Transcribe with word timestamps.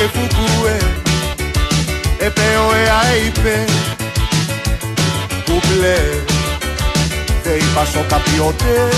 και 0.00 0.06
φουκούε 0.06 0.76
Επέω 2.18 2.70
εαείπε 2.74 3.64
Κουκλέ 5.44 5.98
Δεν 7.42 7.56
είπα 7.56 7.84
σο 7.84 8.04
καπιότε 8.08 8.88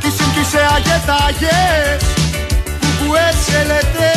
Κι 0.00 0.10
συμπτήσε 0.10 0.60
αγετάγες 0.74 2.02
Κουκουέ 2.80 3.32
σε 3.46 3.64
λέτε 3.66 4.12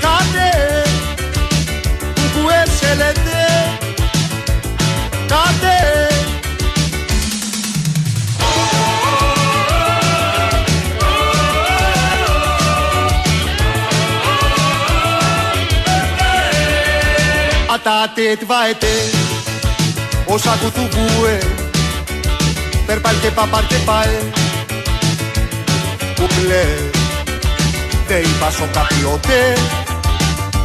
Κάτε 0.00 0.50
Κουκουέ 2.14 2.64
σε 2.78 2.94
λέτε 2.94 3.44
Κάτε 5.26 6.15
Atate 17.86 18.36
tvaete 18.42 18.94
Όσα 20.24 20.58
κουτουβούε 20.62 21.38
Περπάλ 22.86 23.14
και 23.20 23.30
παπάρ 23.30 23.66
και 23.66 23.74
πάε. 23.84 24.18
Κουκλέ 26.14 26.66
Δεν 28.06 28.22
είπας 28.22 28.54
σο 28.54 28.68
καπιότε 28.72 29.52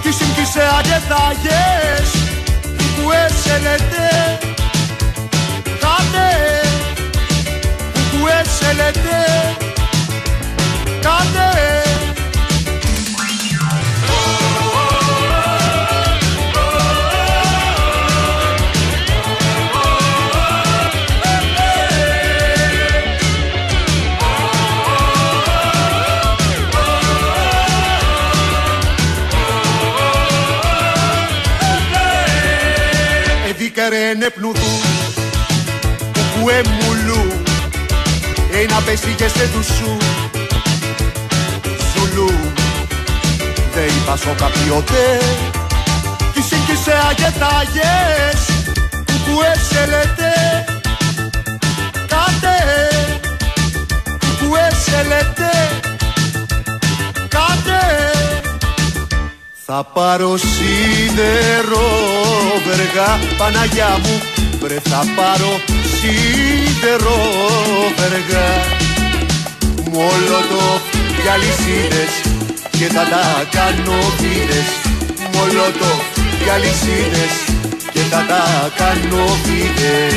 Κι 0.01 0.11
συμπτήσε 0.11 0.61
αγεθάγες 0.77 2.09
Κουκουέ 2.77 3.27
σε 3.43 3.57
λέτε 3.57 4.39
Κάτε 5.63 6.29
Κουκουέ 7.93 8.41
σε 8.59 8.73
λέτε 8.73 9.55
Κάτε 11.01 11.80
Εδίκαρε 33.73 34.29
πνουδού 34.35 34.71
Κουκουέ 36.13 36.61
μουλού 36.61 37.31
Ένα 38.61 38.81
πέσει 38.85 39.13
και 39.17 39.27
σε 39.27 39.49
τους 39.53 39.65
σου. 39.65 39.97
Ζουλού 41.93 42.31
Δεν 43.73 43.85
είπας 43.85 44.19
σο 44.19 44.35
καπιότε 44.37 45.19
Κι 46.33 46.41
σύγκυσε 46.41 46.93
αγετάγες 47.09 48.41
Κουκουέ 48.89 49.53
σε 49.69 49.85
λέτε. 49.85 50.33
Κάτε 52.07 52.57
Κουκουέ 54.19 54.69
σε 54.85 55.03
λέτε. 55.07 55.51
Κάτε 57.27 57.79
θα 59.73 59.83
πάρω 59.83 60.37
σίδερο 60.37 61.89
βεργά 62.67 63.19
Παναγιά 63.37 63.99
μου. 64.03 64.15
Βρε 64.59 64.79
θα 64.89 65.01
πάρω 65.15 65.53
σίδερο 65.95 67.19
βεργά. 67.97 68.49
Μολότο 69.91 70.65
για 71.21 71.35
λυσίδες 71.41 72.13
Και 72.71 72.87
θα 72.95 73.03
τα 73.13 73.25
κάνω 73.51 73.99
βίδες 74.19 74.69
Μολότο 75.33 75.91
για 76.43 76.55
λυσίδες 76.57 77.33
Και 77.93 77.99
θα 77.99 78.25
τα 78.27 78.43
κάνω 78.77 79.25
βίδες 79.43 80.15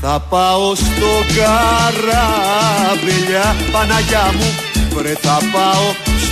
θα 0.00 0.16
πάω 0.28 0.74
στο 0.74 1.12
καράβελια 1.36 3.46
Παναγιά 3.72 4.26
μου. 4.38 4.48
Βρε 4.94 5.14
θα 5.22 5.36
πάω 5.52 6.07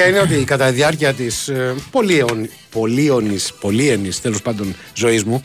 αλήθεια 0.00 0.06
είναι 0.06 0.34
ότι 0.36 0.44
κατά 0.44 0.66
τη 0.66 0.72
διάρκεια 0.72 1.12
της 1.12 1.48
ε, 1.48 1.74
πολύαιωνη, 1.90 3.38
πολύαινης 3.60 4.20
τέλος 4.20 4.42
πάντων 4.42 4.74
ζωής 4.94 5.24
μου. 5.24 5.44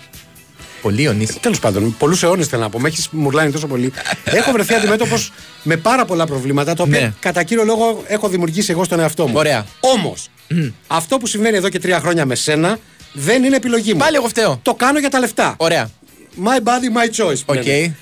Πολύονης. 0.81 1.39
Τέλος 1.39 1.59
πάντων, 1.59 1.95
πολλούς 1.97 2.23
αιώνες 2.23 2.47
θέλω 2.47 2.61
να 2.61 2.69
πω. 2.69 2.79
Με 2.79 2.87
έχεις 2.87 3.07
μουρλάνει 3.11 3.51
τόσο 3.51 3.67
πολύ. 3.67 3.91
έχω 4.23 4.51
βρεθεί 4.51 4.73
αντιμέτωπος 4.73 5.31
με 5.63 5.77
πάρα 5.77 6.05
πολλά 6.05 6.25
προβλήματα, 6.25 6.73
τα 6.73 6.83
οποία 6.83 6.99
Ναι. 6.99 7.13
κατά 7.19 7.43
κύριο 7.43 7.63
λόγο 7.63 8.03
έχω 8.07 8.29
δημιουργήσει 8.29 8.71
εγώ 8.71 8.83
στον 8.83 8.99
εαυτό 8.99 9.27
μου. 9.27 9.33
Ωραία. 9.35 9.65
Όμως, 9.79 10.29
αυτό 10.87 11.17
που 11.17 11.27
συμβαίνει 11.27 11.57
εδώ 11.57 11.69
και 11.69 11.79
τρία 11.79 11.99
χρόνια 11.99 12.25
με 12.25 12.35
σένα 12.35 12.77
δεν 13.13 13.43
είναι 13.43 13.55
επιλογή 13.55 13.91
μου. 13.93 13.99
Πάλι 13.99 14.15
εγώ 14.15 14.27
φταίω. 14.27 14.59
Το 14.61 14.73
κάνω 14.73 14.99
για 14.99 15.09
τα 15.09 15.19
λεφτά. 15.19 15.53
Ωραία. 15.57 15.89
My 16.43 16.57
body, 16.63 16.97
my 16.97 17.25
choice. 17.25 17.39
που 17.45 17.53
Οκ. 17.57 17.65
λένε. 17.65 17.95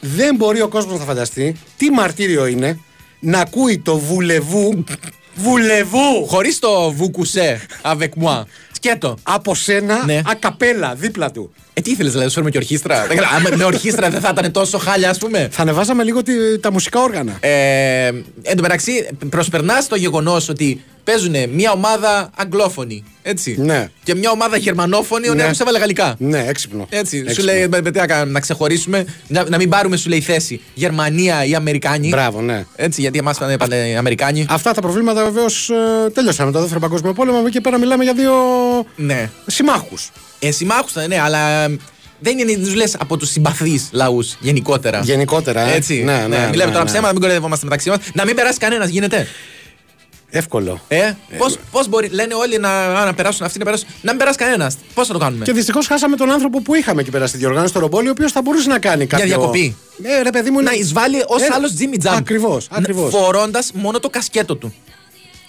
Δεν 0.00 0.36
μπορεί 0.36 0.60
ο 0.60 0.68
κόσμος 0.68 0.98
να 0.98 1.04
φανταστεί 1.04 1.56
τι 1.76 1.90
μαρτύριο 1.90 2.46
είναι 2.46 2.78
να 3.20 3.38
ακούει 3.40 3.78
το 3.78 3.98
βουλεβού. 3.98 4.84
Βουλεβού! 5.34 6.26
Χωρίς 6.26 6.58
το 6.58 6.90
βουκουσέ 6.92 7.60
avec 7.82 8.08
moi. 8.24 8.42
Σκέτο. 8.72 9.18
από 9.22 9.54
σένα 9.54 10.04
Ναι. 10.04 10.20
ακαπέλα 10.26 10.94
δίπλα 10.94 11.30
του. 11.30 11.52
Ε, 11.74 11.80
τι 11.80 11.90
ήθελες, 11.90 12.10
δηλαδή, 12.12 12.18
να 12.18 12.28
σου 12.28 12.32
φέρουμε 12.32 12.50
και 12.50 12.58
ορχήστρα; 12.58 13.06
Δεν 13.06 13.16
ξέρω, 13.16 13.32
άμα 13.36 13.56
με 13.56 13.64
ορχήστρα 13.64 14.10
δεν 14.10 14.20
θα 14.20 14.34
ήταν 14.38 14.52
τόσο 14.52 14.78
χάλια, 14.78 15.10
ας 15.10 15.18
πούμε. 15.18 15.48
Θα 15.50 15.62
ανεβάζαμε 15.62 16.02
λίγο 16.02 16.22
τη- 16.22 16.58
τα 16.60 16.72
μουσικά 16.72 17.00
όργανα. 17.00 17.36
Ε, 17.40 18.06
εν 18.42 18.56
τω 18.56 18.62
μεταξύ, 18.62 19.08
προσπερνάς 19.30 19.88
το 19.88 19.96
γεγονός 19.96 20.48
ότι 20.48 20.82
παίζουν 21.04 21.34
μια 21.52 21.72
ομάδα 21.72 22.30
αγγλόφωνη. 22.36 23.04
Έτσι. 23.22 23.56
Ναι. 23.58 23.88
Και 24.04 24.14
μια 24.14 24.30
ομάδα 24.30 24.56
γερμανόφωνη, 24.56 25.28
ο 25.28 25.34
Ναι. 25.34 25.42
Νέος 25.42 25.60
έβαλε 25.60 25.78
γαλλικά. 25.78 26.14
Ναι, 26.18 26.44
έξυπνο. 26.48 26.86
Έτσι. 26.90 27.16
Έξυπνο. 27.16 27.32
Σου 27.32 27.42
λέει, 27.42 27.68
με, 27.68 27.80
με, 27.82 27.90
τι 27.90 27.98
να 27.98 28.06
κάνουμε, 28.06 28.32
να 28.32 28.40
ξεχωρίσουμε, 28.40 29.04
να, 29.26 29.48
να 29.48 29.56
μην 29.56 29.68
πάρουμε, 29.68 29.96
σου 29.96 30.08
λέει 30.08 30.20
θέση 30.20 30.60
Γερμανία 30.74 31.44
ή 31.44 31.54
Αμερικάνοι. 31.54 32.08
Μπράβο, 32.08 32.40
ναι. 32.40 32.64
Έτσι, 32.76 33.00
γιατί 33.00 33.18
εμάς 33.18 33.38
πάνε, 33.38 33.56
πάνε 33.56 33.76
οι 33.76 33.96
Αμερικάνοι. 33.96 34.46
Αυτά 34.48 34.72
τα 34.72 34.80
προβλήματα 34.80 35.24
βεβαίως 35.24 35.70
τέλειωσαν 36.14 36.46
με 36.46 36.52
το 36.52 36.58
δεύτερο 36.60 36.80
παγκόσμιο 36.80 37.12
πόλεμο. 37.12 37.36
Από 37.38 37.46
εκεί 37.46 37.54
και 37.56 37.60
πέρα 37.60 37.78
μιλάμε 37.78 38.04
για 38.04 38.12
δύο 38.14 38.32
Ναι. 38.96 39.30
συμμάχους. 39.46 40.10
Ε, 40.38 40.50
συμμάχους 40.50 40.90
ήταν, 40.90 41.08
ναι, 41.08 41.20
αλλά 41.20 41.64
ε, 41.64 41.76
δεν 42.18 42.38
είναι, 42.38 42.56
τους 42.56 42.74
λες 42.74 42.96
από 42.98 43.16
τους 43.16 43.30
συμπαθείς 43.30 43.88
λαούς 43.92 44.36
γενικότερα. 44.40 45.00
Γενικότερα, 45.04 45.60
ε. 45.60 45.74
Έτσι. 45.74 46.02
Ναι, 46.02 46.12
ναι, 46.12 46.26
ναι, 46.26 46.48
Μιλάμε 46.50 46.72
τώρα 46.72 46.84
ναι. 46.84 46.90
ψέματα, 46.90 47.12
μην 47.12 47.20
κοροϊδευόμαστε 47.20 47.64
μεταξύ 47.64 47.88
μας. 47.88 47.98
Να 48.12 48.24
μην 48.24 48.34
περάσει 48.34 48.58
κανένας, 48.58 48.88
γίνεται. 48.88 49.26
Εύκολο. 50.34 50.80
Ε, 50.88 51.12
πώς, 51.38 51.58
πώς 51.70 51.88
μπορεί, 51.88 52.08
λένε 52.08 52.34
όλοι 52.34 52.58
να, 52.58 52.68
α, 52.70 53.04
να 53.04 53.14
περάσουν 53.14 53.46
αυτοί, 53.46 53.58
να 53.58 53.64
περάσουν. 53.64 53.88
Να 54.02 54.10
μην 54.10 54.18
περάσει 54.18 54.38
κανένας. 54.38 54.76
Πώς 54.94 55.06
θα 55.06 55.12
το 55.12 55.18
κάνουμε; 55.18 55.44
Και 55.44 55.52
δυστυχώς 55.52 55.86
χάσαμε 55.86 56.16
τον 56.16 56.30
άνθρωπο 56.30 56.60
που 56.62 56.74
είχαμε 56.74 57.00
εκεί 57.00 57.10
πέρα 57.10 57.26
στη 57.26 57.36
διοργάνωση 57.36 57.72
του 57.72 57.80
Ρομπόλη, 57.80 58.08
ο 58.08 58.10
οποίος 58.10 58.32
θα 58.32 58.42
μπορούσε 58.42 58.68
να 58.68 58.78
κάνει 58.78 59.06
κάποιο. 59.06 59.26
διακοπή. 59.26 59.76
Ε, 60.02 60.22
ρε 60.22 60.30
παιδί 60.30 60.50
μου, 60.50 60.60
να 60.62 60.72
είναι- 60.72 60.82
εισβάλλει 60.82 61.24
ως 61.26 61.42
Ε, 61.42 61.46
άλλος 61.52 61.74
Jimmy 61.78 62.06
Jam. 62.08 62.14
Ακριβώς, 62.16 62.66
ακριβώς. 62.70 63.10
Φορώντας 63.10 63.70
μόνο 63.74 63.98
το 64.00 64.10
κασκέτο 64.10 64.56
του. 64.56 64.74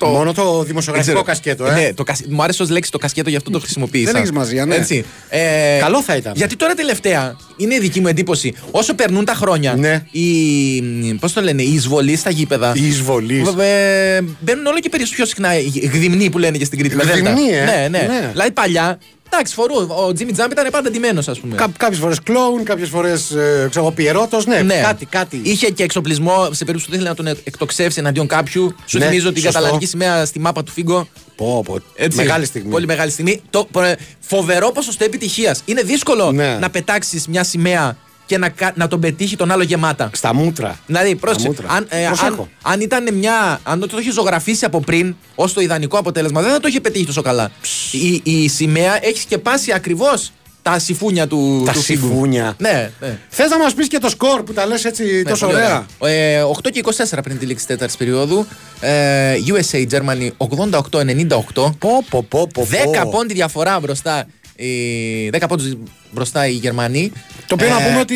Το... 0.04 0.10
Μόνο 0.10 0.34
το 0.34 0.58
Δεν 0.58 0.66
δημοσιογραφικό 0.66 1.12
ξέρω. 1.14 1.26
κασκέτο, 1.26 1.66
ε. 1.66 1.74
Ναι, 1.74 1.94
το 1.94 2.04
κασ... 2.04 2.22
μου 2.30 2.44
άρεσε 2.44 2.62
ως 2.62 2.70
λέξη 2.70 2.92
το 2.92 2.98
κασκέτο, 2.98 3.30
γι' 3.30 3.36
αυτό 3.36 3.50
το 3.50 3.60
χρησιμοποίησα. 3.60 4.12
Δεν 4.12 4.16
έχεις 4.22 4.32
μαζία, 4.32 4.66
ναι. 4.66 4.76
Έτσι. 4.76 5.06
Ε, 5.30 5.78
Καλό 5.80 6.02
θα 6.02 6.16
ήταν. 6.16 6.34
Γιατί 6.36 6.56
τώρα 6.56 6.74
τελευταία 6.74 7.36
είναι 7.58 7.76
η 7.76 7.80
δική 7.80 8.00
μου 8.00 8.08
εντύπωση. 8.08 8.54
Όσο 8.72 8.94
περνούν 8.94 9.26
τα 9.26 9.34
χρόνια, 9.34 9.74
Ναι. 9.76 10.06
η, 10.12 11.14
πώς 11.20 11.34
το 11.34 11.42
λένε, 11.42 11.62
η 11.62 11.74
εισβολή 11.74 12.16
στα 12.16 12.30
γήπεδα. 12.30 12.72
Η 12.76 12.88
εισβολή. 12.88 13.46
Ε, 13.60 14.20
μπαίνουν 14.40 14.66
όλο 14.66 14.80
και 14.80 14.90
περισσότερο 14.90 15.16
πιο 15.16 15.26
συχνά 15.26 15.58
οι 15.58 15.90
γδυμνοί 15.94 16.30
που 16.30 16.38
λένε 16.38 16.58
και 16.58 16.66
στην 16.66 16.80
Κρήτη. 16.80 16.96
με 16.96 17.04
δέλτα. 17.04 17.32
Γδυμνοί, 17.32 17.52
ε. 17.52 17.64
Ναι, 17.64 17.88
ναι, 17.90 18.06
Ναι. 18.08 18.30
Δηλαδή 18.32 18.52
παλιά, 18.52 19.00
εντάξει, 19.34 19.54
φορού. 19.54 19.76
Ο 20.06 20.14
Τζίμι 20.14 20.32
Τζάμπ 20.32 20.52
ήταν 20.52 20.68
πάντα 20.72 20.90
ντυμένο, 20.90 21.22
ας 21.28 21.40
πούμε. 21.40 21.56
Κά, 21.56 21.72
κάποιες 21.78 22.00
φορές 22.00 22.20
κλόουν, 22.24 22.64
κάποιες 22.64 22.90
φορές 22.90 23.32
ε, 23.32 23.68
ξέρω 23.70 23.86
εγώ, 23.86 23.92
πιερώτος. 23.94 24.46
Ναι, 24.46 24.64
κάτι, 24.84 25.06
κάτι. 25.06 25.42
Είχε 25.44 25.70
και 25.70 25.84
εξοπλισμό 25.84 26.34
σε 26.52 26.66
περίπτωση 26.66 26.86
που 26.86 26.94
ήθελε 26.94 27.10
να 27.10 27.16
τον 27.16 27.28
εκτοξεύσει 27.28 28.00
εναντίον 28.00 28.28
κάποιου. 28.28 28.76
Σου 28.86 28.98
Ναι, 28.98 29.06
θυμίζω 29.06 29.32
την 29.34 29.42
σωστό. 29.42 29.58
καταλανική 29.60 29.86
σημαία 29.86 30.26
στη 30.26 30.40
μάπα 30.40 30.64
του 30.64 30.72
Φίγκο. 30.72 31.08
Πω, 31.36 31.64
πω. 31.66 31.78
Έτσι. 31.96 32.18
Μεγάλη 32.18 32.46
στιγμή. 32.46 32.70
Πολύ 32.70 32.86
μεγάλη 32.86 33.12
στιγμή. 33.12 33.42
Το, 33.50 33.68
προ- 33.72 33.96
φοβερό 34.20 34.72
ποσοστό 34.72 35.04
επιτυχίας. 35.04 35.62
Είναι 35.66 35.82
δύσκολο 35.82 36.32
Ναι. 36.32 36.58
να 36.60 36.70
πετάξεις 36.70 37.28
μια 37.28 37.44
σημαία 37.44 37.98
και 38.34 38.40
να, 38.40 38.50
κα- 38.50 38.74
να 38.76 38.88
τον 38.88 39.00
πετύχει 39.00 39.36
τον 39.36 39.52
άλλο 39.52 39.64
γεμάτα. 39.64 40.10
Στα 40.14 40.34
μούτρα. 40.34 40.80
Δηλαδή, 40.86 41.16
πρόσεξε, 41.16 41.48
μούτρα. 41.48 41.68
αν, 41.70 41.86
ε, 41.90 42.06
αν, 42.06 42.14
Προσέχω. 42.16 42.48
αν 42.62 42.82
ήταν 42.82 43.14
μια. 43.14 43.60
Αν 43.64 43.80
το 43.90 43.98
είχε 44.00 44.12
ζωγραφίσει 44.12 44.66
από 44.66 44.80
πριν 44.80 45.16
ως 45.36 45.54
το 45.54 45.62
ιδανικό 45.62 45.98
αποτέλεσμα, 45.98 46.42
δεν 46.42 46.52
θα 46.52 46.60
το 46.60 46.68
είχε 46.68 46.80
πετύχει 46.82 47.06
τόσο 47.06 47.22
καλά. 47.22 47.52
Η, 47.92 48.22
η 48.24 48.48
σημαία 48.48 49.06
έχεις 49.06 49.22
σκεπάσει 49.22 49.72
ακριβώς 49.72 50.32
τα 50.62 50.80
συμφούνια 50.80 51.28
του. 51.28 51.64
Τα 51.66 51.72
του 51.72 51.80
φίγκου. 51.82 52.08
συμφούνια. 52.08 52.56
Ναι, 52.58 52.92
ναι. 53.00 53.18
Θες 53.30 53.50
να 53.50 53.58
μας 53.58 53.74
πεις 53.74 53.88
και 53.88 53.98
το 53.98 54.10
σκορ 54.10 54.44
που 54.44 54.54
τα 54.54 54.66
λες 54.66 54.86
έτσι 54.86 55.04
Ναι, 55.04 55.30
τόσο 55.30 55.46
πολύ 55.46 55.58
ωραία; 55.58 55.86
Ε, 56.02 56.44
8 56.44 56.70
και 56.72 56.84
24 57.14 57.20
πριν 57.24 57.40
τη 57.40 57.46
λήξη 57.46 57.68
τέταρτης 57.68 57.98
περίοδου. 57.98 58.46
Ε, 58.80 59.34
USA 59.48 59.86
Germany 59.92 60.30
88-98. 60.38 61.54
Πω, 61.54 62.06
πω, 62.10 62.24
πω, 62.30 62.48
πω. 62.54 62.68
10 63.04 63.10
πόντι 63.12 63.34
διαφορά 63.34 63.80
μπροστά. 63.80 64.26
Οι, 64.56 65.30
10 65.30 65.44
πόντους 65.48 65.74
μπροστά 66.12 66.48
οι 66.48 66.52
Γερμανοί. 66.52 67.12
Το 67.48 67.54
οποίο 67.54 67.70
να 67.70 67.82
Ε, 67.82 67.88
πούμε 67.88 68.00
ότι 68.00 68.16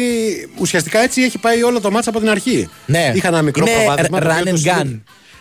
ουσιαστικά 0.60 1.00
έτσι 1.00 1.22
έχει 1.22 1.38
πάει 1.38 1.64
όλο 1.64 1.82
το 1.82 1.92
μάτσα 1.92 2.10
από 2.10 2.20
την 2.20 2.30
αρχή. 2.30 2.70
Ναι, 2.86 3.12
Είχα 3.16 3.28
ένα 3.28 3.42
μικρό 3.42 3.66
είναι 3.68 3.76
προβάδισμα. 3.76 4.20
το 4.20 4.28
run 4.28 4.32
οποίο 4.40 4.44
and 4.52 4.56
τους- 4.56 4.64
gun 4.66 5.00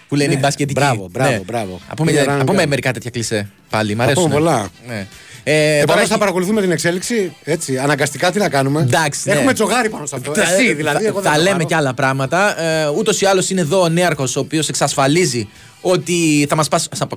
που 0.08 0.14
λένε 0.14 0.28
Ναι, 0.32 0.34
οι 0.34 0.38
μπασκετικοί. 0.40 0.80
μπράβο, 0.80 1.08
μπράβο, 1.10 1.30
Ναι. 1.30 1.38
μπράβο. 1.46 1.80
Α 1.86 1.94
πούμε, 1.94 2.10
Είναι 2.10 2.24
run 2.24 2.28
α 2.28 2.40
and 2.42 2.46
πούμε 2.46 2.62
gun. 2.62 2.66
μερικά 2.66 2.92
τέτοια 2.92 3.10
κλισέ 3.10 3.48
πάλι. 3.70 3.94
Μ' 3.94 3.98
Θα 3.98 4.02
πούμε 4.04 4.12
αρέσουν. 4.12 4.30
πολλά. 4.30 4.68
Ναι. 4.88 5.06
Ε, 5.48 5.52
τώρα 5.52 5.80
Επομένω 5.80 6.00
έχει- 6.00 6.10
θα 6.10 6.18
παρακολουθούμε 6.18 6.60
την 6.60 6.70
εξέλιξη. 6.70 7.32
Έτσι, 7.44 7.78
αναγκαστικά 7.78 8.30
τι 8.30 8.38
να 8.38 8.48
κάνουμε. 8.48 8.80
Εντάξει, 8.80 9.20
ναι. 9.28 9.34
Έχουμε 9.34 9.52
τζογάρι 9.52 9.88
πάνω 9.88 10.06
σε 10.06 10.16
αυτό. 10.16 10.34
Θα- 10.34 10.42
Εσύ 10.42 10.72
δηλαδή. 10.72 11.02
θα, 11.02 11.08
εγώ 11.08 11.20
δεν 11.20 11.30
θα 11.30 11.36
το 11.36 11.42
λέμε 11.42 11.56
κάνω. 11.56 11.68
και 11.68 11.74
άλλα 11.74 11.94
πράγματα. 11.94 12.62
Ε, 12.62 12.88
Ούτως 12.88 13.20
ή 13.20 13.26
άλλως 13.26 13.50
είναι 13.50 13.60
εδώ 13.60 13.80
ο 13.82 13.88
Νέαρχος, 13.88 14.36
ο 14.36 14.40
οποίος 14.40 14.68
εξασφαλίζει 14.68 15.48
ότι 15.80 16.46
θα 16.48 16.56
μας 16.56 16.68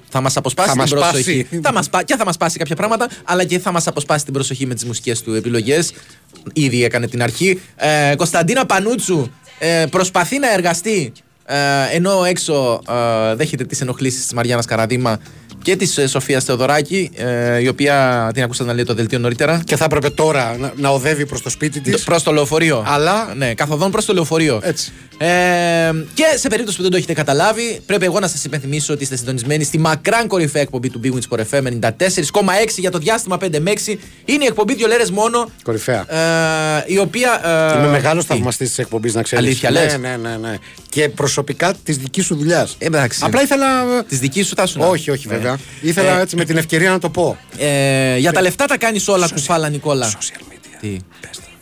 θα 0.09 0.21
μας 0.21 0.37
αποσπάσει 0.37 0.67
Θα 0.67 0.73
την 0.73 0.81
μας 0.81 0.89
προσοχή. 0.89 1.43
πάσει. 1.49 1.59
θα 1.63 1.73
μας, 1.73 1.89
πα- 1.89 2.03
και 2.03 2.15
θα 2.15 2.25
μας 2.25 2.37
πάσει 2.37 2.57
κάποια 2.57 2.75
πράγματα, 2.75 3.09
αλλά 3.23 3.43
και 3.43 3.59
θα 3.59 3.71
μας 3.71 3.87
αποσπάσει 3.87 4.23
την 4.23 4.33
προσοχή 4.33 4.65
με 4.65 4.73
τις 4.73 4.85
μουσικές 4.85 5.21
του 5.21 5.33
επιλογές. 5.33 5.93
Ήδη 6.53 6.83
έκανε 6.83 7.07
την 7.07 7.23
αρχή. 7.23 7.61
Ε, 7.75 8.15
Κωνσταντίνα 8.15 8.65
Πανούτσου 8.65 9.27
ε, 9.59 9.85
προσπαθεί 9.89 10.39
να 10.39 10.53
εργαστεί. 10.53 11.11
Ε, 11.45 11.55
ενώ 11.95 12.23
έξω 12.23 12.81
ε, 13.31 13.35
δέχεται 13.35 13.63
τις 13.63 13.81
ενοχλήσεις 13.81 14.21
της 14.21 14.33
Μαριάννας 14.33 14.65
Καραδίμα 14.65 15.19
και 15.61 15.75
της 15.75 15.99
Σοφίας 16.07 16.43
Θεοδωράκη, 16.43 17.11
ε, 17.15 17.59
η 17.61 17.67
οποία 17.67 18.29
την 18.33 18.43
ακούσατε 18.43 18.69
να 18.69 18.75
λέει 18.75 18.83
το 18.83 18.93
δελτίο 18.93 19.19
νωρίτερα. 19.19 19.61
Και 19.65 19.75
θα 19.75 19.83
έπρεπε 19.85 20.09
τώρα 20.09 20.55
να, 20.59 20.73
να 20.75 20.89
οδεύει 20.89 21.25
προς 21.25 21.41
το 21.41 21.49
σπίτι 21.49 21.79
της. 21.79 22.03
Προς 22.03 22.23
το 22.23 22.31
λεωφορείο. 22.31 22.83
Αλλά- 22.87 23.33
Ναι, 23.35 23.53
καθοδόν 23.53 23.91
προς 23.91 24.05
το 24.05 24.13
λεωφορείο. 24.13 24.59
Έτσι. 24.63 24.91
Ε, 25.17 25.27
και 26.13 26.23
σε 26.35 26.47
περίπτωση 26.49 26.77
που 26.77 26.81
δεν 26.83 26.91
το 26.91 26.97
έχετε 26.97 27.13
καταλάβει, 27.13 27.81
πρέπει 27.85 28.05
εγώ 28.05 28.19
να 28.19 28.27
σας 28.27 28.43
υπενθυμίσω 28.43 28.93
ότι 28.93 29.03
είστε 29.03 29.15
συντονισμένοι 29.15 29.63
στη 29.63 29.77
μακράν 29.77 30.27
κορυφαία 30.27 30.61
εκπομπή 30.61 30.89
του 30.89 30.99
Big 31.03 31.07
Wins 31.13 31.37
Sport 31.37 31.41
FM 31.51 31.63
94,6 31.67 32.77
για 32.77 32.91
το 32.91 32.97
διάστημα 32.97 33.37
5 33.37 33.59
με 33.59 33.71
6. 33.71 33.99
Είναι 34.25 34.43
η 34.43 34.47
εκπομπή 34.47 34.75
δύο 34.75 34.87
λέρες 34.87 35.11
μόνο. 35.11 35.49
Κορυφαία. 35.63 36.05
Ε, 36.15 36.83
η 36.85 36.97
οποία. 36.97 37.41
Ε, 37.75 37.77
Είμαι 37.79 37.87
μεγάλος 37.89 38.25
τι; 38.25 38.33
θαυμαστής 38.33 38.67
της 38.67 38.77
εκπομπής, 38.77 39.13
να 39.13 39.21
ξέρεις. 39.21 39.45
Αλήθεια, 39.45 39.69
ναι, 39.71 39.79
λες; 39.83 39.97
ναι, 39.97 40.17
ναι, 40.21 40.37
ναι. 40.37 40.55
Και 40.89 41.09
προσωπικά 41.09 41.73
της 41.83 41.97
δικής 41.97 42.25
σου 42.25 42.35
δουλειάς. 42.35 42.75
Ε, 42.79 42.85
εντάξει. 42.85 43.19
Απλά 43.23 43.41
ήθελα. 43.41 43.67
Της 44.07 44.19
δικής 44.19 44.47
σου 44.47 44.55
θα 44.55 44.65
σου 44.65 44.79
Όχι, 44.83 45.11
όχι, 45.11 45.27
Ναι. 45.27 45.35
Βέβαια. 45.49 45.59
Ήθελα 45.81 46.17
Ε, 46.17 46.21
έτσι 46.21 46.35
με 46.35 46.45
την 46.45 46.57
ευκαιρία 46.57 46.89
να 46.91 46.99
το 46.99 47.09
πω. 47.09 47.37
Ε, 47.57 48.17
για 48.17 48.31
τα 48.31 48.41
λεφτά 48.41 48.65
τα 48.65 48.77
κάνεις 48.77 49.07
όλα, 49.07 49.29
κουφάλα 49.33 49.69
Νικόλα. 49.69 50.11
Social 50.11 50.41
media. 50.53 50.77
Τι; 50.81 50.97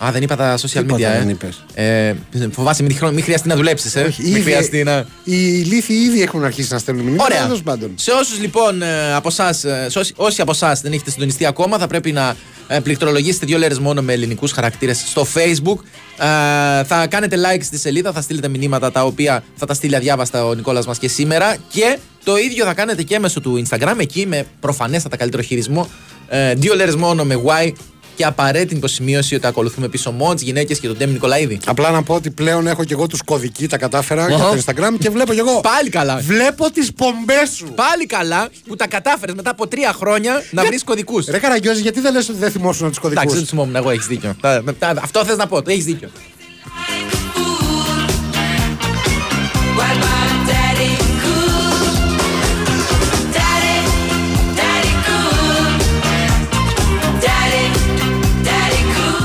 Α, 0.06 0.12
δεν 0.12 0.22
είπα 0.22 0.36
τα 0.36 0.58
social 0.58 0.70
Τίποτα 0.70 0.96
media, 1.12 1.16
ε. 1.16 1.18
δεν 1.18 1.30
είπες. 1.30 1.64
ε. 1.74 2.14
Φοβάσαι, 2.52 2.84
μην, 2.84 2.96
χρ- 2.96 3.12
μην 3.14 3.24
χρειαστεί 3.24 3.48
να 3.48 3.56
δουλέψεις, 3.56 3.96
ε. 3.96 4.02
Όχι, 4.02 4.22
μην 4.22 4.32
ήδη- 4.32 4.42
χρειαστεί 4.42 4.84
να. 4.84 5.06
Οι 5.24 5.36
λύθοι 5.64 5.94
ήδη 5.94 6.22
έχουν 6.22 6.44
αρχίσει 6.44 6.74
να 6.74 6.78
στέλνουν 6.80 7.04
μηνύματα. 7.04 7.24
Ωραία. 7.34 7.44
τέλος 7.46 7.62
πάντων. 7.62 7.92
Σε 7.96 8.12
όσους 8.12 8.40
λοιπόν 8.40 8.82
ε, 8.82 9.14
από 9.14 9.28
εσάς, 9.28 9.64
ε, 9.64 9.88
σε 9.90 10.00
όσοι, 10.00 10.14
όσοι 10.16 10.42
από 10.42 10.52
εσάς 10.52 10.82
δεν 10.82 10.92
έχετε 10.94 11.12
συντονιστεί 11.12 11.46
ακόμα, 11.46 11.78
θα 11.78 11.88
πρέπει 11.88 12.12
να 12.12 12.36
ε, 12.68 12.80
πληκτρολογήσετε 12.80 13.46
δύο 13.46 13.58
λέρες 13.58 13.80
μόνο 13.80 14.02
με 14.02 14.14
ελληνικούς 14.14 14.52
χαρακτήρες 14.52 15.04
στο 15.08 15.28
Facebook. 15.34 15.78
Ε, 16.18 16.84
θα 16.84 17.08
κάνετε 17.10 17.36
like 17.38 17.60
στη 17.64 17.78
σελίδα, 17.78 18.12
θα 18.12 18.22
στείλετε 18.22 18.48
μηνύματα 18.48 18.92
τα 18.92 19.04
οποία 19.06 19.44
θα 19.56 19.66
τα 19.66 19.74
στείλει 19.74 19.96
αδιάβαστα 19.96 20.46
ο 20.46 20.54
Νικόλας 20.54 20.86
μας 20.88 20.98
και 20.98 21.08
σήμερα. 21.08 21.56
Και 21.72 21.98
το 22.28 22.38
ίδιο 22.38 22.66
θα 22.66 22.74
κάνετε 22.74 23.04
και 23.04 23.20
μέσω 23.20 23.42
του 23.42 23.64
Instagram, 23.70 23.96
εκεί 23.98 24.26
με 24.26 24.46
προφανέστατα 24.60 25.18
καλύτερο 25.18 25.44
χειρισμό. 25.44 25.90
Ε, 26.30 26.54
δύο 26.54 26.76
λέρες 26.76 26.96
μόνο 26.96 27.24
με 27.24 27.36
Y 27.68 27.72
και 28.16 28.26
απαραίτητη 28.26 28.76
υποσημείωση 28.76 29.36
ότι 29.36 29.48
ακολουθούμε 29.48 29.88
πίσω 29.88 30.12
μότς, 30.12 30.42
γυναίκες 30.42 30.80
και 30.80 30.88
τον 30.88 30.98
Τέμι 30.98 31.12
Νικολαίδη. 31.14 31.60
Απλά 31.66 31.92
να 31.92 32.04
πω 32.04 32.14
ότι 32.14 32.32
πλέον 32.32 32.68
έχω 32.68 32.84
και 32.84 32.94
εγώ 32.94 33.08
τους 33.08 33.22
κωδικοί, 33.22 33.68
τα 33.68 33.78
κατάφερα 33.78 34.28
για 34.28 34.36
Αχα. 34.36 34.50
το 34.56 34.62
Instagram 34.66 34.98
και 35.00 35.10
βλέπω 35.10 35.34
κι 35.34 35.40
εγώ. 35.40 35.60
Πάλι 35.62 35.90
καλά. 35.90 36.18
Βλέπω 36.18 36.72
τις 36.72 36.94
πομπές 36.94 37.50
σου. 37.56 37.66
Πάλι 37.76 38.06
καλά 38.06 38.48
που 38.68 38.76
τα 38.76 38.88
κατάφερες 38.88 39.36
μετά 39.36 39.50
από 39.50 39.68
τρία 39.68 39.94
χρόνια 39.94 40.44
να 40.52 40.66
βρεις 40.66 40.84
κωδικούς. 40.84 41.26
Ρε 41.26 41.40
Καραγκιόζη, 41.40 41.82
γιατί 41.82 42.00
δεν 42.00 42.14
λες 42.14 42.30
ότι 42.30 42.38
δεν 42.38 42.52
θυμόσουν 42.52 42.88
τους 42.90 43.00
κωδικούς; 43.00 43.24
Εντάξει, 43.24 43.34
δεν 43.36 43.40
τους 43.44 43.50
θυμόμουν 43.50 43.76
εγώ, 43.76 43.90
έχεις 43.90 44.08
δίκιο. 44.08 44.36
Τα- 44.42 44.64
τα- 44.80 44.94
Αυτό 45.02 45.26
θες 45.26 45.38
να 45.38 45.48
πω, 45.48 45.62
το 45.62 45.72
έχεις 45.72 45.86
δίκιο. 45.86 46.10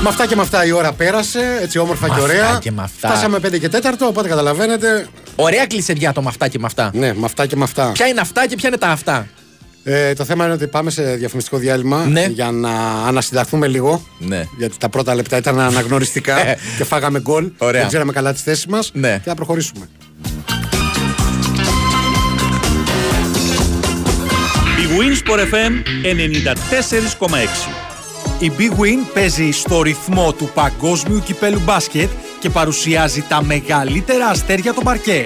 Με 0.03 0.09
αυτά 0.09 0.25
και 0.27 0.35
με 0.35 0.41
αυτά 0.41 0.65
η 0.65 0.71
ώρα 0.71 0.93
πέρασε, 0.93 1.59
έτσι 1.61 1.77
όμορφα 1.77 2.07
Με 2.07 2.13
και 2.13 2.19
αυτά 2.21 2.23
ωραία. 2.33 2.57
και 2.61 2.71
με 2.71 2.81
αυτά. 2.81 3.07
Φτάσαμε 3.07 3.37
5 3.37 3.59
και 3.59 3.69
4, 3.71 3.77
οπότε 3.99 4.27
καταλαβαίνετε. 4.29 5.07
Ωραία 5.35 5.65
κλεισεδιά 5.65 6.11
το 6.13 6.21
με 6.21 6.27
αυτά 6.29 6.47
και 6.47 6.59
με 6.59 6.65
αυτά. 6.65 6.91
Ναι, 6.93 7.13
με 7.13 7.25
αυτά 7.25 7.45
και 7.45 7.55
με 7.55 7.63
αυτά. 7.63 7.91
Ποια 7.91 8.07
είναι 8.07 8.19
αυτά 8.21 8.47
και 8.47 8.55
ποια 8.55 8.67
είναι 8.67 8.77
τα 8.77 8.87
αυτά; 8.87 9.27
Ε, 9.83 10.13
το 10.13 10.23
θέμα 10.23 10.43
είναι 10.45 10.53
ότι 10.53 10.67
πάμε 10.67 10.89
σε 10.91 11.03
διαφημιστικό 11.15 11.57
διάλειμμα 11.57 12.05
Ναι. 12.05 12.25
για 12.25 12.51
να 12.51 12.69
ανασυνταχθούμε 13.07 13.67
λίγο. 13.67 14.03
Ναι. 14.19 14.43
Γιατί 14.57 14.77
τα 14.77 14.89
πρώτα 14.89 15.15
λεπτά 15.15 15.37
ήταν 15.37 15.59
αναγνωριστικά 15.59 16.35
και 16.77 16.83
φάγαμε 16.83 17.19
γκολ. 17.19 17.51
Ωραία. 17.57 17.79
Δεν 17.79 17.87
ξέραμε 17.89 18.11
καλά 18.11 18.33
τις 18.33 18.41
θέσεις 18.41 18.65
μας. 18.65 18.89
Ναι. 18.93 19.13
Και 19.23 19.29
θα 19.29 19.35
προχωρήσουμε. 19.35 19.89
Big 24.77 24.89
Wins 24.99 25.29
Sport 25.29 25.39
FM 25.53 25.71
94,6. 26.03 27.82
Η 28.43 28.51
Big 28.57 28.71
Win 28.71 29.11
παίζει 29.13 29.51
στο 29.51 29.81
ρυθμό 29.81 30.33
του 30.33 30.49
παγκόσμιου 30.53 31.19
κυπέλου 31.19 31.61
μπάσκετ 31.65 32.09
και 32.39 32.49
παρουσιάζει 32.49 33.21
τα 33.21 33.43
μεγαλύτερα 33.43 34.27
αστέρια 34.27 34.73
των 34.73 34.83
παρκέ. 34.83 35.25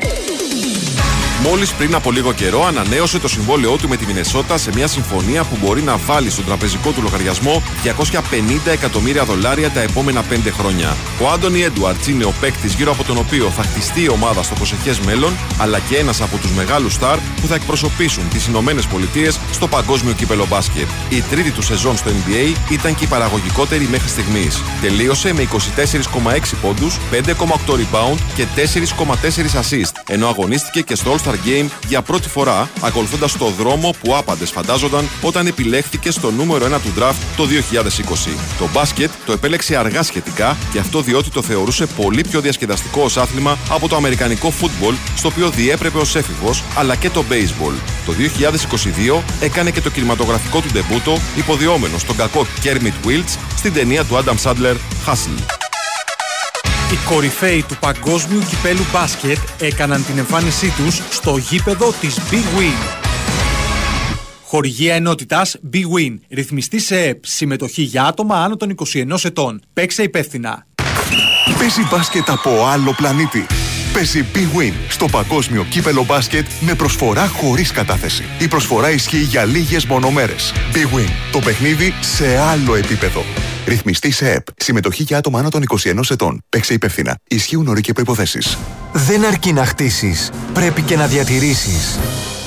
Μόλις 1.50 1.74
πριν 1.74 1.96
από 1.96 2.12
λίγο 2.12 2.34
καιρό 2.34 2.66
ανανέωσε 2.66 3.20
το 3.20 3.28
συμβόλαιό 3.28 3.76
του 3.76 3.90
με 3.90 3.98
τη 3.98 4.06
Μινεσότα 4.06 4.58
σε 4.58 4.72
μια 4.74 4.88
συμφωνία 4.88 5.44
που 5.44 5.58
μπορεί 5.62 5.82
να 5.82 5.98
βάλει 5.98 6.30
στον 6.30 6.46
τραπεζικό 6.46 6.92
του 6.92 7.02
λογαριασμό 7.02 7.64
250 7.84 8.72
εκατομμύρια 8.72 9.26
δολάρια 9.26 9.70
τα 9.70 9.82
επόμενα 9.82 10.24
5 10.30 10.36
χρόνια. 10.52 10.98
Ο 11.22 11.30
Άντωνι 11.30 11.62
Έντουαρτς 11.62 12.08
είναι 12.08 12.26
ο 12.26 12.34
παίκτης 12.40 12.74
γύρω 12.74 12.92
από 12.92 13.04
τον 13.04 13.18
οποίο 13.18 13.50
θα 13.50 13.64
χτιστεί 13.64 14.02
η 14.02 14.10
ομάδα 14.10 14.44
στο 14.44 14.56
προσεχές 14.56 15.00
μέλλον, 15.00 15.38
αλλά 15.58 15.80
και 15.80 15.98
ένας 15.98 16.22
από 16.22 16.38
τους 16.38 16.52
μεγάλους 16.52 16.94
στάρ 16.94 17.18
που 17.42 17.48
θα 17.48 17.56
εκπροσωπήσουν 17.56 18.30
τις 18.30 18.48
Ηνωμένες 18.48 18.86
Πολιτείες 18.86 19.40
στο 19.52 19.68
παγκόσμιο 19.68 20.14
κύπελο 20.14 20.46
μπάσκετ. 20.50 20.88
Η 21.10 21.22
τρίτη 21.22 21.52
του 21.52 21.62
σεζόν 21.62 21.98
στο 21.98 22.10
NBA 22.10 22.56
ήταν 22.72 22.96
και 22.96 23.04
η 23.04 23.08
παραγωγικότερη 23.08 23.88
μέχρι 23.88 24.10
στιγμής. 24.10 24.62
Τελείωσε 24.82 25.34
με 25.34 25.42
24,6 25.42 26.56
πόντους, 26.62 26.98
5,8 27.12 27.76
rebound 27.76 28.18
και 28.36 28.46
4,4 28.56 29.56
assist, 29.56 29.92
ενώ 30.08 30.28
αγωνίστηκε 30.28 30.82
και 30.82 30.96
στο 30.96 31.16
All-Star 31.16 31.36
All-Star 31.37 31.37
Game 31.46 31.70
για 31.88 32.02
πρώτη 32.02 32.30
φορά, 32.30 32.70
ακολουθώντας 32.82 33.38
το 33.38 33.46
δρόμο 33.46 33.96
που 34.02 34.16
άπαντες 34.16 34.52
φαντάζονταν 34.52 35.10
όταν 35.22 35.48
επιλέχθηκε 35.48 36.12
στο 36.12 36.32
νούμερο 36.32 36.66
1 36.66 36.70
του 36.70 36.94
draft 37.00 37.16
το 37.36 37.46
2020. 37.46 38.38
Το 38.60 38.70
μπάσκετ 38.74 39.12
το 39.26 39.32
επέλεξε 39.32 39.76
αργά 39.76 40.04
σχετικά 40.04 40.58
και 40.72 40.80
αυτό 40.80 41.02
διότι 41.02 41.30
το 41.30 41.42
θεωρούσε 41.42 41.86
πολύ 41.86 42.22
πιο 42.30 42.42
διασκεδαστικό 42.42 43.02
ως 43.02 43.18
άθλημα 43.18 43.58
από 43.70 43.88
το 43.88 43.96
αμερικανικό 43.96 44.52
φούτμπολ, 44.52 44.96
στο 45.16 45.28
οποίο 45.28 45.50
διέπρεπε 45.50 45.98
ως 45.98 46.16
έφηβος, 46.16 46.64
αλλά 46.76 46.96
και 46.96 47.10
το 47.10 47.24
baseball. 47.30 47.74
Το 48.06 48.14
2022 49.18 49.22
έκανε 49.40 49.72
και 49.72 49.82
το 49.82 49.90
κινηματογραφικό 49.90 50.60
του 50.60 50.70
ντεμπούτο, 50.72 51.18
υποδιόμενο 51.36 51.98
στον 51.98 52.16
κακό 52.16 52.46
Kermit 52.64 53.08
Wills 53.08 53.38
στην 53.56 53.74
ταινία 53.74 54.04
του 54.04 54.16
Adam 54.16 54.36
Sandler 54.44 54.76
Hustle. 55.06 55.67
Οι 56.92 56.96
κορυφαίοι 57.10 57.64
του 57.68 57.76
παγκόσμιου 57.80 58.40
κυπέλου 58.40 58.86
μπάσκετ 58.92 59.38
έκαναν 59.60 60.06
την 60.06 60.18
εμφάνισή 60.18 60.74
τους 60.78 61.02
στο 61.10 61.38
γήπεδο 61.38 61.92
της 61.92 62.20
Big 62.32 62.60
Win. 62.60 63.06
Χορηγία 64.44 64.96
ενότητας 64.96 65.58
Big 65.74 65.84
Win. 65.98 66.20
Ρυθμιστή 66.30 66.80
σε 66.80 67.00
ΕΠ. 67.00 67.26
Συμμετοχή 67.26 67.82
για 67.82 68.06
άτομα 68.06 68.44
άνω 68.44 68.56
των 68.56 68.76
21 68.94 69.24
ετών. 69.24 69.62
Παίξε 69.74 70.04
υπεύθυνα. 70.04 70.66
Παίζει 71.60 71.88
μπάσκετ 71.92 72.30
από 72.30 72.66
άλλο 72.66 72.94
πλανήτη. 72.94 73.46
Παίζει 73.98 74.26
Big 74.34 74.60
Win 74.60 74.74
στο 74.88 75.06
παγκόσμιο 75.06 75.64
κύπελο 75.64 76.04
μπάσκετ 76.04 76.46
με 76.60 76.74
προσφορά 76.74 77.28
χωρίς 77.28 77.72
κατάθεση. 77.72 78.24
Η 78.40 78.48
προσφορά 78.48 78.92
ισχύει 78.92 79.18
για 79.18 79.46
λίγες 79.46 79.86
μονομέρες. 79.86 80.54
Big 80.74 80.98
Win. 80.98 81.10
Το 81.32 81.40
παιχνίδι 81.40 81.94
σε 82.02 82.38
άλλο 82.38 82.76
επίπεδο. 82.76 83.24
Ρυθμιστή 83.66 84.12
σε 84.12 84.32
ΕΠ. 84.32 84.48
Συμμετοχή 84.58 85.04
για 85.04 85.18
άτομα 85.18 85.40
άνω 85.40 85.50
των 85.50 85.64
21 85.84 86.10
ετών. 86.10 86.44
Παίξε 86.50 86.74
υπεύθυνα. 86.74 87.18
Ισχύουν 87.28 87.68
όροι 87.68 87.82
και 87.82 87.94
προποθέσει. 87.94 88.40
Δεν 88.94 89.26
αρκεί 89.26 89.54
να 89.54 89.66
χτίσεις, 89.66 90.32
πρέπει 90.54 90.82
και 90.82 90.96
να 90.96 91.08
διατηρήσεις. 91.08 92.00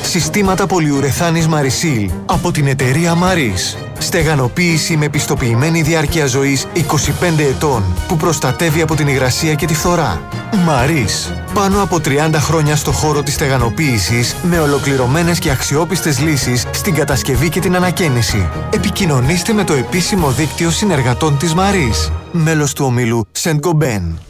Συστήματα 0.03 0.67
πολυουρεθάνης 0.67 1.49
Marisil 1.51 2.09
από 2.27 2.51
την 2.51 2.67
εταιρεία 2.67 3.15
Maris. 3.23 3.79
Στεγανοποίηση 3.99 4.97
με 4.97 5.09
πιστοποιημένη 5.09 5.83
διάρκεια 5.83 6.27
ζωής 6.27 6.67
25 6.75 7.39
ετών 7.39 7.85
που 8.09 8.17
προστατεύει 8.17 8.81
από 8.81 8.95
την 8.95 9.09
υγρασία 9.09 9.55
και 9.55 9.67
τη 9.67 9.75
φθορά. 9.75 10.29
Maris. 10.69 11.40
Πάνω 11.55 11.83
από 11.83 11.97
30 11.97 12.31
χρόνια 12.35 12.77
στο 12.77 12.93
χώρο 12.93 13.23
της 13.23 13.35
στεγανοποίησης 13.35 14.37
με 14.43 14.59
ολοκληρωμένες 14.59 15.39
και 15.39 15.51
αξιόπιστες 15.51 16.21
λύσεις 16.21 16.67
στην 16.71 16.95
κατασκευή 16.95 17.49
και 17.49 17.61
την 17.61 17.77
ανακαίνιση. 17.77 18.49
Επικοινωνήστε 18.73 19.53
με 19.53 19.65
το 19.65 19.73
επίσημο 19.73 20.31
δίκτυο 20.31 20.71
συνεργατών 20.71 21.39
της 21.39 21.55
Maris. 21.55 22.13
Μέλος 22.33 22.73
του 22.73 22.85
ομίλου 22.85 23.27
Saint 23.43 23.61
Gobain. 23.61 24.30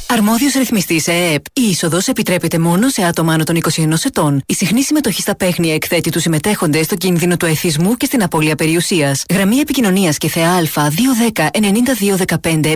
Αρμόδιος 0.13 0.53
ρυθμιστής 0.53 1.07
ΕΕΠ. 1.07 1.45
Η 1.53 1.61
είσοδος 1.61 2.07
επιτρέπεται 2.07 2.59
μόνο 2.59 2.89
σε 2.89 3.03
άτομα 3.03 3.33
άνω 3.33 3.43
των 3.43 3.55
21 3.55 4.05
ετών. 4.05 4.43
Η 4.45 4.53
συχνή 4.53 4.83
συμμετοχή 4.83 5.21
στα 5.21 5.35
παίχνια 5.35 5.73
εκθέτει 5.73 6.09
τους 6.09 6.21
συμμετέχοντες 6.21 6.85
στο 6.85 6.95
κίνδυνο 6.95 7.37
του 7.37 7.45
εθισμού 7.45 7.95
και 7.95 8.05
στην 8.05 8.23
απώλεια 8.23 8.55
περιουσίας. 8.55 9.23
Γραμμή 9.33 9.57
επικοινωνίας 9.57 10.17
και 10.17 10.29
ΘΕΑ 10.29 10.61
210 10.61 11.49
9215 12.41 12.75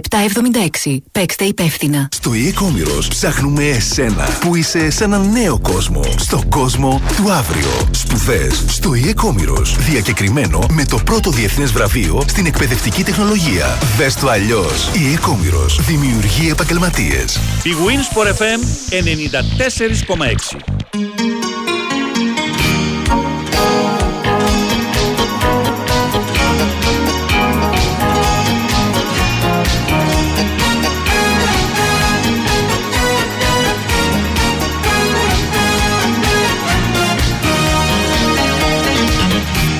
776. 0.84 0.98
Παίξτε 1.12 1.44
υπεύθυνα. 1.44 2.08
Στο 2.12 2.32
e-commerce 2.32 3.06
ψάχνουμε 3.10 3.63
εσένα 3.63 4.38
που 4.39 4.56
είσαι 4.56 4.89
σε 4.89 5.04
έναν 5.04 5.32
νέο 5.32 5.60
κόσμο. 5.60 6.04
Στο 6.18 6.42
κόσμο 6.50 7.01
του 7.15 7.32
αύριο. 7.32 7.89
Σπουδές 7.92 8.63
στο 8.68 8.92
e-commerce. 8.92 9.77
Διακεκριμένο 9.89 10.65
με 10.72 10.86
το 10.86 10.98
πρώτο 11.06 11.32
διεθνές 11.32 11.72
βραβείο 11.72 12.24
στην 12.27 12.46
εκπαιδευτική 12.46 13.04
τεχνολογία. 13.04 13.77
Δες 13.98 14.15
το 14.15 14.30
αλλιώς. 14.30 14.88
Η 14.94 15.18
e-commerce 15.18 15.80
δημιουργεί 15.88 16.50
επαγγελματίες. 16.50 17.25
Η 17.63 17.72
Winsport 17.86 18.27
FM 18.27 18.60
94,6. 18.89 20.75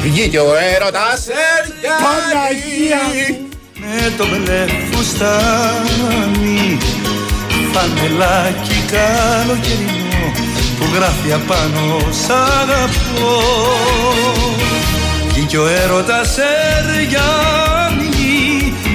Βγήκε 0.04 0.40
ο 0.40 0.56
έρωτας 0.56 1.28
Παναγία. 2.02 3.00
Με 3.74 4.14
το 4.18 4.26
μπλε 4.26 4.66
φουστάνι 4.92 6.78
φανελάκι 7.76 8.80
καλοκαιρινό 8.94 10.26
που 10.78 10.86
γράφει 10.96 11.34
απάνω 11.34 11.98
σ' 12.12 12.30
αγαπώ. 12.30 13.36
Βγήκε 15.28 15.58
ο 15.58 15.68
έρωτας 15.68 16.38
εριάνει 16.78 18.14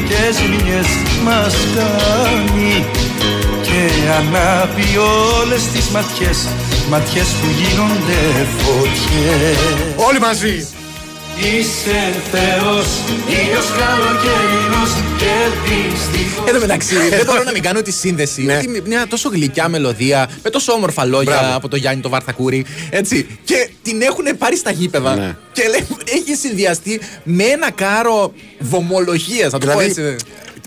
και 0.08 0.20
ζημιές 0.36 0.86
μας 1.24 1.54
κάνει. 1.76 2.84
Και 3.62 3.88
ανάπει 4.18 4.88
όλες 5.38 5.62
τις 5.62 5.88
ματιές 5.88 6.48
ματιές 6.90 7.26
που 7.26 7.46
γίνονται 7.58 8.46
φωτιές. 8.58 9.58
Όλοι 10.08 10.20
μαζί. 10.20 10.79
Είσαι 11.42 12.20
Θεός, 12.30 12.86
ήλιος 13.28 13.66
καλοκαιρινός 13.78 14.90
και 15.18 15.34
δυστυχώς 15.64 16.46
Εν 16.48 16.54
τω 16.54 16.60
μεταξύ, 16.60 16.94
δεν 17.18 17.24
μπορώ 17.26 17.42
να 17.42 17.52
μην 17.52 17.62
κάνω 17.62 17.82
τη 17.82 17.90
σύνδεση. 17.92 18.42
Ναι. 18.42 18.56
ότι 18.56 18.68
με 18.68 18.80
μια 18.86 19.06
τόσο 19.08 19.28
γλυκιά 19.28 19.68
μελωδία, 19.68 20.28
με 20.42 20.50
τόσο 20.50 20.72
όμορφα 20.72 21.04
λόγια 21.04 21.36
Μπράβο. 21.40 21.56
από 21.56 21.68
το 21.68 21.76
Γιάννη 21.76 22.02
το 22.02 22.08
Βαρθακούρη. 22.08 22.64
Έτσι. 22.90 23.38
Και 23.44 23.70
την 23.82 24.02
έχουν 24.02 24.24
πάρει 24.38 24.56
στα 24.56 24.70
γήπεδα. 24.70 25.14
Ναι. 25.16 25.36
Και 25.52 25.62
λέει, 25.68 25.86
έχει 26.16 26.34
συνδυαστεί 26.36 27.00
με 27.24 27.44
ένα 27.44 27.70
κάρο 27.70 28.32
βομολογίας, 28.58 29.50
θα 29.50 29.58
το 29.58 29.66
πω 29.66 29.78
Δηλαδή, 29.78 30.02
έτσι. 30.02 30.16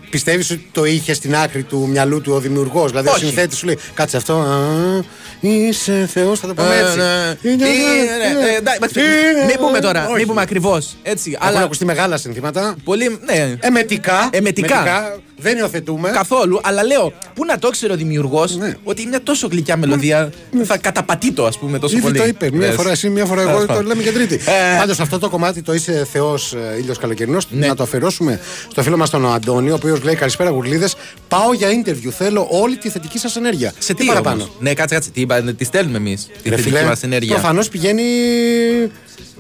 πιστεύεις 0.10 0.50
ότι 0.52 0.68
το 0.72 0.86
είχε 0.86 1.14
στην 1.14 1.36
άκρη 1.36 1.64
του 1.64 1.88
μυαλού 1.92 2.22
του 2.22 2.34
ο 2.34 2.40
δημιουργός. 2.40 2.90
Δηλαδή, 2.90 3.08
ο 3.08 3.12
Όχι. 3.12 3.26
συνθέτης 3.26 3.58
σου 3.58 3.66
λέει 3.66 3.78
Κάτσε 3.94 4.18
αυτό. 4.18 4.34
α, 4.34 5.04
είσαι 5.48 6.10
Θεός, 6.12 6.40
θα 6.40 6.48
το 6.48 6.54
πούμε 6.54 6.76
έτσι. 6.76 7.00
Ε, 7.00 7.56
ναι. 7.56 7.66
Ε, 7.66 8.34
ναι, 8.34 8.50
ε, 8.50 8.56
εντάξει, 8.56 9.00
Μην 9.48 9.58
πούμε 9.60 9.80
τώρα, 9.80 10.10
μην 10.16 10.28
πούμε 10.28 10.42
ακριβώς. 10.42 10.96
Έτσι. 11.04 11.32
Έχουν 11.36 11.48
Αλλά 11.48 11.60
ακουστεί 11.64 11.86
μεγάλα 11.86 12.18
συνθήματα. 12.18 12.76
πολύ. 12.84 13.20
Ναι. 13.26 13.56
Εμετικά. 13.60 14.30
Εμετικά. 14.32 15.16
Δεν 15.38 15.58
υιοθετούμε. 15.58 16.10
Καθόλου, 16.10 16.60
αλλά 16.64 16.84
λέω, 16.84 17.14
πού 17.34 17.46
να 17.46 17.60
το 17.60 17.70
ξέρει 17.70 17.94
ο 17.94 17.96
δημιουργός 17.96 18.56
Ναι. 18.56 18.76
ότι 18.84 19.06
μια 19.08 19.24
τόσο 19.24 19.48
γλυκιά 19.48 19.78
μελωδία 19.78 20.30
θα 20.64 20.78
καταπατεί 20.78 21.32
το, 21.32 21.46
ας 21.46 21.58
πούμε, 21.58 21.80
τόσο 21.80 21.94
Ήδη 21.98 22.04
πολύ. 22.06 22.18
το 22.18 22.26
είπε. 22.26 22.50
Μία 22.54 22.68
Λες. 22.68 22.76
φορά 22.76 22.92
εσύ, 22.92 23.10
μία 23.10 23.26
φορά 23.26 23.40
Τέλος 23.42 23.56
εγώ. 23.56 23.62
Το 23.66 23.68
πάντων. 23.74 23.86
λέμε 23.86 24.04
και 24.04 24.12
τρίτη. 24.12 24.36
Ε, 24.36 24.78
Πάντως 24.80 25.00
αυτό 25.00 25.20
το 25.20 25.30
κομμάτι 25.30 25.62
το 25.62 25.74
είσαι 25.74 26.08
Θεός 26.12 26.56
ήλιος 26.80 26.98
καλοκαιρινός. 26.98 27.46
Ναι. 27.50 27.68
Να 27.68 27.76
το 27.76 27.84
αφιερώσουμε 27.84 28.40
στο 28.72 28.84
φίλο 28.84 28.98
μας 28.98 29.10
τον 29.10 29.34
Αντώνη, 29.34 29.70
ο 29.70 29.74
οποίος 29.74 30.04
λέει 30.04 30.16
Καλησπέρα 30.16 30.50
γουρλίδες. 30.50 30.96
Πάω 31.28 31.54
για 31.54 31.68
interview. 31.84 32.10
Θέλω 32.18 32.48
όλη 32.50 32.78
τη 32.78 32.90
θετική 32.90 33.18
σας 33.18 33.36
ενέργεια. 33.36 33.74
Σε 33.80 33.94
τι 33.94 34.06
παραπάνω; 34.06 34.42
όμως; 34.44 34.56
Ναι, 34.60 34.74
κάτσε, 34.74 34.96
κάτσε. 34.96 35.10
Τι, 35.10 35.22
είπα, 35.22 35.42
τι 35.42 35.64
στέλνουμε 35.64 35.98
εμείς. 35.98 36.26
Τη 36.44 36.50
Ρε 36.50 36.56
θετική 36.56 36.76
φίλε, 36.76 36.84
μας 36.88 37.04
ενέργεια. 37.04 37.34
Προφανώς 37.34 37.70
πηγαίνει 37.70 38.04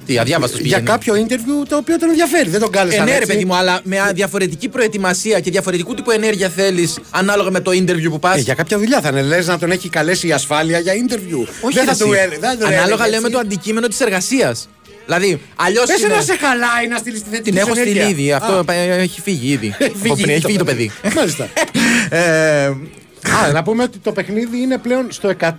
Τι, 0.06 0.18
αδιάβαστος 0.18 0.60
για 0.60 0.80
κάποιο 0.80 1.14
interview 1.28 1.68
το 1.70 1.78
οποίο 1.78 2.00
τον 2.00 2.10
ενδιαφέρει. 2.10 2.50
Δεν 2.50 2.60
τον 2.60 2.70
Ε, 2.74 2.78
κάλεσαν. 2.78 3.06
ναι, 3.06 3.12
ρε 3.12 3.18
έτσι. 3.18 3.28
παιδί 3.34 3.46
μου, 3.46 3.56
αλλά 3.56 3.80
με 3.84 3.98
διαφορετική 4.14 4.70
προετοιμασία 4.70 5.40
και 5.40 5.52
διαφορετικού 5.52 5.94
τύπου 5.94 6.12
ενέργεια 6.12 6.50
θέλεις 6.50 6.98
ανάλογα 7.10 7.52
με 7.52 7.60
το 7.60 7.72
interview 7.72 8.10
που 8.10 8.20
πας. 8.20 8.38
Ε, 8.38 8.42
για 8.42 8.54
κάποια 8.54 8.78
δουλειά 8.78 9.02
θα 9.02 9.10
είναι. 9.10 9.22
Λες 9.22 9.48
να 9.48 9.58
τον 9.60 9.72
έχει 9.72 9.90
καλέσει 9.90 10.28
η 10.28 10.32
ασφάλεια 10.32 10.80
για 10.80 10.94
interview. 10.94 11.48
Όχι, 11.62 11.74
δεν 11.76 11.86
θα 11.86 11.92
εσύ. 11.92 12.04
του 12.04 12.14
έλεγε. 12.14 12.40
δεν 12.40 12.60
του 12.60 12.66
Ανάλογα 12.66 12.84
έλεγε 12.94 13.04
λέμε 13.10 13.18
έτσι. 13.18 13.32
το 13.32 13.40
αντικείμενο 13.40 13.88
της 13.88 14.00
εργασίας. 14.00 14.70
Δηλαδή, 15.06 15.42
αλλιώς. 15.56 15.86
Πες 15.86 16.02
να 16.10 16.22
σε 16.22 16.38
χαλάει 16.40 16.88
να 16.90 16.98
στείλεις 16.98 17.24
τη 17.24 17.30
θετική 17.30 17.52
Την 17.52 17.60
σου 17.60 17.68
έχω 17.68 17.80
ενέργεια. 17.80 18.04
στείλει 18.04 18.22
ήδη. 18.22 18.32
Α, 18.32 18.38
Αυτό 18.42 18.64
ε, 18.72 19.02
έχει 19.02 19.22
φύγει 19.22 19.52
ήδη. 19.52 19.76
Έχει 19.80 19.92
Από 20.06 20.14
πριν, 20.16 20.30
Έχει 20.30 20.46
φύγει 20.46 20.58
το 20.58 20.64
παιδί. 20.64 20.92
Μάλιστα. 21.16 21.48
Ε, 23.46 23.50
Α, 23.50 23.51
να 23.51 23.63
πούμε 23.63 23.84
ότι 23.84 23.98
το 23.98 24.12
παιχνίδι 24.12 24.58
είναι 24.62 24.77
πλέον 24.77 25.08
στο 25.10 25.30
106-96, 25.39 25.48
4 25.48 25.51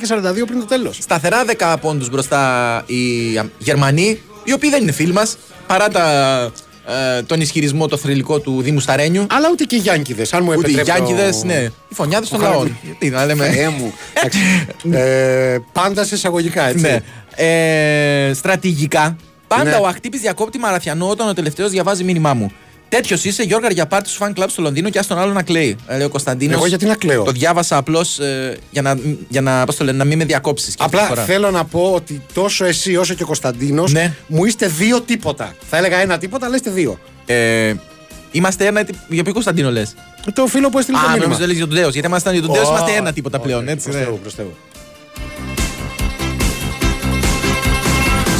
και 0.00 0.06
42 0.08 0.46
πριν 0.46 0.60
το 0.60 0.66
τέλος. 0.66 0.96
Σταθερά 1.00 1.44
10 1.58 1.74
πόντους 1.80 2.08
μπροστά 2.10 2.82
οι 2.86 3.32
Γερμανοί. 3.58 4.20
οι 4.44 4.52
οποίοι 4.52 4.70
δεν 4.70 4.82
είναι 4.82 4.92
φίλοι 4.92 5.12
μας, 5.12 5.36
παρά 5.66 5.88
τα, 5.88 6.42
ε, 7.18 7.22
τον 7.22 7.40
ισχυρισμό 7.40 7.86
το 7.88 7.96
θρηλυκό 7.96 8.38
του 8.38 8.62
Δήμου 8.62 8.80
Σταρένιου. 8.80 9.26
Αλλά 9.30 9.48
ούτε 9.52 9.64
και 9.64 9.76
οι 9.76 9.78
Γιάνκιδε, 9.78 10.26
αν 10.30 10.42
μου 10.42 10.52
Ούτε 10.56 10.70
οι 10.70 10.74
επιτρέπει. 10.74 10.90
Γιάνκιδε, 11.04 11.32
ναι. 11.54 11.68
Οι 11.88 11.94
φωνιάδες 11.94 12.28
των 12.28 12.40
λαών. 12.40 12.76
Τι 12.98 13.08
να 13.10 13.24
λέμε. 13.26 13.50
Θεέ 13.50 13.68
μου. 13.68 13.92
Εντάξει. 14.12 14.38
ε, 14.90 15.58
πάντα 15.72 16.04
σε 16.04 16.14
εισαγωγικά, 16.14 16.68
έτσι. 16.68 16.80
Ναι. 16.84 16.98
Ε, 17.34 18.32
στρατηγικά, 18.34 19.16
πάντα 19.48 19.64
Ναι. 19.64 19.76
ο 19.82 19.86
Αχτύπης 19.86 20.20
διακόπτει 20.20 20.58
Μαραθιανό 20.58 21.08
όταν 21.08 21.28
ο 21.28 21.32
τελευταίος 21.32 21.70
διαβάζει 21.70 22.04
μήνυμά 22.04 22.34
μου. 22.34 22.52
Τέτοιος 22.90 23.24
είσαι, 23.24 23.42
Γιώργα, 23.42 23.68
για 23.70 23.86
πάρτι 23.86 24.08
σου 24.08 24.16
φαν 24.16 24.32
κλαμπ 24.32 24.48
στο 24.48 24.62
Λονδίνο 24.62 24.88
και 24.90 24.98
ας 24.98 25.06
τον 25.06 25.18
άλλο 25.18 25.32
να 25.32 25.42
κλαίει. 25.42 25.76
Ε, 25.86 25.96
Λέει 25.96 26.06
ο 26.06 26.08
Κωνσταντίνος. 26.08 26.56
Εγώ 26.56 26.66
γιατί 26.66 26.84
να 26.86 26.94
κλαίω; 26.94 27.22
Το 27.24 27.30
διάβασα 27.30 27.76
απλώς 27.76 28.18
για, 28.70 28.82
να, 28.82 28.98
για 29.28 29.40
να, 29.40 29.64
πώς 29.64 29.76
το 29.76 29.84
λένε, 29.84 29.96
να 29.98 30.04
μην 30.04 30.18
με 30.18 30.24
διακόψεις. 30.24 30.74
Απλά 30.78 31.06
θέλω 31.06 31.50
να 31.50 31.64
πω 31.64 31.92
ότι 31.94 32.22
τόσο 32.34 32.64
εσύ 32.64 32.96
όσο 32.96 33.14
και 33.14 33.22
ο 33.22 33.26
Κωνσταντίνος 33.26 33.92
Ναι. 33.92 34.14
μου 34.26 34.44
είστε 34.44 34.66
δύο 34.66 35.00
τίποτα. 35.00 35.54
Θα 35.70 35.76
έλεγα 35.76 35.96
ένα 35.96 36.18
τίποτα, 36.18 36.46
αλλά 36.46 36.54
είστε 36.56 36.70
δύο. 36.70 36.98
Ε, 37.26 37.74
είμαστε 38.30 38.66
ένα. 38.66 38.84
τι- 38.84 38.92
Για 39.08 39.22
ποιο 39.24 39.32
Κωνσταντίνο 39.32 39.70
λες; 39.70 39.94
Το 40.34 40.46
φίλο 40.46 40.70
που 40.70 40.78
έστειλε 40.78 40.96
το 40.98 41.02
Α, 41.04 41.06
μήνυμα. 41.08 41.24
νόμιζα 41.26 41.44
ότι 41.44 41.52
για 41.54 41.66
τον 41.66 41.74
Τέος. 41.76 41.92
Γιατί 41.92 42.08
ήμασταν 42.08 42.32
για 42.32 42.42
τον 42.42 42.52
Τέος, 42.52 42.68
Ω, 42.68 42.70
είμαστε 42.70 42.92
ένα 42.96 43.12
τίποτα 43.12 43.38
όχι, 43.38 43.46
πλέον. 43.46 43.68
Έτσι, 43.68 43.84
προς 43.88 43.96
ναι. 43.96 44.02
Θεού, 44.04 44.18
προς 44.22 44.34
Θεού. 44.34 44.54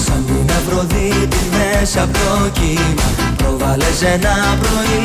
Σαν 0.06 0.24
την 0.26 0.54
Αφροδίτη 0.56 1.36
μέσα 1.58 2.02
από 2.02 2.12
το 2.12 2.60
κύμα 2.60 3.29
Προβάλλες 3.70 4.02
ένα 4.02 4.58
πρωί. 4.60 4.98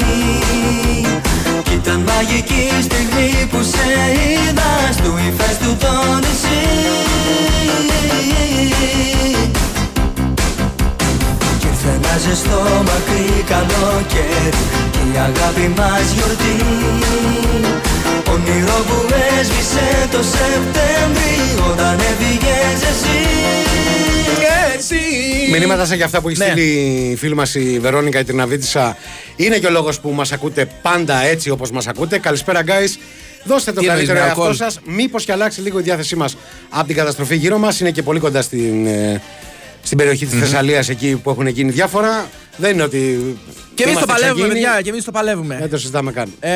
Κι 1.63 1.73
ήταν 1.73 2.03
μαγική 2.07 2.69
στιγμή 2.81 3.47
που 3.51 3.63
σε 3.63 3.85
είδα 4.21 4.91
Στου 4.91 5.17
ύφες 5.27 5.57
του 5.57 5.77
το 5.79 5.93
νησί. 6.23 6.65
Κι 11.59 11.67
ήρθε 11.67 11.89
ένα 11.97 12.17
ζεστό 12.17 12.61
μακρύ 12.87 13.43
καλοκαίρι 13.51 14.63
Κι 14.91 14.99
η 15.13 15.17
αγάπη 15.17 15.73
μας 15.77 16.11
γιορτή 16.13 16.55
Όνειρο 18.33 18.83
που 18.87 19.05
έσβησε 19.39 20.07
το 20.11 20.17
Σεπτέμβρη 20.23 21.35
Όταν 21.71 21.99
έφυγες 21.99 22.81
εσύ 22.89 23.23
Μηνύματα 25.51 25.85
σαν 25.85 25.97
και 25.97 26.03
αυτά 26.03 26.21
που 26.21 26.29
έχει 26.29 26.37
Ναι. 26.37 26.45
στείλει 26.45 26.61
η 27.11 27.15
φίλη 27.15 27.35
μας 27.35 27.55
η 27.55 27.79
Βερόνικα 27.79 28.19
η 28.19 28.23
Τριναβίτησα 28.23 28.97
είναι 29.35 29.57
και 29.57 29.67
ο 29.67 29.69
λόγος 29.69 29.99
που 29.99 30.09
μας 30.09 30.31
ακούτε 30.31 30.67
πάντα 30.81 31.21
έτσι 31.23 31.49
όπως 31.49 31.71
μας 31.71 31.87
ακούτε. 31.87 32.19
Καλησπέρα, 32.19 32.61
guys. 32.65 32.97
Δώστε 33.43 33.71
το 33.71 33.79
Τι 33.79 33.85
εννοείς, 33.87 34.05
καλύτερο 34.07 34.19
με 34.19 34.25
εαυτό 34.25 34.41
αλκοόλ; 34.41 34.55
σας. 34.57 34.79
Μήπως 34.85 35.25
και 35.25 35.31
αλλάξει 35.31 35.61
λίγο 35.61 35.79
η 35.79 35.81
διάθεσή 35.81 36.15
μας 36.15 36.37
από 36.69 36.87
την 36.87 36.95
καταστροφή 36.95 37.35
γύρω 37.35 37.57
μας. 37.57 37.79
Είναι 37.79 37.91
και 37.91 38.03
πολύ 38.03 38.19
κοντά 38.19 38.41
στην, 38.41 38.85
ε, 38.87 39.21
στην 39.85 39.97
περιοχή 39.97 40.25
της 40.25 40.39
Θεσσαλίας 40.39 40.89
εκεί 40.89 41.19
που 41.23 41.29
έχουν 41.29 41.47
γίνει 41.47 41.71
διάφορα. 41.71 42.29
Δεν 42.57 42.73
είναι 42.73 42.83
ότι. 42.83 42.97
Και 43.75 43.83
εμείς 43.83 43.95
το 43.95 43.99
είμαστε 43.99 44.05
παλεύουμε, 44.05 44.45
εξαγίνοι. 44.45 44.65
παιδιά. 44.65 44.81
Και 44.81 44.89
εμείς 44.89 45.03
το 45.03 45.11
παλεύουμε. 45.11 45.57
Δεν 45.59 45.69
το 45.69 45.77
συζητάμε 45.77 46.11
καν. 46.11 46.31
Ε, 46.39 46.49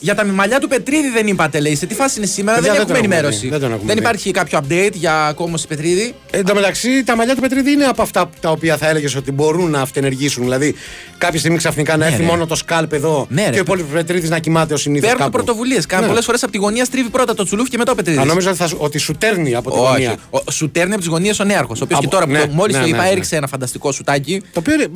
για 0.00 0.14
τα 0.14 0.24
μαλλιά 0.24 0.58
του 0.60 0.68
Πετρίδη 0.68 1.10
δεν 1.10 1.26
είπατε, 1.26 1.60
λέει. 1.60 1.74
Σε 1.76 1.86
τι 1.86 1.94
φάση 1.94 2.18
είναι 2.18 2.26
σήμερα, 2.26 2.56
Παιδιά, 2.58 2.72
δεν 2.72 2.80
δεν 2.86 2.90
έχουμε 2.90 2.98
τον 2.98 3.04
έχουμε 3.04 3.16
ενημέρωση. 3.16 3.44
δει, 3.46 3.50
δεν 3.50 3.60
τον 3.60 3.72
έχουμε 3.72 3.92
δει. 3.92 3.98
υπάρχει 3.98 4.30
κάποιο 4.30 4.60
update 4.62 4.92
για 4.92 5.32
κόμωση 5.34 5.66
Πετρίδη; 5.66 6.14
Εν 6.34 6.44
τω 6.44 6.54
μεταξύ, 6.54 7.04
τα 7.04 7.16
μαλλιά 7.16 7.34
του 7.34 7.40
Πετρίδη 7.40 7.70
είναι 7.72 7.84
από 7.84 8.02
αυτά 8.02 8.30
τα 8.40 8.50
οποία 8.50 8.76
θα 8.76 8.88
έλεγες 8.88 9.14
ότι 9.16 9.32
μπορούν 9.32 9.70
να 9.70 9.80
αυτενεργήσουν. 9.80 10.42
Δηλαδή, 10.42 10.74
κάποια 11.18 11.38
στιγμή 11.38 11.56
ξαφνικά 11.56 11.92
να 11.92 11.98
Ναι, 11.98 12.04
έρθει 12.10 12.20
ρε. 12.20 12.26
μόνο 12.26 12.46
το 12.46 12.54
σκάλπ 12.54 12.92
εδώ 12.92 13.26
Ναι, 13.30 13.44
ρε. 13.44 13.50
και 13.50 13.56
ο 13.58 13.60
υπόλοιπος 13.60 13.92
Πετρίδης 13.92 14.30
να 14.30 14.38
κοιμάται 14.38 14.74
ως 14.74 14.80
συνήθως. 14.80 15.10
Παίρνουν 15.10 15.30
πρωτοβουλίες. 15.30 15.86
Ναι. 16.00 16.06
Πολλές 16.06 16.24
φορές 16.24 16.42
από 16.42 16.52
τη 16.52 16.58
γωνία 16.58 16.84
στρίβει 16.84 17.08
πρώτα 17.08 17.34
το 17.34 17.44
τσουλούφ 17.44 17.68
και 17.68 17.78
μετά 17.78 17.92
ο 17.92 17.94
Πετρίδης. 17.94 18.20
Αν 18.20 18.26
νόμιζα 18.26 18.48
ότι, 18.48 18.58
θα, 18.58 18.66
σου- 18.66 18.76
ότι 18.80 18.98
σου 18.98 19.12
τέρνει 19.18 19.54
από 19.54 19.70
τη 19.70 19.76
γωνία. 19.76 20.10
Όχι. 20.30 20.42
Ο, 20.46 20.50
σου 20.50 20.70
τέρνει 20.70 20.92
από 20.92 21.00
τις 21.00 21.08
γωνίες 21.10 21.38
ο 21.40 21.44
Νέαρχος. 21.44 21.80
Ο 21.80 21.84
οποίος 21.84 21.98
Από- 21.98 22.08
και 22.08 22.14
τώρα 22.14 22.26
ναι, 22.26 22.46
που 22.46 22.54
μόλις 22.54 22.74
ναι, 22.74 22.80
το 22.80 22.86
ναι, 22.88 22.94
είπα 22.94 23.02
ναι. 23.04 23.10
έριξε 23.10 23.36
ένα 23.36 23.46
φανταστικό 23.46 23.92
σουτάκι. 23.92 24.42
Το 24.52 24.58
οποίο 24.58 24.74
είναι 24.74 24.88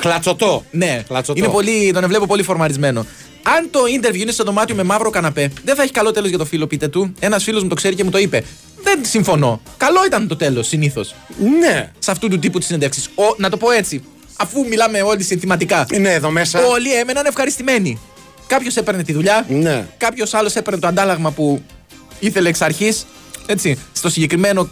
χλατσωτό. 0.00 0.64
Ναι, 0.70 1.02
Χλατσωτό. 1.06 1.38
είναι 1.38 1.48
πολύ, 1.48 1.90
τον 1.94 2.06
βλέπω 2.06 2.26
πολύ 2.26 2.42
φορμαρισμένο. 2.42 3.06
Αν 3.58 3.68
το 3.70 3.80
interview 4.00 4.16
είναι 4.18 4.30
στο 4.32 4.44
δωμάτιο 4.44 4.74
με 4.74 4.82
μαύρο 4.82 5.10
καναπέ, 5.10 5.50
δεν 5.64 5.74
θα 5.74 5.82
έχει 5.82 5.92
καλό 5.92 6.10
τέλος 6.10 6.28
για 6.28 6.38
το 6.38 6.44
φίλο, 6.44 6.66
πείτε 6.66 6.88
του. 6.88 7.12
Ένας 7.18 7.42
φίλος 7.44 7.62
μου 7.62 7.68
το 7.68 7.74
ξέρει 7.74 7.94
και 7.94 8.04
μου 8.04 8.10
το 8.10 8.18
είπε. 8.18 8.44
Δεν 8.86 9.04
συμφωνώ. 9.04 9.60
Καλό 9.76 10.04
ήταν 10.06 10.28
το 10.28 10.36
τέλος, 10.36 10.66
συνήθως. 10.66 11.14
Ναι. 11.60 11.90
Σε 11.98 12.10
αυτού 12.10 12.28
του 12.28 12.38
τύπου 12.38 12.58
της 12.58 12.66
συνέντευξης. 12.66 13.08
Να 13.36 13.50
το 13.50 13.56
πω 13.56 13.70
έτσι. 13.70 14.04
Αφού 14.36 14.66
μιλάμε 14.68 15.02
όλοι 15.02 15.22
συνθηματικά. 15.22 15.86
Είναι 15.92 16.12
εδώ 16.12 16.30
μέσα. 16.30 16.66
Όλοι 16.66 16.94
έμεναν 16.94 17.26
ευχαριστημένοι. 17.26 18.00
Κάποιος 18.46 18.76
έπαιρνε 18.76 19.02
τη 19.02 19.12
δουλειά. 19.12 19.46
Ναι. 19.48 19.86
Κάποιος 19.98 20.34
άλλος 20.34 20.54
έπαιρνε 20.54 20.80
το 20.80 20.86
αντάλλαγμα 20.86 21.30
που 21.30 21.62
ήθελε 22.20 22.48
εξ 22.48 22.60
αρχής. 22.60 23.06
Έτσι. 23.46 23.78
Στο 23.92 24.10
συγκεκριμένο 24.10 24.68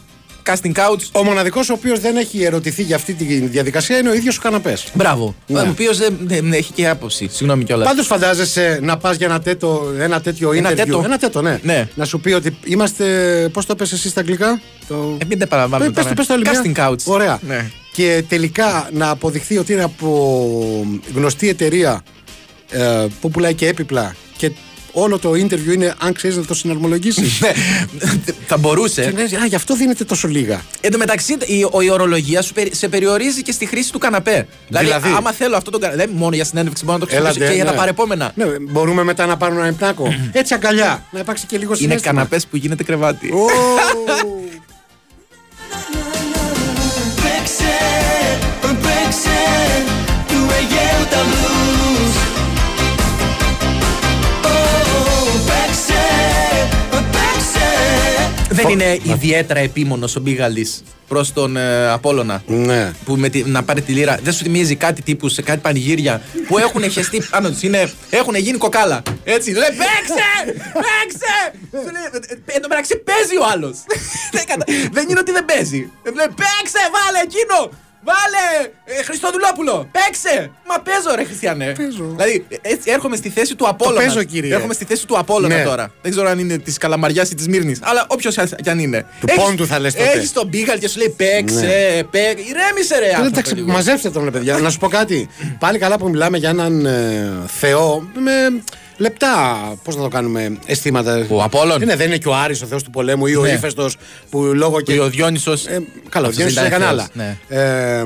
casting 0.47 0.73
couch. 0.73 1.01
Ο 1.13 1.25
μοναδικός 1.25 1.71
ο 1.71 1.73
οποίος 1.73 2.01
δεν 2.01 2.17
έχει 2.17 2.43
ερωτηθεί 2.43 2.83
για 2.83 2.97
αυτή 2.97 3.15
τη 3.15 3.25
διαδικασία 3.25 3.99
είναι 3.99 4.09
ο 4.11 4.15
ίδιος 4.15 4.37
ο 4.39 4.41
καναπές. 4.41 4.85
Μπράβο. 4.95 5.35
Ναι. 5.47 5.61
Ο 5.61 5.69
οποίος 5.71 5.99
δεν, 5.99 6.17
δεν 6.21 6.53
έχει 6.53 6.73
και 6.73 6.89
άποψη. 6.89 7.29
Συγγνώμη 7.33 7.65
κιόλας. 7.65 7.89
Πάντως 7.89 8.07
φαντάζεσαι 8.07 8.79
να 8.83 8.97
πας 8.97 9.17
για 9.17 9.27
ένα, 9.27 9.41
τέτο, 9.41 9.93
ένα 9.99 10.21
τέτοιο 10.21 10.53
Ένα 10.53 10.71
interview. 10.71 10.77
τέτο. 10.77 11.03
Ένα 11.05 11.19
τέτο, 11.19 11.43
ναι. 11.43 11.59
Ναι. 11.63 11.89
Να 11.95 12.05
σου 12.05 12.21
πει 12.21 12.33
ότι 12.33 12.57
είμαστε. 12.65 13.05
Πώς 13.53 13.67
το 13.67 13.77
πες 13.77 13.93
εσύ 13.93 14.09
στα 14.09 14.21
αγγλικά, 14.21 14.61
το... 14.89 15.17
Ε, 15.21 15.25
μην 15.29 15.39
δεν 15.39 15.49
παραβάλουμε. 15.49 15.91
Πες 15.91 16.07
το, 16.07 16.15
πες 16.15 16.27
το 16.27 16.35
άλλη 16.35 16.45
μια. 16.51 16.63
Casting 16.63 16.89
couch. 16.89 17.05
Ωραία. 17.05 17.39
Ναι. 17.47 17.71
Και 17.93 18.25
τελικά 18.29 18.89
να 18.93 19.11
αποδειχθεί 19.11 19.59
ότι 19.59 19.73
είναι 19.73 19.83
από 19.83 20.87
γνωστή 21.15 21.49
εταιρεία 21.49 22.03
ε, 22.71 23.07
που 23.21 23.31
πουλάει 23.31 23.55
και 23.55 23.69
έπιπλα 23.69 24.15
και 24.37 24.51
όλο 24.97 25.19
το 25.19 25.31
interview 25.31 25.73
είναι 25.75 25.95
αν 25.99 26.13
ξέρεις 26.13 26.37
να 26.37 26.45
το 26.45 26.55
συναρμολογήσεις. 26.55 27.41
Ναι, 27.41 27.53
θα 28.47 28.57
μπορούσε. 28.57 29.03
και 29.05 29.11
λες, 29.11 29.33
Α, 29.33 29.47
γι' 29.47 29.55
αυτό 29.55 29.77
δίνεται 29.77 30.05
τόσο 30.05 30.29
λίγα. 30.29 30.61
Εν 30.81 30.91
τω 30.91 30.99
μεταξύ, 30.99 31.37
η, 31.47 31.65
ο- 31.71 31.81
η 31.81 31.91
ορολογία 31.91 32.43
σου 32.43 32.53
περι- 32.53 32.75
σε 32.75 32.89
περιορίζει 32.89 33.43
και 33.43 33.53
στη 33.53 33.67
χρήση 33.67 33.93
του 33.93 33.99
καναπέ. 33.99 34.47
Δηλαδή, 34.69 34.85
Δηλαδή; 34.87 35.09
άμα 35.17 35.33
θέλω 35.33 35.57
αυτό 35.57 35.71
το 35.71 35.79
καναπέ. 35.79 36.05
Δεν 36.07 36.11
μόνο 36.17 36.35
για 36.35 36.45
συνέντευξη, 36.45 36.85
μπορώ 36.85 36.99
να 36.99 37.05
το 37.05 37.11
χρησιμοποιήσω 37.11 37.41
Έλατε, 37.45 37.53
και 37.57 37.63
για 37.63 37.71
ναι. 37.71 37.77
τα 37.77 37.77
παρεπόμενα. 37.83 38.33
Ναι, 38.35 38.45
μπορούμε 38.71 39.03
μετά 39.05 39.27
να 39.27 39.37
πάρουμε 39.37 39.61
ένα 39.61 39.69
υπνάκο. 39.69 40.15
Έτσι 40.33 40.55
αγκαλιά. 40.55 41.05
Να 41.11 41.19
υπάρξει 41.21 41.47
και 41.47 41.59
λίγο 41.59 41.71
Είναι 41.73 41.81
συνέστημα. 41.81 42.13
καναπές 42.15 42.47
που 42.47 42.57
γίνεται 42.57 42.83
κρεβάτι. 42.83 43.33
Ω, 43.33 43.45
Παίξε, 47.23 47.75
παίξε 48.83 49.39
του 50.29 50.35
Αιγαίου 50.57 51.05
τα 51.11 51.17
blues 51.31 51.54
Δεν 58.55 58.69
είναι 58.69 58.99
ιδιαίτερα 59.03 59.61
επίμονος 59.61 60.17
ο 60.17 60.21
Μπίγαλη 60.21 60.69
προς 61.09 61.33
τον 61.33 61.57
ε, 61.57 61.88
Απόλωνα. 61.90 62.43
Ναι. 62.47 62.93
Που 63.05 63.17
με 63.17 63.29
τη, 63.29 63.43
να 63.43 63.62
πάρει 63.62 63.83
τη 63.83 63.93
λύρα. 63.93 64.19
Δεν 64.23 64.33
σου 64.33 64.43
θυμίζει 64.43 64.75
κάτι 64.77 65.03
τύπου 65.03 65.29
σε 65.29 65.43
κάτι 65.43 65.61
πανηγύρια 65.61 66.23
που 66.47 66.59
έχουν 66.59 66.90
χεστεί 66.90 67.23
πάνω 67.31 67.51
τους. 67.51 67.62
Έχουν 68.11 68.35
γίνει 68.35 68.59
κοκάλα. 68.59 69.03
Έτσι. 69.25 69.51
Λέει 69.51 69.69
παίξε! 69.69 70.29
Παίξε! 70.85 71.37
Σου 71.71 71.90
λέει, 71.95 72.07
ε, 72.12 72.35
ε, 72.35 72.55
Εν 72.55 72.61
τω 72.62 72.69
μεταξύ 72.69 72.97
παίζει 72.97 73.37
ο 73.43 73.45
άλλος. 73.53 73.77
δεν, 74.37 74.45
κατα- 74.47 74.64
δεν 74.93 75.09
είναι 75.09 75.19
ότι 75.21 75.33
δεν 75.33 75.45
παίζει. 75.45 75.90
Ε, 76.03 76.11
Λέει 76.19 76.31
παίξε! 76.40 76.81
Βάλε 76.95 77.21
εκείνο! 77.29 77.59
Βάλε! 78.05 78.71
Ε, 78.85 79.03
Χριστοδουλόπουλο! 79.03 79.88
Παίξε! 79.93 80.51
Μα 80.69 80.81
παίζω 80.81 81.14
ρε 81.14 81.25
Χριστιανέ. 81.25 81.73
Παίζω. 81.77 82.05
Δηλαδή 82.17 82.47
ε, 82.49 82.57
έτσι 82.62 82.90
έρχομαι 82.90 83.17
στη 83.17 83.29
θέση 83.31 83.55
του 83.55 83.69
Απόλωνα. 83.69 84.01
παίζω, 84.05 84.23
κύριε. 84.23 84.55
Έρχομαι 84.55 84.75
στη 84.75 84.85
θέση 84.85 85.07
του 85.07 85.19
Απόλωνα 85.19 85.57
Ναι. 85.57 85.62
τώρα. 85.64 85.93
Δεν 86.03 86.11
ξέρω 86.11 86.29
αν 86.29 86.38
είναι 86.38 86.59
της 86.59 86.79
Καλαμαριάς 86.79 87.31
ή 87.31 87.35
της 87.35 87.49
Μύρνης. 87.49 87.79
Αλλά 87.83 88.07
όποιος 88.09 88.37
κι 88.62 88.71
αν 88.71 88.79
είναι. 88.79 89.07
Του 89.21 89.27
πόντου 89.37 89.67
θα 89.67 89.79
λες 89.79 89.95
τότε. 89.95 90.11
Έχεις 90.11 90.33
τον 90.33 90.47
Μπίγαλ 90.47 90.79
και 90.79 90.88
σου 90.88 90.99
λέει 90.99 91.09
παίξε, 91.17 91.55
Ναι. 91.61 92.03
παίξε. 92.03 92.45
Ηρέμησε 92.49 92.99
ρε 92.99 93.05
Ε, 93.05 93.09
άνθρωπο. 93.09 93.27
Εντάξει, 93.29 93.55
λίγο. 93.55 93.73
μαζέψτε 93.73 94.11
τον, 94.11 94.25
ρε 94.25 94.31
παιδιά. 94.31 94.59
να 94.59 94.71
σου 94.71 94.79
πω 94.79 94.88
κάτι. 94.88 95.29
Πάλι 95.59 95.79
καλά 95.79 95.99
που 95.99 96.09
μιλάμε 96.09 96.38
για 96.38 96.49
έναν 96.49 96.87
ε, 96.87 97.33
Θεό 97.47 98.09
με 98.14 98.62
λεπτά, 98.97 99.57
πώς 99.85 99.97
να 99.97 100.03
το 100.03 100.09
κάνουμε, 100.09 100.59
αισθήματα; 100.67 101.27
Ο 101.29 101.43
Απόλλων. 101.43 101.83
Είναι, 101.83 101.97
δεν 101.97 102.07
είναι 102.07 102.17
και 102.19 102.29
ο 102.29 102.35
Άρης 102.35 102.63
ο 102.63 102.67
Θεός 102.67 102.83
του 102.83 102.91
πολέμου 102.91 103.27
ή 103.27 103.37
ο 103.37 103.43
Ναι. 103.43 103.49
Ήφαιστο 103.49 103.89
που 104.31 104.43
λόγω 104.43 104.81
και. 104.81 104.93
Και 104.93 105.01
ο 105.01 105.09
Διόνυσος 105.09 105.67
Ε, 105.67 105.83
καλά, 106.09 106.27
ο 106.27 106.29
Αυτός 106.29 106.37
Διόνυσος 106.37 106.63
δεν 106.63 106.67
ήταν 106.67 106.83
έκανε 106.83 106.85
άλλα. 106.85 107.09
Θεός, 107.49 107.61
Ε, 108.01 108.05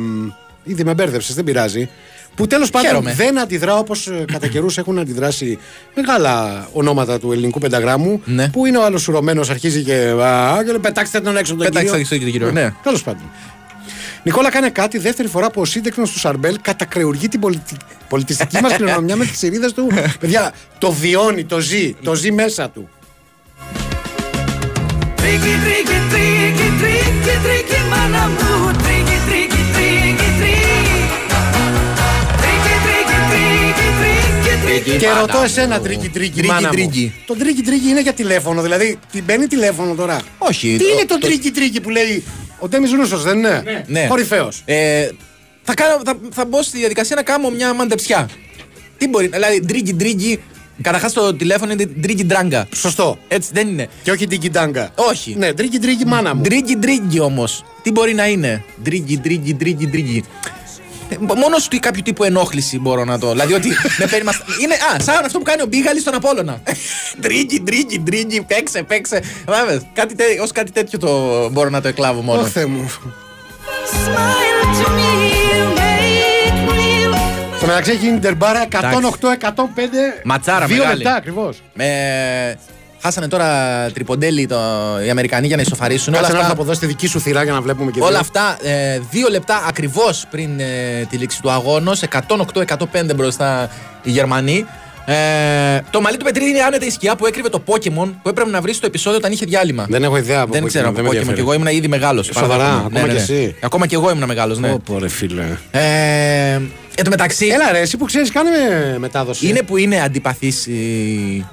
ήδη 0.65 0.85
με 0.85 0.95
μπέρδεψες, 0.95 1.35
δεν 1.35 1.45
πειράζει. 1.45 1.89
Που 2.35 2.47
τέλος 2.47 2.71
πάντων 2.71 2.89
Χαίρομαι. 2.89 3.13
δεν 3.15 3.39
αντιδρά 3.39 3.77
όπως 3.79 4.11
κατά 4.33 4.47
καιρούς 4.47 4.79
έχουν 4.79 4.99
αντιδράσει 4.99 5.59
μεγάλα 5.95 6.67
ονόματα 6.73 7.19
του 7.19 7.33
ελληνικού 7.33 7.59
πενταγράμμου. 7.59 8.21
Ναι. 8.25 8.49
Που 8.49 8.67
είναι 8.67 8.79
ο 8.79 8.85
άλλος 8.85 9.09
ουρωμένο, 9.09 9.41
αρχίζει 9.51 9.83
και. 9.83 9.95
Α, 10.23 10.57
και 10.65 10.71
λέει, 10.71 10.79
πετάξτε 10.81 11.21
τον 11.21 11.37
έξω 11.37 11.55
τον 11.55 11.67
Πετάξτε 11.67 11.99
κύριο. 12.03 12.19
τον 12.19 12.31
κύριο, 12.31 12.51
ναι. 12.51 12.73
Τέλος 12.83 13.03
πάντων. 13.03 13.31
Νικόλα, 14.23 14.51
κάνε 14.51 14.71
κάτι 14.71 14.99
δεύτερη 14.99 15.29
φορά 15.29 15.51
που 15.51 15.61
ο 15.61 15.65
σύντεκνος 15.65 16.05
του 16.05 16.19
Σαρμπέλ 16.19 16.57
κατακρεουργεί 16.63 17.29
την 17.29 17.41
πολιτι... 17.41 17.77
πολιτιστική 18.09 18.61
μας 18.63 18.73
κληρονομιά 18.77 19.17
με 19.17 19.25
τις 19.25 19.39
σελίδες 19.39 19.71
του. 19.71 19.87
Παιδιά, 20.21 20.53
το 20.79 20.93
βιώνει, 20.93 21.45
το 21.45 21.59
ζει, 21.61 21.95
το 22.03 22.15
ζει 22.15 22.33
μέσα 22.33 22.71
του. 22.71 22.89
Τρίκι, 25.17 25.39
τρίκι, 25.41 25.99
τρίκι, 26.11 26.69
τρίκι, 26.81 27.39
τρίκι, 27.45 27.81
μάνα 27.91 28.29
μου 28.29 28.71
Τρίκι, 28.83 29.19
τρίκι, 29.29 29.63
τρίκι, 29.75 30.29
τρίκι 30.39 30.99
Τρίκι, 32.41 32.75
τρίκι, 32.85 33.19
τρίκι, 33.31 33.89
τρίκι, 34.01 34.83
τρίκι 34.83 34.99
Και 34.99 35.09
ρωτώ 35.21 35.41
εσένα 35.45 35.81
τρίκι 35.81 36.09
τρίκι, 36.09 36.33
Τρίκι, 36.35 36.47
μάνα 36.47 36.69
μου. 36.69 36.75
τρίκι. 36.75 37.15
Το 37.27 37.35
τρίκι 37.35 37.63
τρίκι 37.63 37.89
είναι 37.89 38.01
για 38.01 38.13
τηλέφωνο, 38.13 38.63
δηλαδή 38.63 38.99
την 39.13 39.25
παίρνει 39.25 39.47
τηλέφωνο 39.47 39.95
τώρα. 39.95 40.21
Όχι. 40.39 40.77
Τι 40.79 40.85
το- 40.85 40.91
είναι 40.93 41.05
το 41.05 41.19
το- 41.19 41.27
τρίκι 41.27 41.51
τρίκι 41.51 41.81
που 41.81 41.91
λέει 41.91 42.25
Ο 42.59 42.69
Ντέμις 42.69 42.93
Ρούσο 42.93 43.17
δεν 43.17 43.39
είναι; 43.39 43.85
Ναι. 43.87 44.07
Κορυφαίος. 44.07 44.63
Ε, 44.65 45.09
θα, 45.63 45.75
κάνω, 45.75 46.01
θα, 46.05 46.19
θα 46.33 46.45
μπω 46.45 46.63
στη 46.63 46.79
διαδικασία 46.79 47.17
να 47.17 47.23
κάνω 47.23 47.51
μια 47.51 47.75
μαντεψιά. 47.75 48.29
Τι 48.99 49.09
μπορεί, 49.09 49.27
δηλαδή 49.27 49.61
ντρίγκι 49.61 49.95
ντρίγκι. 49.95 50.43
Καταρχάς 50.83 51.13
το 51.13 51.35
τηλέφωνο 51.35 51.73
είναι 51.73 51.85
ντρίγκι 51.85 52.25
ντράγκα. 52.25 52.69
Σωστό. 52.75 53.19
Έτσι 53.29 53.51
δεν 53.53 53.69
είναι. 53.69 53.89
Και 54.03 54.11
όχι 54.11 54.27
την 54.27 54.41
κοιτάγκα. 54.41 54.91
Όχι. 54.95 55.35
Ναι, 55.39 55.53
τρίγκι 55.53 55.79
τρίγκι 55.79 56.05
μάνα 56.05 56.35
μου. 56.35 56.43
Ντρίγκι 56.43 56.77
ντρίγκι 56.77 57.21
όμως. 57.21 57.65
Τι 57.83 57.91
μπορεί 57.93 58.15
να 58.15 58.27
είναι; 58.29 58.65
Ντρίγκι 58.83 59.19
ντρίγκι 59.19 59.55
ντρίγκι 59.55 59.87
ντρίγκι. 59.87 60.25
Ε, 61.09 61.17
Μόνο 61.21 61.57
του 61.71 61.79
κάποιου 61.81 62.03
τύπου 62.05 62.25
ενόχληση 62.25 62.79
μπορώ 62.79 63.05
να 63.05 63.19
το. 63.19 63.31
Δηλαδή 63.31 63.53
ότι 63.53 63.69
με 63.99 64.07
παίρνει 64.07 64.25
μας- 64.25 64.43
Είναι, 64.63 64.75
α, 64.75 65.01
σαν 65.03 65.25
αυτό 65.25 65.39
που 65.39 65.45
κάνει 65.45 65.63
ο 65.63 65.67
Μπίγαλης 65.67 66.03
στον 66.03 66.15
Απόλωνα. 66.15 66.63
Ντρίγκι, 67.21 67.61
ντρίγκι, 67.63 68.01
ντρίγκι, 68.01 68.43
παίξε, 68.43 68.83
παίξε. 68.83 69.23
Βέβαια, 69.47 69.81
κάτι 69.95 70.15
τέ, 70.15 70.25
ως 70.43 70.53
κάτι 70.53 70.71
τέτοιο 70.73 70.99
το 70.99 71.09
μπορώ 71.51 71.71
να 71.71 71.81
το 71.81 71.89
εκλάβω 71.89 72.21
μόνο. 72.21 72.41
Ω 72.41 72.45
Θεέ 72.47 72.67
μου. 72.67 72.91
Στο 77.57 77.67
μεταξύ 77.67 77.91
έχει 77.91 78.07
γίνει 78.07 78.19
τερμπάρα 78.19 78.67
108-105. 78.73 78.77
Ματσάρα 80.25 80.67
Δύο 80.67 80.77
μεγάλη. 80.77 80.97
λεπτά 81.03 81.15
ακριβώς. 81.17 81.63
Ε, 81.77 81.87
χάσανε 83.01 83.29
τώρα 83.29 83.47
τριποντέλι 83.95 84.47
το, 84.47 84.57
οι 85.07 85.11
Αμερικανοί 85.11 85.47
για 85.47 85.57
να 85.57 85.63
ισοφαρίσουν. 85.63 86.13
Κάτσε 86.13 86.19
Όλα 86.31 86.33
να 86.33 86.39
έρθω 86.39 86.51
αυτά, 86.51 86.53
από 86.53 86.63
εδώ 86.63 86.75
στη 86.75 86.87
δική 86.87 87.07
σου 87.07 87.21
θηρά 87.21 87.43
για 87.43 87.53
να 87.53 87.61
βλέπουμε 87.61 87.91
και 87.91 88.01
όλα 88.01 88.09
δύο. 88.11 88.19
αυτά 88.19 88.59
ε, 88.63 89.01
δύο 89.11 89.29
λεπτά 89.29 89.65
ακριβώς 89.69 90.25
πριν 90.31 90.61
ε, 90.61 90.65
τη 91.11 91.17
λήξη 91.17 91.43
του 91.43 91.51
αγώνο. 91.51 91.93
108-105 92.67 93.15
μπροστά 93.17 93.71
οι 94.03 94.11
Γερμανοί. 94.11 94.65
Ε, 95.07 95.81
το 95.91 96.01
μαλλί 96.01 96.17
του 96.17 96.25
Πετρίδη 96.25 96.51
είναι 96.51 96.61
άνετα 96.61 96.87
η 96.87 96.91
σκιά 96.91 97.17
που 97.17 97.27
έκρυβε 97.27 97.49
το 97.49 97.63
Pokemon 97.67 98.11
που 98.23 98.29
έπρεπε 98.29 98.51
να 98.51 98.61
βρεις 98.61 98.77
στο 98.77 98.87
επεισόδιο 98.87 99.19
όταν 99.19 99.33
είχε 99.33 99.45
διάλειμμα. 99.47 99.87
Δεν 99.89 100.03
έχω 100.03 100.17
ιδέα 100.17 100.41
από 100.41 100.53
Δεν 100.53 100.63
Pokemon, 100.63 100.67
ξέρω 100.67 100.87
από 100.89 100.95
δεν 100.95 101.05
με 101.05 101.09
Pokemon. 101.11 101.13
ενδιαφέρει. 101.15 101.37
Και 101.37 101.43
εγώ 101.43 101.53
ήμουν 101.53 101.67
ήδη 101.67 101.89
μεγάλος. 101.89 102.31
Σοβαρά, 102.35 102.83
ακόμα 102.87 103.09
κι 103.09 103.17
εσύ. 103.17 103.57
Ακόμα 103.63 103.87
και 103.87 103.95
εγώ 103.95 104.11
ήμουν 104.11 104.25
μεγάλος, 104.27 104.59
ναι. 104.59 104.71
Ω, 104.71 104.99
ρε 104.99 105.09
φίλε. 105.09 105.45
Ε, 105.71 105.81
εν 106.95 107.05
τω 107.05 107.11
μεταξύ. 107.11 107.47
Έλα 107.47 107.73
ρε, 107.73 107.79
εσύ 107.79 107.97
που 107.97 108.05
ξέρεις, 108.05 108.31
κάνε 108.33 108.51
με 108.93 108.99
μετάδοση. 108.99 109.49
Είναι 109.49 109.63
που 109.63 109.77
είναι 109.77 110.01
αντιπαθής 110.03 110.67
η. 110.67 111.47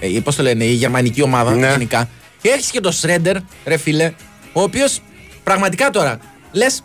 Ε, 0.00 0.20
Πώς 0.24 0.36
το 0.36 0.42
λένε, 0.42 0.64
η 0.64 0.72
γερμανική 0.72 1.22
ομάδα 1.22 1.54
Ναι. 1.54 1.68
γενικά. 1.70 2.08
Και 2.42 2.48
έχεις 2.48 2.70
και 2.70 2.80
το 2.80 2.90
Σρέντερ, 2.90 3.36
ρε 3.64 3.76
φίλε, 3.76 4.12
ο 4.52 4.62
οποίος 4.62 5.00
πραγματικά 5.44 5.90
τώρα 5.90 6.18
λες. 6.52 6.82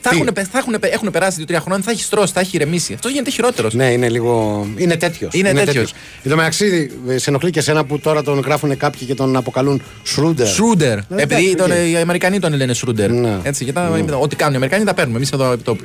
Θα, 0.00 0.10
Τι; 0.10 0.16
έχουν, 0.16 0.30
πε- 0.34 0.46
θα 0.52 0.58
έχουν, 0.58 0.76
πε- 0.80 0.92
έχουν 0.92 1.10
περάσει 1.10 1.44
2-3 1.48 1.60
χρόνια, 1.60 1.84
θα 1.84 1.90
έχει 1.90 2.02
στρώσει, 2.02 2.32
θα 2.32 2.40
έχει 2.40 2.56
ηρεμήσει. 2.56 2.94
Αυτός 2.94 3.12
γίνεται 3.12 3.30
χειρότερος. 3.30 3.74
Ναι, 3.74 3.84
είναι 3.92 4.08
λίγο. 4.08 4.66
Είναι 4.76 4.96
τέτοιος. 4.96 5.34
Είναι 5.34 5.52
τέτοιος. 5.52 5.92
Εν 6.22 6.30
τω 6.30 6.36
μεταξύ, 6.36 6.90
ε, 7.08 7.18
σε 7.18 7.30
ενοχλεί 7.30 7.50
και 7.50 7.58
εσένα 7.58 7.84
που 7.84 7.98
τώρα 7.98 8.22
τον 8.22 8.38
γράφουν 8.40 8.76
κάποιοι 8.76 9.06
και 9.06 9.14
τον 9.14 9.36
αποκαλούν 9.36 9.82
Σρούντερ. 10.02 10.46
Σρούντερ. 10.46 10.96
Ναι, 11.08 11.22
Επειδή 11.22 11.50
εντάξει, 11.50 11.54
τον, 11.54 11.70
οκ. 11.70 11.88
οι 11.90 11.96
Αμερικανοί 11.96 12.38
τον 12.38 12.54
λένε 12.54 12.72
Σρούντερ. 12.74 13.10
Ναι. 13.10 13.38
Έτσι, 13.42 13.64
και 13.64 13.72
τα, 13.72 14.00
ό,τι 14.20 14.36
κάνουν 14.36 14.52
οι 14.54 14.56
Αμερικανοί 14.56 14.84
τα 14.84 14.94
παίρνουμε. 14.94 15.16
Εμείς 15.16 15.30
εδώ 15.30 15.52
επί 15.52 15.62
τόπου. 15.62 15.84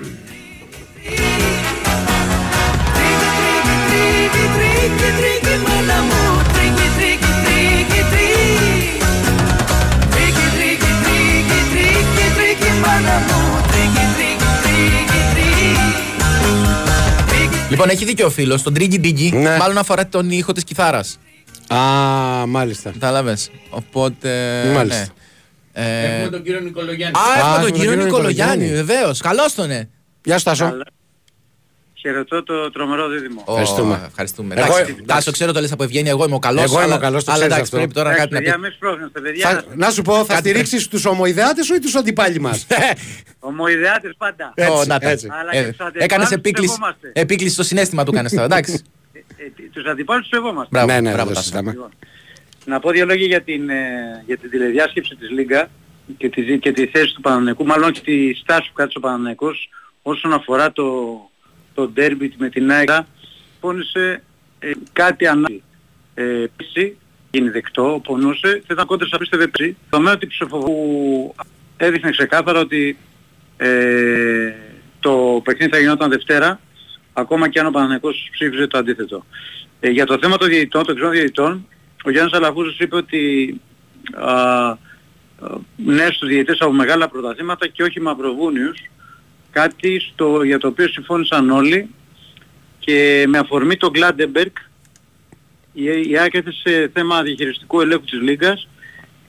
Λοιπόν, 17.73 17.89
έχει 17.89 18.05
δίκιο 18.05 18.25
ο 18.25 18.29
φίλος. 18.29 18.61
Τον 18.61 18.73
Τρίγκι 18.73 18.99
Ντίγκι, 18.99 19.31
Ναι. 19.31 19.57
μάλλον 19.57 19.77
αφορά 19.77 20.07
τον 20.07 20.31
ήχο 20.31 20.51
της 20.51 20.63
κιθάρας. 20.63 21.19
Α, 21.67 21.77
μάλιστα. 22.47 22.89
Κατάλαβε. 22.91 23.37
Οπότε. 23.69 24.29
Μάλιστα. 24.73 25.07
Ναι. 25.73 25.83
Ε, 25.85 26.13
Έχουμε 26.15 26.29
τον 26.29 26.43
κύριο 26.43 26.59
Νικολογιάννη. 26.59 27.17
Α, 27.17 27.21
έχουμε 27.37 27.39
έχουμε 27.39 27.61
τον 27.61 27.69
τον 27.71 27.79
κύριο 27.79 27.89
κύριο 27.91 28.05
Νικολογιάννη, 28.05 28.63
Νικολογιάννη. 28.65 28.93
βεβαίως. 28.93 29.19
Καλώς 29.21 29.53
τον, 29.53 29.67
ναι. 29.67 29.87
Γεια 30.23 30.37
σου, 30.37 30.43
Τάσο. 30.43 30.73
Χαιρετώ 32.05 32.43
το 32.43 32.71
τρομερό 32.71 33.07
δίδυμο. 33.07 33.43
Ευχαριστούμε. 33.47 33.93
Ω, 33.93 34.05
ευχαριστούμε. 34.07 34.53
Εγώ- 34.55 34.63
Εντάξει, 34.65 34.81
εντάξει. 34.81 35.03
Τάσο, 35.05 35.31
ξέρω 35.31 35.51
το 35.51 35.59
λες 35.61 35.71
από 35.71 35.83
ευγένεια. 35.83 36.11
Εγώ 36.11 36.25
είμαι 36.25 36.35
ο 36.35 36.39
καλός. 36.39 36.63
Εγώ 36.63 36.83
είμαι 36.83 36.93
ο 36.93 36.97
καλός, 36.97 37.23
το 37.23 37.31
Αλλά 37.31 37.39
ξέρεις 37.47 37.55
εντάξει, 37.55 37.61
αυτό. 37.63 37.75
πρέπει 37.77 37.93
τώρα 37.93 38.09
Εντάξει, 38.11 38.27
κάτι 38.29 38.33
να 38.33 38.39
παιδιά, 38.39 38.53
πει. 38.55 38.59
μην 38.61 38.71
σπρώχνεστε, 38.71 39.19
παιδιά. 39.19 39.49
Θα, 39.49 39.63
να 39.75 39.89
σου 39.91 40.01
πω, 40.01 40.13
θα 40.25 40.33
Κάτι 40.33 40.49
στηρίξεις 40.49 40.87
τους 40.87 41.05
ομοειδεάτε 41.05 41.61
ή 41.75 41.79
τους 41.79 41.95
αντιπάλοι 41.95 42.39
μας; 42.39 42.67
Ομοειδεάτες 43.39 44.13
πάντα. 44.17 44.51
Έτσι, 44.55 44.71
Ω, 44.71 44.83
να 44.85 44.99
τα. 44.99 45.09
έτσι. 45.09 45.27
Αλλά 45.39 45.51
και 45.51 45.57
Ε, 45.57 45.61
τους 45.61 45.69
αντιπάλους 45.79 46.03
Έκανες 46.03 46.27
τους 46.27 46.35
επίκληση, 46.37 46.73
σεβόμαστε. 46.73 47.11
επίκληση 47.13 47.53
στο 47.53 47.63
συνέστημα 47.63 48.03
του 48.03 48.11
κάνεις 48.11 48.31
τώρα, 48.31 48.43
εντάξει. 48.45 48.81
Ε, 49.13 49.19
ε, 49.19 49.69
τους 49.73 49.85
αντιπάλους 49.85 50.27
τους 50.27 50.37
σεβόμαστε. 50.37 50.69
Μπράβο, 50.71 50.87
ναι, 50.87 50.99
ναι, 50.99 51.11
μπράβο, 51.11 51.15
δεν 51.17 51.27
το 51.27 51.33
Τάσο. 51.33 51.41
συζητάμε. 51.41 51.71
Λοιπόν, 51.71 51.89
να 52.65 52.79
πω 52.79 52.89
δύο 52.91 53.05
λόγια 53.05 53.25
για 53.27 53.41
την, 53.41 53.69
ε, 53.69 53.83
για 54.25 54.37
την 54.37 54.49
τηλεδιάσκεψη 54.49 55.15
της 55.15 55.29
Λίγκα 55.29 55.69
και 56.17 56.29
τη, 56.29 56.59
και 56.59 56.71
τη 56.71 56.85
θέση 56.87 57.13
του 57.13 57.21
Παναναϊκού, 57.21 57.65
μάλλον 57.65 57.91
και 57.91 57.99
τη 58.03 58.33
στάση 58.33 58.67
που 58.67 58.73
κάτσε 58.73 58.97
ο 58.97 59.01
Παναναϊκός 59.01 59.69
όσον 60.01 60.33
αφορά 60.33 60.71
το, 60.71 60.83
το 61.73 61.87
ντέρμπι 61.87 62.33
με 62.37 62.49
την 62.49 62.71
ΑΕΚ. 62.71 62.89
Πόνησε 63.59 64.23
ε, 64.59 64.71
κάτι 64.93 65.27
ανάγκη. 65.27 65.63
Ε, 66.13 66.45
πίση, 66.55 66.97
γίνει 67.31 67.49
δεκτό, 67.49 68.01
πονούσε 68.03 68.61
και 68.67 68.73
ήταν 68.73 68.85
κόντρα 68.85 69.07
απίστευε 69.11 69.47
πίση. 69.47 69.77
Το 69.89 69.99
μέρο 69.99 70.15
ότι 70.15 70.27
ψηφοβού 70.27 71.35
έδειχνε 71.77 72.11
ξεκάθαρα 72.11 72.59
ότι 72.59 72.97
ε, 73.57 74.53
το 74.99 75.41
παιχνίδι 75.43 75.71
θα 75.71 75.79
γινόταν 75.79 76.09
Δευτέρα, 76.09 76.59
ακόμα 77.13 77.49
και 77.49 77.59
αν 77.59 77.65
ο 77.65 77.71
Παναθηναϊκός 77.71 78.29
ψήφιζε 78.31 78.67
το 78.67 78.77
αντίθετο. 78.77 79.25
Ε, 79.79 79.89
για 79.89 80.05
το 80.05 80.17
θέμα 80.21 80.37
των 80.37 80.47
διαιτητών, 80.47 80.83
των 80.85 80.95
ξένων 80.95 81.13
διαιτητών, 81.13 81.67
ο 82.03 82.11
Γιάννης 82.11 82.33
Αλαφούζος 82.33 82.79
είπε 82.79 82.95
ότι 82.95 83.61
α, 84.13 84.31
α, 84.31 84.77
ναι 85.75 86.05
στους 86.05 86.27
διαιτητές 86.27 86.59
από 86.59 86.71
μεγάλα 86.71 87.09
πρωταθλήματα 87.09 87.67
και 87.67 87.83
όχι 87.83 88.01
μαυροβούνιους, 88.01 88.77
κάτι 89.53 89.99
στο, 89.99 90.43
για 90.43 90.59
το 90.59 90.67
οποίο 90.67 90.87
συμφώνησαν 90.87 91.49
όλοι 91.49 91.89
και 92.79 93.25
με 93.27 93.37
αφορμή 93.37 93.77
τον 93.77 93.91
Γκλάντεμπεργκ 93.91 94.51
η, 95.73 95.83
η 96.09 96.17
ΑΕΚ 96.17 96.33
έθεσε 96.33 96.89
θέμα 96.93 97.23
διαχειριστικού 97.23 97.81
ελέγχου 97.81 98.05
της 98.05 98.21
Λίγκας 98.21 98.67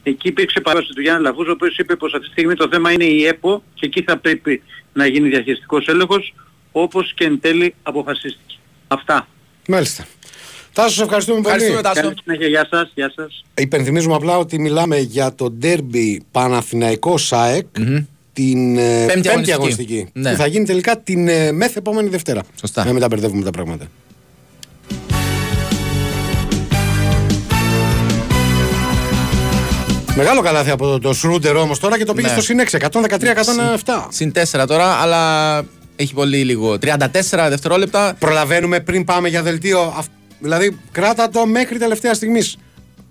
Εκεί 0.06 0.28
υπήρξε 0.28 0.60
παρέμβαση 0.60 0.92
του 0.92 1.00
Γιάννη 1.00 1.22
Λαφούζο, 1.22 1.50
ο 1.50 1.52
οποίος 1.52 1.78
είπε 1.78 1.96
πως 1.96 2.14
αυτή 2.14 2.26
τη 2.26 2.32
στιγμή 2.32 2.54
το 2.54 2.68
θέμα 2.70 2.92
είναι 2.92 3.04
η 3.04 3.24
ΕΠΟ 3.24 3.62
και 3.74 3.86
εκεί 3.86 4.02
θα 4.02 4.18
πρέπει 4.18 4.62
να 4.92 5.06
γίνει 5.06 5.28
διαχειριστικός 5.28 5.86
έλεγχος, 5.86 6.34
όπως 6.72 7.12
και 7.14 7.24
εν 7.24 7.40
τέλει 7.40 7.74
αποφασίστηκε. 7.82 8.56
Αυτά. 8.88 9.28
Μάλιστα. 9.68 10.06
Τάσο, 10.72 10.94
σε 10.94 11.02
ευχαριστούμε 11.02 11.40
πολύ. 11.40 11.54
Ευχαριστούμε, 11.54 11.82
Τάσο. 11.82 12.00
Καλή 12.00 12.14
συνέχεια, 12.22 12.46
γεια 12.46 12.66
σας, 12.70 12.90
γεια 12.94 13.12
σας. 13.16 13.44
Υπενθυμίζουμε 13.54 14.14
απλά 14.14 14.38
ότι 14.38 14.58
μιλάμε 14.60 14.98
για 14.98 15.34
το 15.34 15.50
ντέρμπι 15.50 16.24
Παναθηναϊκός 16.30 17.26
ΣΑΕΚ 17.26 17.66
την 18.34 18.78
ε, 18.78 18.80
Πέμπτη 19.06 19.12
πέμπτη, 19.12 19.28
αγωνιστική. 19.28 19.52
αγωνιστική. 19.52 20.06
Ναι. 20.12 20.30
Που 20.30 20.36
θα 20.36 20.46
γίνει 20.46 20.64
τελικά 20.64 20.98
την 20.98 21.28
ε, 21.28 21.52
μεθ 21.52 21.76
επόμενη 21.76 22.08
Δευτέρα. 22.08 22.42
Σωστά. 22.60 22.84
Να 22.84 22.92
μην 22.92 23.00
τα 23.00 23.06
μπερδεύουμε 23.08 23.44
τα 23.44 23.50
πράγματα. 23.50 23.86
Μεγάλο 30.16 30.40
καλάθι 30.40 30.70
από 30.70 30.86
το, 30.86 30.98
το 30.98 31.12
Σρούντερ 31.14 31.56
όμως 31.56 31.78
τώρα 31.78 31.98
και 31.98 32.04
το 32.04 32.14
πήγε 32.14 32.26
Ναι. 32.26 32.32
στο 32.32 32.42
συν 32.42 32.60
6, 32.70 32.78
113-107. 32.90 34.06
Συν 34.08 34.32
4 34.52 34.64
τώρα, 34.66 34.86
αλλά 34.86 35.62
έχει 35.96 36.14
πολύ 36.14 36.44
λίγο. 36.44 36.78
34 36.82 37.46
δευτερόλεπτα. 37.48 38.14
Προλαβαίνουμε 38.18 38.80
πριν 38.80 39.04
πάμε 39.04 39.28
για 39.28 39.42
δελτίο. 39.42 39.94
αυ- 39.98 40.08
Δηλαδή, 40.40 40.76
κράτα 40.92 41.28
το 41.30 41.46
μέχρι 41.46 41.78
τελευταία 41.78 42.14
στιγμής. 42.14 42.56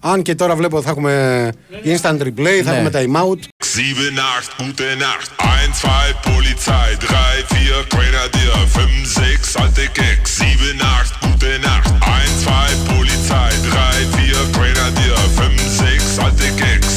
Αν 0.05 0.21
και 0.21 0.35
τώρα 0.35 0.55
βλέπω 0.55 0.81
θα 0.81 0.89
έχουμε 0.89 1.49
instant 1.83 2.21
replay, 2.21 2.59
θα 2.65 2.71
Ναι. 2.71 2.77
έχουμε 2.77 2.89
time 2.93 3.15
out. 3.21 3.39
7, 3.57 4.17
8, 4.37 4.51
gute 4.59 4.87
Nacht. 5.05 5.29
1, 5.39 5.73
2, 5.81 6.13
Polizei. 6.27 6.91
3, 6.99 7.43
4, 7.53 7.77
Grenadier. 7.93 8.53
5, 8.67 9.05
6, 9.05 9.55
alte 9.63 9.85
Keks. 9.97 10.29
7, 10.37 10.81
8, 10.99 11.13
gute 11.23 11.51
Nacht. 11.67 11.91
1, 11.91 12.33
2, 12.43 12.71
Polizei. 12.91 13.51
3, 13.69 13.99
4, 14.15 14.41
Grenadier. 14.57 15.17
5, 15.35 15.61
6, 15.81 16.03
alte 16.25 16.47
Keks. 16.61 16.92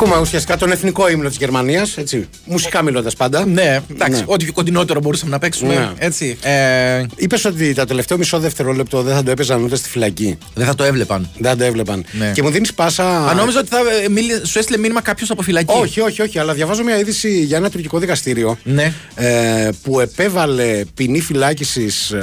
Ακούμε 0.00 0.18
ουσιαστικά 0.18 0.56
τον 0.56 0.70
εθνικό 0.72 1.08
ύμνο 1.08 1.28
της 1.28 1.36
Γερμανίας. 1.36 1.96
Μουσικά 2.44 2.82
μιλώντας 2.82 3.14
πάντα. 3.16 3.46
Ναι, 3.46 3.80
εντάξει, 3.92 4.18
Ναι. 4.20 4.24
ό,τι 4.26 4.44
πιο 4.44 4.52
κοντινότερο 4.52 5.00
μπορούσαμε 5.00 5.30
να 5.30 5.38
παίξουμε. 5.38 5.74
Ναι. 5.74 5.90
Έτσι. 5.98 6.38
Ε, 6.42 7.04
Είπες 7.16 7.44
ότι 7.44 7.72
τα 7.74 7.84
τελευταίο 7.86 8.18
μισό 8.18 8.38
δευτερόλεπτο 8.38 9.02
δεν 9.02 9.14
θα 9.14 9.22
το 9.22 9.30
έπαιζαν 9.30 9.62
ούτε 9.62 9.76
στη 9.76 9.88
φυλακή. 9.88 10.38
δεν 10.54 10.66
θα 10.66 10.74
το 10.74 10.84
έβλεπαν. 10.84 11.28
Δεν 11.38 11.50
θα 11.50 11.56
το 11.56 11.64
έβλεπαν. 11.64 12.04
Ναι. 12.12 12.30
Και 12.34 12.42
μου 12.42 12.50
δίνεις 12.50 12.74
πάσα. 12.74 13.28
Αν 13.28 13.36
νόμιζα 13.36 13.58
ότι 13.58 13.68
θα, 13.68 13.78
ε, 14.04 14.08
μίλη- 14.08 14.46
σου 14.46 14.58
έστειλε 14.58 14.78
μήνυμα 14.78 15.00
κάποιος 15.00 15.30
από 15.30 15.42
φυλακή. 15.42 15.74
Όχι, 15.80 16.00
όχι, 16.00 16.22
όχι. 16.22 16.38
Αλλά 16.38 16.54
διαβάζω 16.54 16.82
μια 16.82 16.98
είδηση 16.98 17.40
για 17.44 17.56
ένα 17.56 17.70
τουρκικό 17.70 17.98
δικαστήριο 17.98 18.58
Ναι. 18.62 18.92
ε, 19.14 19.68
που 19.82 20.00
επέβαλε 20.00 20.84
ποινή 20.94 21.20
φυλάκισης 21.20 22.14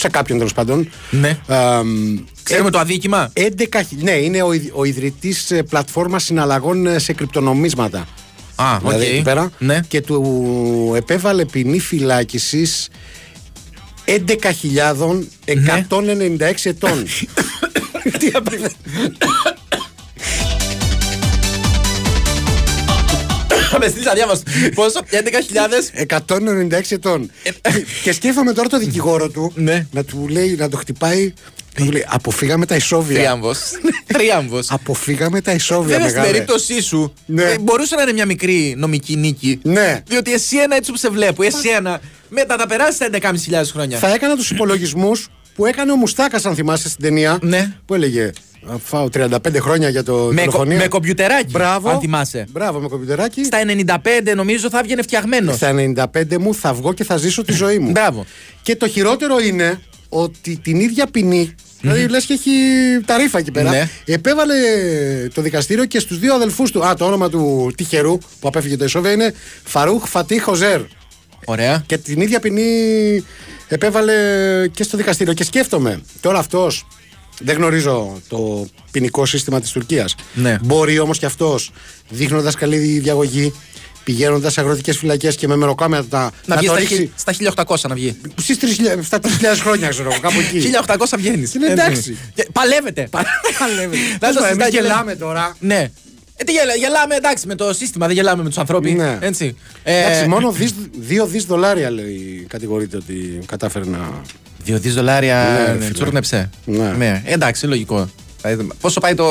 σε 0.00 0.08
κάποιον 0.08 0.38
τέλος 0.38 0.52
πάντων. 0.52 0.90
Ναι. 1.10 1.38
Ξέρουμε 2.42 2.70
το 2.70 2.78
αδίκημα. 2.78 3.32
11, 3.32 3.40
ναι, 3.98 4.10
είναι 4.10 4.42
ο, 4.42 4.52
ιδ- 4.52 4.70
ο 4.74 4.84
ιδρυτής 4.84 5.52
πλατφόρμας 5.68 6.24
συναλλαγών 6.24 6.86
ε, 6.86 6.98
σε 6.98 7.12
κρυπτονομίσματα. 7.12 8.06
Α, 8.54 8.74
οκ. 8.74 8.80
δηλαδή 8.80 9.04
εκεί 9.06 9.22
πέρα. 9.22 9.50
Ναι. 9.58 9.80
Και 9.88 10.00
του 10.00 10.92
επέβαλε 10.96 11.44
ποινή 11.44 11.80
φυλάκισης 11.80 12.88
11.196 14.04 16.52
ετών. 16.62 17.02
Τι 18.18 18.30
Με 23.78 23.88
στείλει 23.88 24.08
αδιάβαστο. 24.08 24.50
Πόσο, 24.74 25.00
11.000. 25.10 26.06
196 26.06 26.94
ετών. 26.94 27.30
και 28.02 28.12
σκέφτομαι 28.12 28.52
τώρα 28.52 28.68
το 28.68 28.78
δικηγόρο 28.78 29.28
του 29.28 29.52
Ναι. 29.54 29.86
να 29.90 30.04
του 30.04 30.26
λέει, 30.28 30.54
να 30.58 30.68
το 30.68 30.76
χτυπάει. 30.76 31.32
Να 31.78 31.84
του 31.84 31.92
λέει, 31.92 32.04
αποφύγαμε 32.08 32.66
τα 32.66 32.74
ισόβια. 32.76 33.16
Τρίαμβο. 33.16 33.52
Τρίαμβο. 34.06 34.60
Αποφύγαμε 34.68 35.40
τα 35.40 35.52
ισόβια, 35.52 35.86
Βέβαια 35.86 36.08
στην 36.08 36.20
μεγάλε. 36.20 36.32
περίπτωσή 36.32 36.82
σου 36.82 37.12
Ναι. 37.26 37.42
ε, 37.42 37.58
μπορούσε 37.58 37.94
να 37.96 38.02
είναι 38.02 38.12
μια 38.12 38.26
μικρή 38.26 38.74
νομική 38.78 39.16
νίκη. 39.16 39.58
Ναι. 39.62 40.02
Διότι 40.06 40.32
εσύ 40.32 40.56
ένα 40.56 40.76
έτσι 40.76 40.90
που 40.90 40.96
σε 40.98 41.08
βλέπω, 41.08 41.42
εσύ 41.42 41.68
ένα. 41.68 42.00
Μετά 42.28 42.56
τα 42.56 42.66
περάσει 42.66 42.98
τα 42.98 43.06
11.500 43.06 43.70
χρόνια. 43.72 43.98
Θα 43.98 44.12
έκανα 44.14 44.36
τους 44.36 44.50
υπολογισμούς 44.50 45.28
που 45.54 45.66
έκανε 45.66 45.92
ο 45.92 45.96
Μουστάκας, 45.96 46.44
αν 46.46 46.54
θυμάσαι 46.54 46.88
στην 46.88 47.02
ταινία. 47.04 47.38
Ναι. 47.42 47.72
Που 47.86 47.94
έλεγε 47.94 48.22
«Α, 48.24 48.49
Φάω 48.84 49.08
35 49.14 49.36
χρόνια 49.60 49.88
για 49.88 50.02
το 50.02 50.12
Με, 50.12 50.20
κο- 50.20 50.32
δολοφονία». 50.34 50.76
με 50.78 50.88
κομπιουτεράκι. 50.88 51.50
Μπράβο. 51.50 51.90
Αν 51.90 51.98
θυμάσαι. 52.00 52.46
Μπράβο, 52.50 52.78
με 52.80 52.88
κομπιουτεράκι. 52.88 53.44
Στα 53.44 53.58
95 53.60 54.34
νομίζω 54.34 54.70
θα 54.70 54.78
έβγαινε 54.78 55.02
φτιαγμένος. 55.02 55.56
Στα 55.56 55.72
95 56.14 56.38
μου 56.38 56.54
θα 56.54 56.74
βγω 56.74 56.92
και 56.92 57.04
θα 57.04 57.16
ζήσω 57.16 57.44
τη 57.44 57.52
ζωή 57.52 57.78
μου. 57.78 57.90
Μπράβο. 57.90 58.26
Και 58.62 58.76
το 58.76 58.88
χειρότερο 58.88 59.38
είναι 59.38 59.80
ότι 60.08 60.56
την 60.62 60.80
ίδια 60.80 61.06
ποινή. 61.06 61.54
Δηλαδή, 61.80 62.08
λες 62.08 62.24
και 62.24 62.32
έχει 62.32 62.50
τα 63.06 63.16
ρήφα 63.16 63.38
εκεί 63.38 63.50
πέρα. 63.50 63.70
Ναι. 63.70 63.88
Επέβαλε 64.04 64.54
το 65.34 65.42
δικαστήριο 65.42 65.84
και 65.84 65.98
στους 66.00 66.18
δύο 66.18 66.34
αδελφούς 66.34 66.70
του. 66.70 66.84
Α, 66.86 66.94
το 66.94 67.04
όνομα 67.06 67.28
του 67.28 67.72
τυχερού 67.76 68.18
που 68.40 68.48
απέφυγε 68.48 68.76
το 68.76 68.84
Ισόβια 68.84 69.12
είναι 69.12 69.34
Φαρούχ 69.64 70.08
Φατί 70.08 70.40
Χοζέρ. 70.40 70.80
Ωραία. 71.44 71.82
Και 71.86 71.98
την 71.98 72.20
ίδια 72.20 72.40
ποινή 72.40 72.64
επέβαλε 73.68 74.12
και 74.72 74.82
στο 74.82 74.96
δικαστήριο. 74.96 75.32
Και 75.32 75.44
σκέφτομαι, 75.44 76.02
τώρα 76.20 76.38
αυτός 76.38 76.86
δεν 77.44 77.56
γνωρίζω 77.56 78.20
το 78.28 78.66
ποινικό 78.90 79.26
σύστημα 79.26 79.60
της 79.60 79.70
Τουρκίας. 79.70 80.14
Ναι. 80.34 80.58
Μπορεί 80.62 80.98
όμως 80.98 81.18
και 81.18 81.26
αυτός, 81.26 81.70
δείχνοντας 82.08 82.54
καλή 82.54 82.76
διαγωγή, 82.76 83.52
πηγαίνοντας 84.04 84.52
σε 84.52 84.60
αγροτικές 84.60 84.96
φυλακές 84.98 85.36
και 85.36 85.48
με 85.48 85.56
μεροκάμερα 85.56 86.04
να, 86.10 86.18
Να, 86.20 86.30
να 86.46 86.56
βγει 86.56 86.66
το 86.66 86.72
στα, 86.72 86.80
ρίξει. 86.80 86.94
χι- 86.96 87.10
στα 87.16 87.32
1800 87.32 87.88
να 87.88 87.94
βγει. 87.94 88.16
Στις 88.36 88.56
3.000 88.60 89.02
στα 89.02 89.18
3.000 89.22 89.28
χρόνια, 89.60 89.88
ξέρω 89.88 90.10
εγώ, 90.10 90.20
κάπου 90.20 90.40
εκεί. 90.40 90.70
1800 90.86 91.04
βγαίνεις. 91.16 91.54
Είναι 91.54 91.66
εντάξει. 91.66 92.18
Παλεύετε. 92.52 93.08
Παλεύει. 93.58 93.96
Να 94.12 94.18
Τέλος 94.18 94.34
το 94.36 94.40
πάντων, 94.42 94.44
εμείς 94.60 94.64
συζητάμε. 94.64 94.68
γελάμε 94.88 95.14
τώρα. 95.16 95.56
Ναι. 95.60 95.90
Ε, 96.36 96.44
τι 96.44 96.52
γελά, 96.52 96.74
γελάμε 96.74 97.14
εντάξει 97.14 97.46
με 97.46 97.54
το 97.54 97.72
σύστημα, 97.72 98.06
δεν 98.06 98.14
γελάμε 98.16 98.42
με 98.42 98.48
τους 98.48 98.58
ανθρώπους. 98.58 98.92
Ναι. 98.92 99.18
Έτσι. 99.20 99.56
Ε, 99.82 99.98
Εντάξει, 99.98 100.28
μόνο 100.28 100.52
δις, 100.52 100.74
δύο 100.98 101.26
δις 101.26 101.44
δολάρια 101.44 101.90
λέει, 101.90 102.46
κατηγορείται 102.48 102.96
ότι 102.96 103.38
κατάφερε 103.46 103.84
να. 103.84 104.22
Δύο 104.64 104.78
δις 104.78 104.94
δολάρια 104.94 105.64
Ναι, 105.66 105.72
ναι, 105.72 105.78
φίλε. 105.80 105.90
τσούρνεψε. 105.92 106.50
Ναι. 106.64 106.94
Ναι. 106.98 107.22
Ε, 107.24 107.32
εντάξει, 107.32 107.66
λογικό. 107.66 108.10
Ε, 108.42 108.56
Πόσο 108.80 109.00
πάει 109.00 109.14
το, 109.14 109.26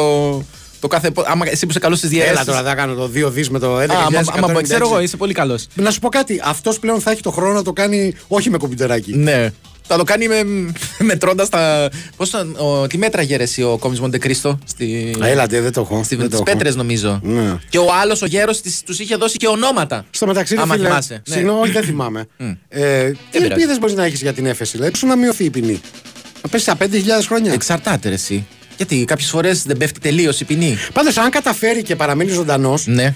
το 0.79 0.87
κάθε. 0.87 1.11
Άμα 1.25 1.45
εσύ 1.49 1.63
που 1.65 1.69
είσαι 1.71 1.79
καλός 1.79 1.97
στις 1.97 2.09
διαίρεσει. 2.09 2.31
Έλα 2.33 2.45
τώρα, 2.45 2.63
θα 2.63 2.75
κάνω 2.75 2.93
το 2.93 3.07
δύο 3.07 3.29
δις 3.29 3.49
με 3.49 3.59
το 3.59 3.79
11.000. 3.79 3.87
Άμα, 3.89 4.23
άμα 4.43 4.61
ξέρω 4.61 4.87
εγώ, 4.87 5.01
είσαι 5.01 5.17
πολύ 5.17 5.33
καλός. 5.33 5.67
Να 5.73 5.91
σου 5.91 5.99
πω 5.99 6.09
κάτι, 6.09 6.41
αυτός 6.43 6.79
πλέον 6.79 7.01
θα 7.01 7.11
έχει 7.11 7.21
το 7.21 7.31
χρόνο 7.31 7.53
να 7.53 7.63
το 7.63 7.73
κάνει 7.73 8.13
όχι 8.27 8.49
με 8.49 8.57
κομπιουτεράκι. 8.57 9.15
Ναι. 9.17 9.51
Θα 9.91 9.97
το 9.97 10.03
κάνει 10.03 10.27
με, 10.27 10.43
μετρώντας 10.99 11.49
τα. 11.49 11.89
Πώς, 12.15 12.29
το- 12.29 12.47
ο, 12.57 12.87
τι 12.87 12.97
μέτρα 12.97 13.21
γέρεση 13.21 13.63
ο 13.63 13.77
κόμις 13.79 13.99
Μοντεκρίστο. 13.99 14.59
Στη, 14.65 15.15
Έλατε, 15.21 15.61
δεν 15.61 15.71
το 15.71 15.81
έχω. 15.81 16.03
Στι 16.03 16.15
δεν 16.15 16.29
το 16.29 16.35
έχω. 16.35 16.43
πέτρες 16.43 16.75
νομίζω. 16.75 17.19
Ναι. 17.23 17.57
Και 17.69 17.77
ο 17.77 17.85
άλλος 18.01 18.21
ο 18.21 18.25
γέρος 18.25 18.61
τους 18.85 18.99
είχε 18.99 19.15
δώσει 19.15 19.37
και 19.37 19.47
ονόματα. 19.47 20.05
Στο 20.09 20.25
μεταξύ, 20.27 20.55
ρε 20.55 20.61
Άμα 20.61 20.73
φίλε, 20.73 20.87
θυμάσαι. 20.87 21.21
Ναι. 21.27 21.33
Συγγνώμη, 21.35 21.59
όχι, 21.61 21.71
δεν 21.71 21.83
θυμάμαι. 21.83 22.27
Μμ. 22.37 22.51
ε, 22.69 23.09
τι 23.09 23.17
πειράζει. 23.31 23.51
ελπίδες 23.51 23.79
μπορείς 23.79 23.95
να 23.95 24.03
έχεις 24.05 24.21
για 24.21 24.33
την 24.33 24.45
έφεση, 24.45 24.77
λέει, 24.77 24.89
όσο 24.93 25.07
να 25.07 25.15
μειωθεί 25.15 25.43
η 25.43 25.49
ποινή; 25.49 25.81
Να 26.41 26.49
πέσεις 26.49 26.65
στα 26.67 26.75
5.000 26.75 27.25
χρόνια. 27.27 27.53
Εξαρτάται 27.53 28.07
ρε, 28.09 28.13
εσύ. 28.15 28.45
Γιατί 28.77 29.05
κάποιες 29.05 29.29
φορές 29.29 29.63
δεν 29.63 29.77
πέφτει 29.77 29.99
τελείως 29.99 30.39
η 30.39 30.45
ποινή. 30.45 30.77
Πάντως, 30.93 31.17
αν 31.17 31.29
καταφέρει 31.29 31.83
και 31.83 31.95
παραμείνει 31.95 32.31
ζωντανός, 32.31 32.87
Ναι. 32.87 33.13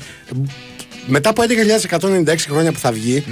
Μετά 1.08 1.30
από 1.30 1.44
11.196 1.90 2.36
χρόνια 2.50 2.72
που 2.72 2.80
θα 2.80 2.92
βγει, 2.92 3.24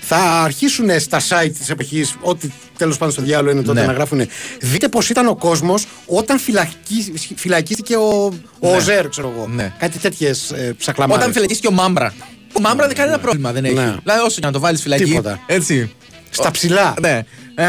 θα 0.00 0.16
αρχίσουν 0.16 1.00
στα 1.00 1.20
site 1.20 1.50
της 1.58 1.70
εποχής, 1.70 2.14
ό,τι 2.20 2.48
τέλος 2.78 2.98
πάντων 2.98 3.12
στο 3.14 3.22
διάλογο 3.22 3.50
είναι 3.56 3.62
τότε 3.62 3.80
Ναι. 3.80 3.86
να 3.86 3.92
γράφουν. 3.92 4.20
Δείτε 4.60 4.88
πώς 4.88 5.10
ήταν 5.10 5.26
ο 5.28 5.36
κόσμος 5.36 5.86
όταν 6.06 6.38
φυλακί, 6.38 7.12
φυλακίστηκε 7.36 7.96
ο, 7.96 8.32
ο 8.58 8.70
Ναι. 8.70 8.76
Οζέρ, 8.76 9.08
ξέρω 9.08 9.32
εγώ. 9.36 9.46
Ναι. 9.48 9.72
Κάτι 9.78 9.98
τέτοιες 9.98 10.50
ε, 10.50 10.74
ψακλαμάρες. 10.78 11.22
Όταν 11.22 11.34
φυλακίσει 11.34 11.60
και 11.60 11.66
ο 11.66 11.72
Μάμπρα. 11.72 12.12
Ο 12.52 12.60
Μάμπρα 12.60 12.86
δεν 12.86 12.96
κανένα 12.96 13.18
πρόβλημα 13.18 13.52
δεν 13.52 13.64
έχει. 13.64 13.74
Ναι. 13.74 13.94
Δηλαδή, 14.02 14.20
όσο 14.24 14.40
και 14.40 14.46
να 14.46 14.52
το 14.52 14.60
βάλεις 14.60 14.80
φυλακή. 14.82 15.04
Τίποτα. 15.04 15.40
Έτσι. 15.46 15.92
Στα 16.30 16.50
ψηλά. 16.50 16.94
Ναι. 17.00 17.22
Ε, 17.54 17.64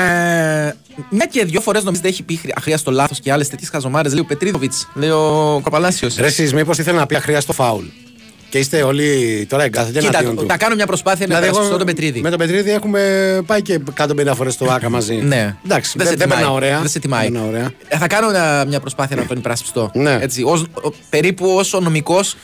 μια 1.09 1.25
και 1.31 1.45
δύο 1.45 1.61
φορές 1.61 1.83
νομίζετε 1.83 2.07
έχει 2.07 2.23
πει 2.23 2.35
χρη- 2.35 2.53
αχρίαστο 2.57 2.91
λάθος 2.91 3.19
και 3.19 3.31
άλλες 3.31 3.49
τέτοιες 3.49 3.69
χαζομάρες. 3.69 4.11
Λέει 4.13 4.21
ο 4.21 4.25
Πετρίδοβιτς, 4.25 4.87
λέει 4.93 5.09
ο 5.09 5.61
Καπαλάσιο. 5.63 6.09
Ρε 6.17 6.25
εσείς 6.25 6.53
μήπως 6.53 6.77
ήθελε 6.77 6.97
να 6.97 7.05
πει 7.05 7.15
αχρίαστο 7.15 7.53
φάουλ. 7.53 7.85
Και 8.51 8.57
είστε 8.59 8.81
όλοι 8.83 9.45
τώρα 9.49 9.63
εγκάθετε 9.63 9.99
Κοίτα, 9.99 10.11
εναντίον 10.19 10.35
του. 10.35 10.45
θα 10.49 10.57
κάνω 10.57 10.75
μια 10.75 10.85
προσπάθεια 10.85 11.27
να 11.27 11.33
Δηλαδή, 11.35 11.51
περάσω 11.51 11.69
εγώ 11.69 11.77
τον 11.77 11.85
Πετρίδη. 11.87 12.21
Με 12.21 12.29
τον 12.29 12.39
Πετρίδη 12.39 12.71
έχουμε 12.71 13.01
πάει 13.45 13.61
και 13.61 13.79
150 13.97 14.31
φορές 14.35 14.53
στο 14.53 14.65
ΑΚΑ 14.71 14.89
μαζί. 14.89 15.15
Ναι. 15.15 15.55
Εντάξει, 15.65 15.93
Δεν 15.97 16.07
δεν, 16.07 16.07
σε 16.07 16.15
δεν 16.15 16.27
τιμάει. 16.27 16.37
περνά 16.39 16.53
ωραία. 16.53 16.79
Δεν 16.79 16.89
σε 16.89 16.99
τιμάει. 16.99 17.31
περνά 17.31 17.47
ωραία. 17.47 17.71
Ε, 17.87 17.97
θα 17.97 18.07
κάνω 18.07 18.29
μια, 18.29 18.65
μια 18.67 18.79
προσπάθεια 18.79 19.15
να 19.15 19.25
τον 19.25 19.37
υπερασπιστώ. 19.37 19.91
Ναι. 19.93 20.17
Έτσι, 20.21 20.43
ως, 20.43 20.61
ο- 20.61 20.93
περίπου 21.09 21.47
όσο 21.55 21.79
νομικός 21.79 22.35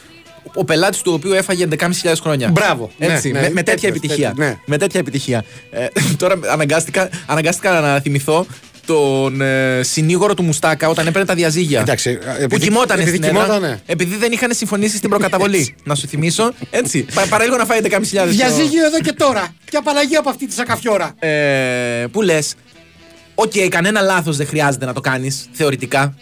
ο 0.53 0.63
πελάτης 0.63 1.01
του 1.01 1.11
οποίου 1.13 1.33
έφαγε 1.33 1.67
11.500 1.79 1.87
χρόνια. 2.21 2.49
Μπράβο. 2.49 2.91
Έτσι, 2.99 3.31
Ναι, 3.31 3.39
με, 3.39 3.47
ναι, 3.47 3.53
με 3.53 3.63
τέτοια 3.63 3.73
τέτοιος, 3.73 3.91
επιτυχία. 3.97 4.29
τέτοιος, 4.29 4.47
ναι. 4.47 4.57
Με 4.65 4.77
τέτοια 4.77 4.99
επιτυχία. 4.99 5.43
Ε, 5.71 5.85
τώρα 6.21 6.39
αναγκάστηκα, 6.51 7.09
αναγκάστηκα 7.25 7.79
να 7.79 7.99
θυμηθώ 7.99 8.45
τον 8.88 9.41
ε, 9.41 9.80
συνήγορο 9.84 10.34
του 10.34 10.43
Μουστάκα 10.43 10.89
όταν 10.89 11.08
έπαιρνε 11.08 11.28
τα 11.28 11.34
διαζύγια. 11.34 11.80
Εντάξει, 11.80 12.10
ε, 12.10 12.15
που 12.15 12.41
επειδή- 12.41 12.62
κοιμόταν 12.65 13.00
επειδή 13.00 13.17
στην 13.17 13.30
έδρα, 13.30 13.43
κοιμότανε. 13.43 13.82
επειδή 13.86 14.15
δεν 14.15 14.32
είχαν 14.32 14.54
συμφωνήσει 14.54 14.97
στην 14.97 15.10
προκαταβολή. 15.10 15.76
να 15.84 15.95
σου 15.95 16.08
θυμίσω. 16.08 16.52
Έτσι. 16.69 17.06
Πα, 17.13 17.26
παραλίγο 17.30 17.58
να 17.58 17.65
φάει 17.65 17.78
11.500. 17.78 18.32
στο- 18.34 18.45
Διαζύγιο 18.45 18.86
εδώ 18.86 19.00
και 19.00 19.12
τώρα. 19.13 19.47
Και 19.69 19.78
απαλλαγή 19.78 20.15
από 20.15 20.30
αυτή 20.30 20.47
τη 20.47 20.54
σακαφιόρα. 20.54 21.13
Ε, 21.19 22.06
που 22.12 22.21
λες, 22.21 22.54
Οκ, 23.36 23.52
κανένα 23.69 24.02
λάθος 24.02 24.38
δεν 24.38 24.47
χρειάζεται 24.47 24.86
να 24.86 24.93
το 24.93 25.02
κάνεις 25.02 25.47
θεωρητικά. 25.52 26.15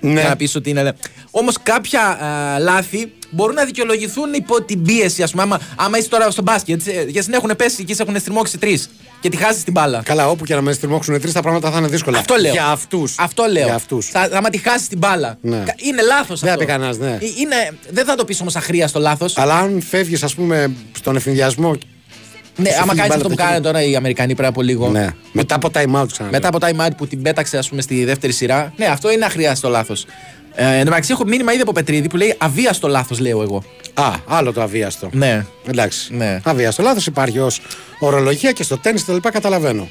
Ναι. 0.00 0.20
Για 0.20 0.28
να 0.28 0.36
πεις 0.36 0.54
ότι 0.54 0.70
είναι. 0.70 0.92
Όμως 1.30 1.56
κάποια 1.62 2.00
α, 2.02 2.58
λάθη 2.58 3.12
μπορούν 3.30 3.54
να 3.54 3.64
δικαιολογηθούν 3.64 4.32
υπό 4.32 4.62
την 4.62 4.82
πίεση. 4.82 5.22
Α 5.22 5.28
πούμε, 5.30 5.42
άμα, 5.42 5.60
άμα 5.76 5.98
είσαι 5.98 6.08
τώρα 6.08 6.30
στο 6.30 6.42
μπάσκετ, 6.42 6.86
ε, 6.86 7.02
για 7.08 7.24
να 7.28 7.36
έχουν 7.36 7.50
πέσει 7.56 7.84
και 7.84 7.94
σε 7.94 8.02
έχουν 8.02 8.18
στριμώξει 8.20 8.58
τρεις 8.58 8.90
και 9.20 9.28
τη 9.28 9.36
χάσεις 9.36 9.64
την 9.64 9.72
μπάλα. 9.72 10.02
Καλά, 10.04 10.28
όπου 10.30 10.44
και 10.44 10.54
να 10.54 10.60
με 10.60 10.72
στριμώξουν 10.72 11.20
τρεις, 11.20 11.32
τα 11.32 11.42
πράγματα 11.42 11.70
θα 11.70 11.78
είναι 11.78 11.88
δύσκολα. 11.88 12.18
Αυτό 12.18 12.34
λέω. 12.40 12.52
Για 12.52 12.66
αυτούς. 12.66 13.14
Αυτό 13.18 13.44
λέω. 13.52 13.64
Για 13.64 13.74
αυτούς. 13.74 14.06
Θα, 14.06 14.28
άμα 14.32 14.50
τη 14.50 14.58
χάσεις 14.58 14.88
την 14.88 14.98
μπάλα. 14.98 15.38
Ναι. 15.40 15.56
Κα- 15.66 15.74
Είναι 15.76 16.02
λάθος 16.02 16.42
αυτό. 16.42 16.46
Δεν 16.46 16.52
θα 16.54 16.58
πει 16.58 16.64
κανένας, 16.64 16.98
ναι. 16.98 17.10
Ε, 17.10 17.18
Είναι, 17.38 17.56
δεν 17.90 18.04
θα 18.04 18.14
το 18.14 18.24
πεις 18.24 18.40
όμως 18.40 18.56
αχρίαστο 18.56 18.98
λάθος. 18.98 19.36
Αλλά 19.38 19.54
αν 19.58 19.82
φεύγεις, 19.88 20.22
ας 20.22 20.34
πούμε, 20.34 20.70
στον 20.96 21.16
εφηνδιασμό. 21.16 21.76
Ναι, 22.56 22.70
σου 22.70 22.74
άμα 22.76 22.84
φύγει 22.92 22.96
κάνεις 22.96 23.08
μπάλα 23.08 23.14
αυτό 23.14 23.28
που 23.28 23.32
από 23.32 23.42
εκεί. 23.42 23.42
κάνουν 23.50 23.62
τώρα 23.62 23.82
οι 23.82 23.96
Αμερικανοί 23.96 24.34
πριν 24.34 24.48
από 24.48 24.62
λίγο. 24.62 24.88
Ναι. 24.88 25.06
Μετά 25.32 25.54
από 25.54 25.70
time 25.74 26.02
out 26.02 26.06
ξανά. 26.12 26.28
Μετά 26.30 26.48
από 26.48 26.58
time 26.60 26.86
out 26.86 26.90
που 26.96 27.06
την 27.06 27.22
πέταξε, 27.22 27.58
ας 27.58 27.68
πούμε, 27.68 27.80
στη 27.82 28.04
δεύτερη 28.04 28.32
σειρά. 28.32 28.72
Ναι, 28.76 28.86
αυτό 28.86 29.12
είναι 29.12 29.24
αχρίαστο 29.24 29.68
λάθος. 29.68 30.06
Ε, 30.60 30.64
εν 30.64 30.84
τω 30.84 30.90
μεταξύ, 30.90 31.12
έχω 31.12 31.24
μήνυμα 31.24 31.52
ήδη 31.52 31.62
από 31.62 31.72
Πετρίδη 31.72 32.08
που 32.08 32.16
λέει 32.16 32.34
αβίαστο 32.38 32.88
λάθος, 32.88 33.20
λέω 33.20 33.42
εγώ. 33.42 33.62
Α, 33.94 34.12
άλλο 34.26 34.52
το 34.52 34.62
αβίαστο. 34.62 35.08
Ναι. 35.12 35.46
Εντάξει. 35.68 36.14
Ναι. 36.14 36.40
Αβίαστο 36.44 36.82
λάθος 36.82 37.06
υπάρχει 37.06 37.38
ως 37.38 37.60
ορολογία 37.98 38.52
και 38.52 38.62
στο 38.62 38.78
τέννη 38.78 39.00
κτλ. 39.00 39.16
Καταλαβαίνω. 39.32 39.88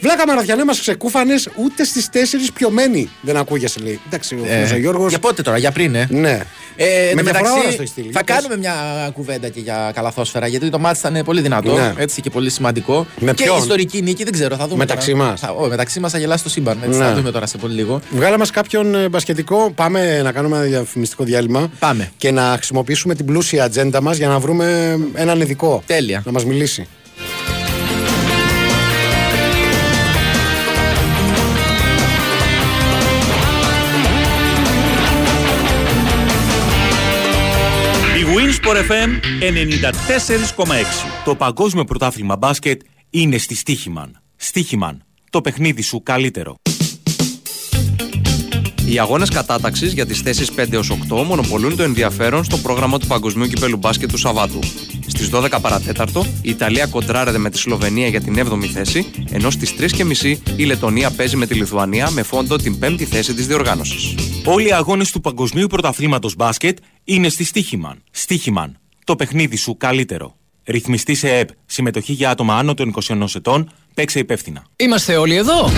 Βλάκα 0.00 0.26
μαραδιανέ 0.26 0.64
μας 0.64 0.80
ξεκούφανες 0.80 1.48
ούτε 1.56 1.84
στις 1.84 2.08
4 2.12 2.16
πιωμένοι 2.54 3.08
δεν 3.20 3.36
ακούγεσαι, 3.36 3.80
λέει. 3.80 4.00
Εντάξει, 4.06 4.34
ο 4.34 4.44
Ε, 4.46 4.68
ε, 4.74 4.78
Γιώργος. 4.78 5.08
Για 5.10 5.18
πότε 5.18 5.42
τώρα, 5.42 5.58
για 5.58 5.72
πριν, 5.72 5.94
ε; 5.94 6.06
Ναι. 6.10 6.40
Ε, 6.76 7.08
εν 7.08 7.14
Με 7.14 7.22
τω 7.22 7.30
διαφορά 7.30 7.32
μεταξύ, 7.32 7.58
ώρας 7.62 7.76
το 7.76 7.82
έχει 7.82 7.90
στείλει. 7.90 8.06
Θα 8.12 8.20
Για 8.24 8.24
πες. 8.24 8.34
κάνουμε 8.36 8.56
μια 8.56 8.74
κουβέντα 9.12 9.48
και 9.48 9.60
για 9.60 9.90
καλαθόσφαιρα 9.94 10.46
γιατί 10.46 10.70
το 10.70 10.78
μάτι 10.78 10.98
ήταν 11.08 11.24
πολύ 11.24 11.40
δυνατό 11.40 11.74
Ναι. 11.74 11.92
έτσι, 11.96 12.20
και 12.20 12.30
πολύ 12.30 12.50
σημαντικό. 12.50 13.06
Με 13.18 13.32
και 13.32 13.44
ποιον; 13.44 13.58
ιστορική 13.58 14.02
νίκη, 14.02 14.24
δεν 14.24 14.32
ξέρω, 14.32 14.56
θα 14.56 14.64
δούμε. 14.64 14.76
Μεταξύ 14.76 15.10
τώρα. 15.12 15.24
μας. 15.24 15.40
Θα, 15.40 15.50
όχι, 15.50 15.68
μεταξύ 15.70 16.00
μας 16.00 16.12
θα 16.12 16.18
γελάσει 16.18 16.42
το 16.42 16.48
σύμπαν. 16.48 16.78
Έτσι, 16.84 16.98
Ναι. 16.98 17.04
Θα 17.04 17.14
δούμε 17.14 17.30
τώρα 17.30 17.46
σε 17.46 17.58
πολύ 17.58 17.74
λίγο. 17.74 18.00
Βγάλε 18.10 18.38
μας 18.38 18.50
κάποιον 18.50 18.94
ε, 18.94 19.08
μπασκετικό. 19.08 19.72
Πάμε 19.74 20.22
να 20.22 20.32
κάνουμε 20.32 20.56
ένα 20.56 20.64
διαφημιστικό 20.64 21.24
διάλειμμα. 21.24 21.70
Πάμε. 21.78 22.10
Και 22.16 22.30
να 22.30 22.52
χρησιμοποιήσουμε 22.56 23.14
την 23.14 23.24
πλούσια 23.26 23.64
ατζέντα 23.64 24.00
μας 24.02 24.16
για 24.16 24.28
να 24.28 24.38
βρούμε 24.38 24.98
έναν 25.20 25.40
ειδικό. 25.40 25.82
Τέλεια. 25.86 26.22
Να 26.24 26.32
μας 26.32 26.44
μιλήσει. 26.44 26.88
Η 38.18 38.22
Winsport 38.36 38.76
FM 38.76 39.08
94,6. 39.40 40.64
Το 41.24 41.34
παγκόσμιο 41.34 41.84
πρωτάθλημα 41.84 42.36
μπάσκετ 42.36 42.80
είναι 43.10 43.38
στη 43.38 43.54
Στίχημαν. 43.54 44.20
Στίχημαν. 44.36 45.04
το 45.30 45.40
παιχνίδι 45.40 45.82
σου 45.82 46.02
καλύτερο. 46.02 46.56
Οι 48.90 48.98
αγώνες 48.98 49.28
κατάταξης 49.28 49.92
για 49.92 50.06
τις 50.06 50.20
θέσεις 50.20 50.50
5 50.52 50.72
έως 50.72 50.90
8 50.90 51.24
μονοπολούν 51.24 51.76
το 51.76 51.82
ενδιαφέρον 51.82 52.44
στο 52.44 52.56
πρόγραμμα 52.56 52.98
του 52.98 53.06
Παγκοσμίου 53.06 53.46
Κυπέλου 53.46 53.76
Μπάσκετ 53.76 54.10
του 54.10 54.18
Σαββάτου. 54.18 54.58
Στις 55.06 55.30
12 55.32 55.58
παρατέταρτο, 55.60 56.26
η 56.42 56.50
Ιταλία 56.50 56.86
κοντράρεται 56.86 57.38
με 57.38 57.50
τη 57.50 57.58
Σλοβενία 57.58 58.06
για 58.06 58.20
την 58.20 58.36
7η 58.38 58.66
θέση, 58.66 59.10
ενώ 59.30 59.50
στις 59.50 59.74
3.30 59.78 60.36
η 60.56 60.64
Λετωνία 60.64 61.10
παίζει 61.10 61.36
με 61.36 61.46
τη 61.46 61.54
Λιθουανία 61.54 62.10
με 62.10 62.22
φόντο 62.22 62.56
την 62.56 62.78
5η 62.82 63.02
θέση 63.02 63.34
της 63.34 63.46
διοργάνωσης. 63.46 64.14
Όλοι 64.44 64.68
οι 64.68 64.72
αγώνες 64.72 65.10
του 65.10 65.20
Παγκοσμίου 65.20 65.66
Πρωταθλήματος 65.66 66.34
Μπάσκετ 66.34 66.78
είναι 67.04 67.28
στη 67.28 67.44
Στίχημαν. 67.44 68.02
Στίχημαν. 68.10 68.78
Το 69.04 69.16
παιχνίδι 69.16 69.56
σου 69.56 69.76
καλύτερο. 69.76 70.36
Ρυθμιστή 70.64 71.14
σε 71.14 71.28
ΕΠ. 71.28 71.48
Συμμετοχή 71.66 72.12
για 72.12 72.30
άτομα 72.30 72.58
άνω 72.58 72.74
των 72.74 72.94
21 73.08 73.34
ετών. 73.34 73.72
Παίξε 73.94 74.18
υπεύθυνα. 74.18 74.64
Είμαστε 74.76 75.16
όλοι 75.16 75.34
εδώ. 75.34 75.70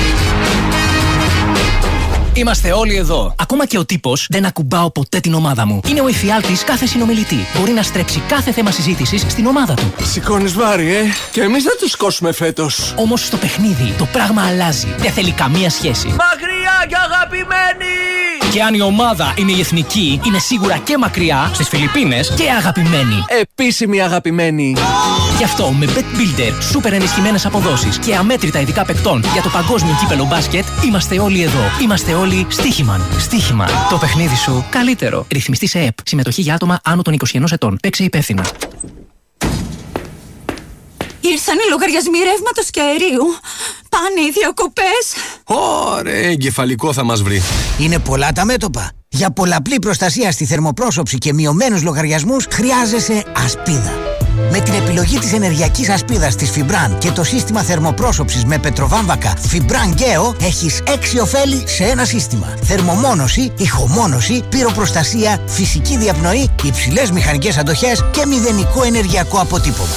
Είμαστε 2.35 2.73
όλοι 2.73 2.97
εδώ. 2.97 3.35
Ακόμα 3.38 3.66
και 3.66 3.79
ο 3.79 3.85
τύπος 3.85 4.27
δεν 4.31 4.45
ακουμπάω 4.45 4.90
ποτέ 4.90 5.21
την 5.21 5.35
ομάδα 5.35 5.66
μου. 5.66 5.81
Είναι 5.88 6.01
ο 6.01 6.07
εφιάλτης 6.07 6.64
κάθε 6.64 6.87
συνομιλητή. 6.87 7.47
Μπορεί 7.59 7.73
να 7.73 7.83
στρέψει 7.83 8.23
κάθε 8.29 8.53
θέμα 8.53 8.71
συζήτησης 8.71 9.21
στην 9.21 9.47
ομάδα 9.47 9.75
του. 9.75 9.92
Σηκώνεις 10.03 10.53
βάρη, 10.53 10.95
ε! 10.95 11.03
Και 11.33 11.40
εμείς 11.40 11.62
δεν 11.62 11.77
τους 11.81 11.90
σκόσουμε 11.90 12.33
φέτος. 12.33 12.95
Όμως 12.97 13.27
στο 13.27 13.37
παιχνίδι 13.37 13.95
το 13.99 14.05
πράγμα 14.12 14.47
αλλάζει. 14.47 14.95
Δεν 14.99 15.12
θέλει 15.12 15.33
καμία 15.33 15.71
σχέση. 15.71 16.07
Μακριά 16.07 16.85
και 16.88 16.97
αγαπημένη! 17.05 18.32
Και 18.53 18.62
αν 18.62 18.75
η 18.75 18.81
ομάδα 18.81 19.35
είναι 19.37 19.53
η 19.53 19.61
εθνική, 19.61 20.21
είναι 20.27 20.38
σίγουρα 20.38 20.79
και 20.79 20.99
μακριά, 20.99 21.51
στις 21.55 21.69
Φιλιππίνες 21.69 22.35
και 22.37 22.51
αγαπημένη. 22.51 23.25
Επίσημη 23.41 24.03
αγαπημένη. 24.03 24.75
Γι' 25.38 25.45
αυτό 25.45 25.71
με 25.71 25.87
Bet 25.87 25.99
Builder, 25.99 26.62
σούπερ 26.71 26.93
ενισχυμένες 26.93 27.47
αποδόσεις 27.47 27.99
και 27.99 28.15
αμέτρητα 28.15 28.61
ειδικά 28.61 28.85
παικτών 28.85 29.25
για 29.33 29.43
το 29.43 29.49
παγκόσμιο 29.49 29.97
κύπελο 30.01 30.25
μπάσκετ, 30.25 30.65
είμαστε 30.87 31.19
όλοι 31.19 31.43
εδώ. 31.43 31.62
Είμαστε 31.83 32.15
όλοι 32.15 32.47
Στίχημαν. 32.49 33.01
Στίχημαν. 33.19 33.69
Το 33.91 33.99
παιχνίδι 33.99 34.37
σου 34.37 34.65
καλύτερο. 34.71 35.27
Ρυθμιστή 35.31 35.67
σε 35.67 35.79
ΕΠ. 35.79 35.97
Συμμετοχή 36.05 36.41
για 36.41 36.55
άτομα 36.55 36.81
άνω 36.85 37.03
των 37.03 37.17
21 37.33 37.45
ετών. 37.51 37.79
Παίξε 37.83 38.05
υπεύθυνα. 38.05 38.45
Ήρθαν 41.23 41.57
οι 41.59 41.71
λογαριασμοί 41.71 42.19
ρεύματος 42.19 42.71
και 42.71 42.81
αερίου. 42.81 43.25
Πάνε 43.89 44.21
οι 44.27 44.31
διακοπές. 44.39 45.03
Ωραία, 45.45 46.31
εγκεφαλικό 46.31 46.93
θα 46.93 47.05
μας 47.05 47.23
βρει. 47.23 47.43
Είναι 47.79 47.99
πολλά 47.99 48.33
τα 48.33 48.45
μέτωπα. 48.45 48.91
Για 49.09 49.31
πολλαπλή 49.31 49.79
προστασία 49.79 50.33
στη 50.33 50.45
θερμοπρόσωψη 50.45 51.19
και 51.19 51.33
μειωμένους 51.33 51.83
λογαριασμούς 51.83 52.47
χρειάζεσαι 52.53 53.25
ασπίδα. 53.45 53.93
Με 54.51 54.61
την 54.61 54.75
επιλογή 54.75 55.19
της 55.19 55.33
ενεργειακής 55.33 55.89
ασπίδας 55.89 56.35
της 56.37 56.51
Fibran 56.57 56.99
και 56.99 57.11
το 57.11 57.25
σύστημα 57.25 57.63
θερμοπρόσωψης 57.63 58.45
με 58.45 58.59
πετροβάμβακα 58.59 59.35
Fibran 59.53 59.99
Geo 59.99 60.35
έχεις 60.43 60.83
έξι 60.87 61.19
ωφέλη 61.19 61.63
σε 61.67 61.85
ένα 61.85 62.05
σύστημα. 62.05 62.55
Θερμομόνωση, 62.63 63.53
ηχομόνωση, 63.57 64.43
πυροπροστασία, 64.49 65.45
φυσική 65.47 65.97
διαπνοή, 65.97 66.51
υψηλές 66.65 67.11
μηχανικές 67.11 67.57
αντοχές 67.57 68.05
και 68.11 68.27
μηδενικό 68.27 68.83
ενεργειακό 68.83 69.39
αποτύπωμα. 69.39 69.95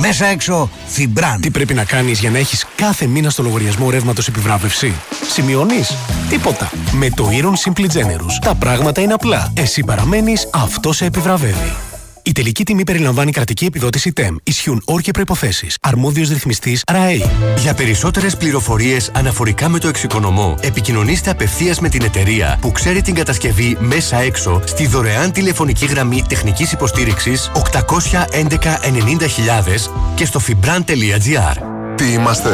Μέσα 0.00 0.26
έξω, 0.26 0.70
Fibran. 0.96 1.38
Τι 1.40 1.50
πρέπει 1.50 1.74
να 1.74 1.84
κάνεις 1.84 2.20
για 2.20 2.30
να 2.30 2.38
έχεις 2.38 2.66
κάθε 2.76 3.06
μήνα 3.06 3.30
στο 3.30 3.42
λογαριασμό 3.42 3.90
ρεύματος 3.90 4.28
επιβράβευση; 4.28 4.94
Σημειώνεις; 5.32 5.96
Τίποτα. 6.28 6.70
Με 6.92 7.10
το 7.10 7.28
Iron 7.30 7.70
Simply 7.70 7.84
Generous 7.84 8.38
τα 8.40 8.54
πράγματα 8.54 9.00
είναι 9.00 9.12
απλά. 9.12 9.52
Εσύ 9.54 9.84
παραμένεις, 9.84 10.48
αυτό 10.52 10.92
σε 10.92 11.04
επιβραβεύει. 11.04 11.95
Η 12.26 12.32
τελική 12.32 12.64
τιμή 12.64 12.84
περιλαμβάνει 12.84 13.30
κρατική 13.30 13.64
επιδότηση 13.64 14.12
TEM. 14.16 14.36
Ισχύουν 14.42 14.82
όροι 14.84 15.02
και 15.02 15.10
προποθέσει. 15.10 15.66
Αρμόδιος 15.80 16.28
ρυθμιστής 16.28 16.82
RAE. 16.92 17.28
Για 17.58 17.74
περισσότερες 17.74 18.36
πληροφορίες 18.36 19.10
αναφορικά 19.14 19.68
με 19.68 19.78
το 19.78 19.88
εξοικονομώ, 19.88 20.58
επικοινωνήστε 20.60 21.30
απευθείας 21.30 21.80
με 21.80 21.88
την 21.88 22.02
εταιρεία 22.02 22.58
που 22.60 22.72
ξέρει 22.72 23.02
την 23.02 23.14
κατασκευή 23.14 23.76
μέσα 23.80 24.16
έξω 24.16 24.62
στη 24.64 24.86
δωρεάν 24.86 25.32
τηλεφωνική 25.32 25.86
γραμμή 25.86 26.22
τεχνικής 26.28 26.72
υποστήριξης 26.72 27.50
811 27.54 28.78
90.000 28.82 29.90
και 30.14 30.24
στο 30.24 30.40
fibran.gr. 30.46 31.75
Τι 31.96 32.12
είμαστε, 32.12 32.48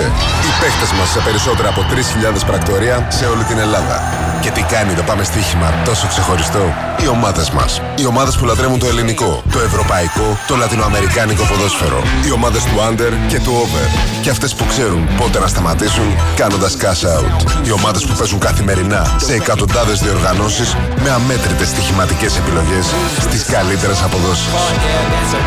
οι 0.45 0.51
παίχτες 0.61 0.93
μας 0.99 1.09
σε 1.09 1.21
περισσότερα 1.21 1.69
από 1.69 1.81
3.000 1.91 2.47
πρακτορία 2.47 3.07
σε 3.11 3.25
όλη 3.27 3.45
την 3.45 3.59
Ελλάδα. 3.59 4.03
Και 4.41 4.51
τι 4.51 4.63
κάνει 4.63 4.93
το 4.95 5.03
πάμε 5.03 5.25
στοίχημα 5.25 5.75
τόσο 5.85 6.07
ξεχωριστό; 6.07 6.65
Οι 7.03 7.09
ομάδες 7.09 7.51
μας. 7.51 7.83
Οι 7.95 8.07
ομάδες 8.07 8.37
που 8.37 8.45
λατρεύουν 8.45 8.79
το 8.79 8.87
ελληνικό, 8.87 9.43
το 9.53 9.59
ευρωπαϊκό, 9.61 10.39
το 10.47 10.57
λατινοαμερικάνικο 10.57 11.45
ποδόσφαιρο. 11.45 12.03
Οι 12.27 12.31
ομάδες 12.33 12.63
του 12.63 12.77
under 12.89 13.13
και 13.29 13.39
του 13.41 13.53
over. 13.63 13.85
Και 14.23 14.31
αυτές 14.31 14.55
που 14.55 14.65
ξέρουν 14.67 15.09
πότε 15.17 15.39
να 15.39 15.47
σταματήσουν 15.47 16.05
κάνοντας 16.37 16.77
cash 16.83 17.05
out. 17.15 17.67
Οι 17.67 17.71
ομάδες 17.71 18.05
που 18.05 18.15
παίζουν 18.19 18.39
καθημερινά 18.39 19.17
σε 19.17 19.35
εκατοντάδες 19.35 19.99
διοργανώσεις 20.01 20.77
με 21.03 21.11
αμέτρητες 21.11 21.69
στοιχηματικές 21.69 22.37
επιλογές 22.37 22.87
στις 23.21 23.45
καλύτερες 23.45 24.03
αποδόσεις. 24.03 24.55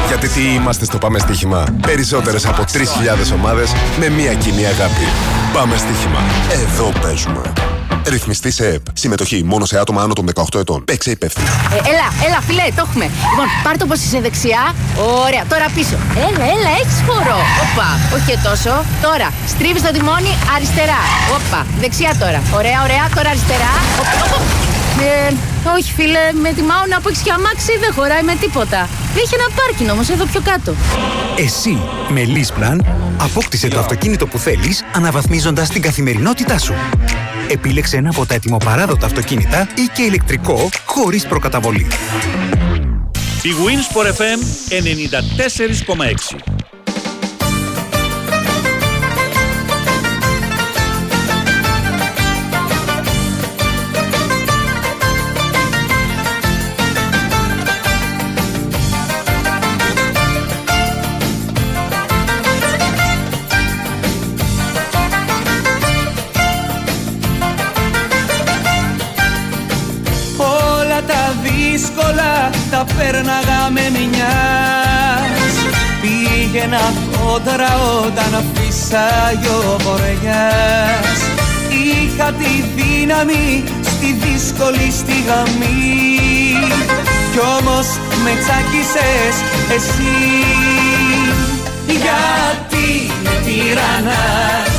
Γιατί 0.07 0.27
τι 0.27 0.53
είμαστε 0.53 0.85
στο 0.85 0.97
πάμε 0.97 1.19
στοίχημα; 1.19 1.63
Περισσότερες 1.81 2.45
από 2.45 2.63
3.000 2.73 3.31
ομάδες 3.33 3.73
με 3.99 4.09
μία 4.09 4.33
κοινή 4.33 4.65
αγάπη. 4.65 5.07
Πάμε 5.53 5.75
στοίχημα. 5.77 6.19
Εδώ 6.51 6.91
παίζουμε. 7.01 7.53
Ρυθμιστή 8.07 8.51
σε 8.51 8.67
ΕΠ. 8.67 8.85
Συμμετοχή 8.93 9.43
μόνο 9.43 9.65
σε 9.65 9.79
άτομα 9.79 10.01
άνω 10.01 10.13
των 10.13 10.25
18 10.33 10.59
ετών. 10.59 10.83
Παίξε 10.85 11.11
υπεύθυνα. 11.11 11.49
Ε, 11.49 11.75
έλα, 11.75 12.07
έλα, 12.27 12.39
φιλέ, 12.47 12.65
το 12.75 12.83
έχουμε. 12.87 13.03
Λοιπόν, 13.03 13.47
πάρ 13.63 13.77
το 13.77 13.85
πως 13.85 13.99
είσαι 14.03 14.19
δεξιά. 14.19 14.75
Ωραία, 15.25 15.43
τώρα 15.49 15.65
πίσω. 15.75 15.97
Έλα, 16.27 16.43
έλα, 16.55 16.71
έχεις 16.81 16.99
χώρο. 17.07 17.37
Όπα, 17.63 17.87
όχι 18.15 18.25
και 18.31 18.37
τόσο. 18.47 18.73
Τώρα, 19.01 19.27
στρίβεις 19.47 19.81
το 19.81 19.91
τιμόνι 19.91 20.31
αριστερά. 20.55 21.01
Όπα, 21.37 21.65
δεξιά 21.81 22.11
τώρα. 22.19 22.39
Ωραία, 22.59 22.79
ωραία, 22.85 23.03
τώρα 23.15 23.29
αριστερά. 23.29 23.71
Όπα, 24.01 24.17
όπα. 24.25 24.64
Ε, 24.99 25.33
όχι 25.75 25.93
φίλε, 25.93 26.19
με 26.41 26.53
τιμάω 26.53 26.85
να 26.89 27.01
πω 27.01 27.09
έχεις 27.09 27.21
και 27.21 27.31
αμάξι 27.31 27.77
δεν 27.79 27.93
χωράει 27.93 28.23
με 28.23 28.35
τίποτα. 28.35 28.89
Έχει 29.15 29.33
ένα 29.33 29.47
πάρκινγκ 29.55 29.89
όμως 29.89 30.09
εδώ 30.09 30.25
πιο 30.25 30.41
κάτω. 30.41 30.75
Εσύ, 31.37 31.77
με 32.09 32.21
Leaseplan, 32.25 32.79
απόκτησε 33.17 33.67
το 33.67 33.79
αυτοκίνητο 33.79 34.27
που 34.27 34.37
θέλεις, 34.37 34.83
αναβαθμίζοντας 34.93 35.69
την 35.69 35.81
καθημερινότητά 35.81 36.57
σου. 36.57 36.73
Επίλεξε 37.47 37.97
ένα 37.97 38.09
από 38.09 38.25
τα 38.25 38.33
ετοιμοπαράδοτα 38.33 39.05
αυτοκίνητα 39.05 39.67
ή 39.75 39.89
και 39.93 40.01
ηλεκτρικό, 40.01 40.69
χωρίς 40.85 41.25
προκαταβολή. 41.25 41.87
Η 43.41 43.49
Winsport 43.65 44.07
FM 44.07 44.39
94,6 46.29 46.54
τα 72.87 72.93
πέρναγα 72.93 73.69
με 73.69 73.89
μιας 73.91 75.53
Πήγαινα 76.01 76.93
κόντρα 77.11 77.73
όταν 78.05 78.43
φύσαγε 78.53 79.47
ο 79.47 79.77
βοριάς 79.79 81.19
Είχα 81.69 82.31
τη 82.31 82.63
δύναμη 82.75 83.63
στη 83.81 84.17
δύσκολη 84.23 84.91
στιγμή 84.91 85.95
Κι 87.31 87.39
όμως 87.59 87.87
με 88.23 88.31
τσάκισες 88.41 89.35
εσύ. 89.75 90.15
Γιατί 91.87 93.11
με 93.23 93.41
τυραννάς; 93.45 94.75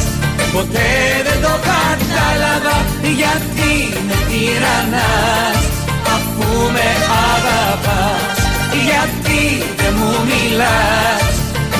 Ποτέ 0.52 0.90
δεν 1.24 1.40
το 1.42 1.54
κατάλαβα. 1.68 2.76
Γιατί 3.02 3.98
με 4.06 4.14
τυραννάς; 4.28 5.58
Αφού 5.58 5.75
με 6.74 6.88
αγαπάς. 7.26 8.36
Γιατί 8.86 9.42
δεν 9.76 9.94
μου 9.98 10.12
μιλάς 10.30 11.34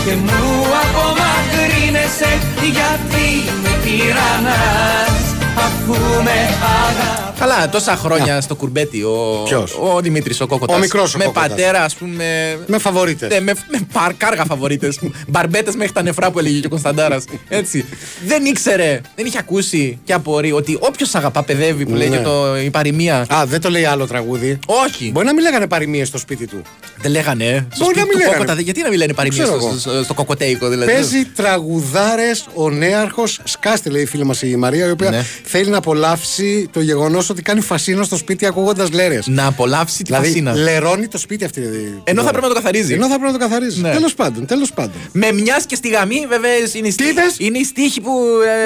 Και 0.05 0.15
μου 0.27 0.45
απομακρύνεσαι. 0.83 2.33
Γιατί 2.77 3.29
με 3.63 3.73
τυραννάς 3.85 5.23
Αφού 5.67 6.23
με 6.23 6.39
αγαπάς 6.81 7.26
Καλά, 7.39 7.69
τόσα 7.69 7.97
χρόνια 7.97 8.41
στο 8.41 8.55
κουρμπέτι 8.55 9.03
ο, 9.03 9.43
Ποιος; 9.45 9.79
ο 9.81 10.01
Δημήτρης 10.01 10.41
ο 10.41 10.47
Κόκοτας. 10.47 10.77
Ο 10.77 10.79
μικρός 10.79 11.15
ο 11.15 11.19
Με 11.19 11.25
Κόκοτας. 11.25 11.49
πατέρα, 11.49 11.83
ας 11.85 11.95
πούμε. 11.95 12.59
Με 12.67 12.79
φαβορίτες. 12.79 13.29
Ναι, 13.31 13.41
με, 13.41 13.53
με 13.71 13.79
παρ, 13.93 14.15
κάργα 14.15 14.45
φαβορίτες. 14.45 14.99
Μπαρμπέτες 15.27 15.75
μέχρι 15.77 15.93
τα 15.93 16.03
νεφρά 16.03 16.31
που 16.31 16.39
έλεγε 16.39 16.61
και 16.61 16.67
ο 16.67 16.71
Κωνσταντάρας. 16.71 17.25
Έτσι. 17.49 17.85
Δεν 18.27 18.45
ήξερε, 18.45 19.01
δεν 19.15 19.27
είχε 19.27 19.39
ακούσει 19.39 19.99
και 20.05 20.13
απορεί 20.13 20.53
ότι 20.53 20.79
όποιος 20.81 21.15
αγαπά 21.15 21.43
παιδεύει 21.45 21.87
που 21.87 21.95
λέει 21.95 22.09
Ναι. 22.09 22.17
και 22.17 22.23
το, 22.23 22.57
η 22.59 22.71
παροιμία. 22.71 23.27
Α, 23.35 23.47
δεν 23.47 23.61
το 23.61 23.71
λέει 23.71 23.85
άλλο 23.85 24.07
τραγούδι. 24.07 24.59
Όχι. 24.67 25.11
Μπορεί 25.13 25.27
να 25.27 25.35
μην 25.35 25.43
λέγανε 25.43 25.67
παροιμίες 25.67 26.09
στο 26.09 26.19
σπίτι 26.19 26.47
του. 26.47 26.63
Δεν 27.01 27.11
λέγανε. 27.11 27.45
ε, 27.45 27.67
Στο 27.75 27.85
Μπορεί 27.85 27.97
να 27.97 28.03
σπίτι 28.03 28.03
μην 28.03 28.11
του 28.11 28.19
λέγανε. 28.19 28.37
Κόκοτα, 28.37 28.61
γιατί 28.61 28.83
να 28.83 28.89
μην 28.89 28.99
λένε 28.99 29.13
παροιμίες 29.13 29.43
Ξέρω 29.45 29.61
στο, 29.61 29.69
εγώ. 29.69 29.79
στο, 29.79 30.03
στο 30.05 30.15
κοκοτέικο 30.15 30.69
δηλαδή. 30.69 30.93
Παίζει 30.93 31.25
τραγουδάρες 31.25 32.47
ο 32.55 32.71
νέαρχος 32.71 33.41
Σκάστη, 33.45 33.91
λέει 33.91 34.03
η 34.03 34.07
φίλη 34.07 34.25
μας 34.25 34.43
η 34.43 34.57
Μαρία, 34.57 34.87
η 34.87 34.91
οποία 34.91 35.11
Ναι. 35.11 35.25
θέλει 35.45 35.71
να 35.71 35.77
απολαύσει 35.77 36.69
το 36.73 36.81
γεγονός 36.81 37.26
ότι 37.31 37.43
κάνει 37.43 37.61
φασίνα 37.61 38.03
στο 38.03 38.17
σπίτι 38.17 38.47
ακούγοντας 38.47 38.91
λέρες. 38.91 39.27
Να 39.27 39.47
απολαύσει 39.47 39.97
τη 39.97 40.03
Δηλαδή, 40.05 40.27
φασίνα. 40.27 40.55
λερώνει 40.55 41.09
το 41.09 41.19
σπίτι 41.19 41.45
αυτή. 41.45 41.61
Ενώ 42.05 42.23
θα 42.23 42.29
πρέπει 42.31 42.43
να 42.47 42.49
το 42.49 42.55
καθαρίζει. 42.55 42.93
Ενώ 42.95 43.09
θα 43.09 43.19
πρέπει 43.19 43.33
να 43.33 43.39
το 43.39 43.45
καθαρίζει. 43.45 43.81
Ναι. 43.81 43.91
Τέλος 43.91 44.15
πάντων, 44.15 44.47
τέλος 44.47 44.73
πάντων. 44.73 44.93
Με 45.13 45.33
μιας 45.33 45.67
και 45.67 45.75
στη 45.75 45.89
γαμή, 45.89 46.27
βέβαια, 46.29 46.51
είναι 46.73 46.89
η 46.89 46.91
στίχη, 46.91 47.13
είναι 47.39 47.59
η 47.59 47.65
στίχη 47.65 48.01
που. 48.01 48.11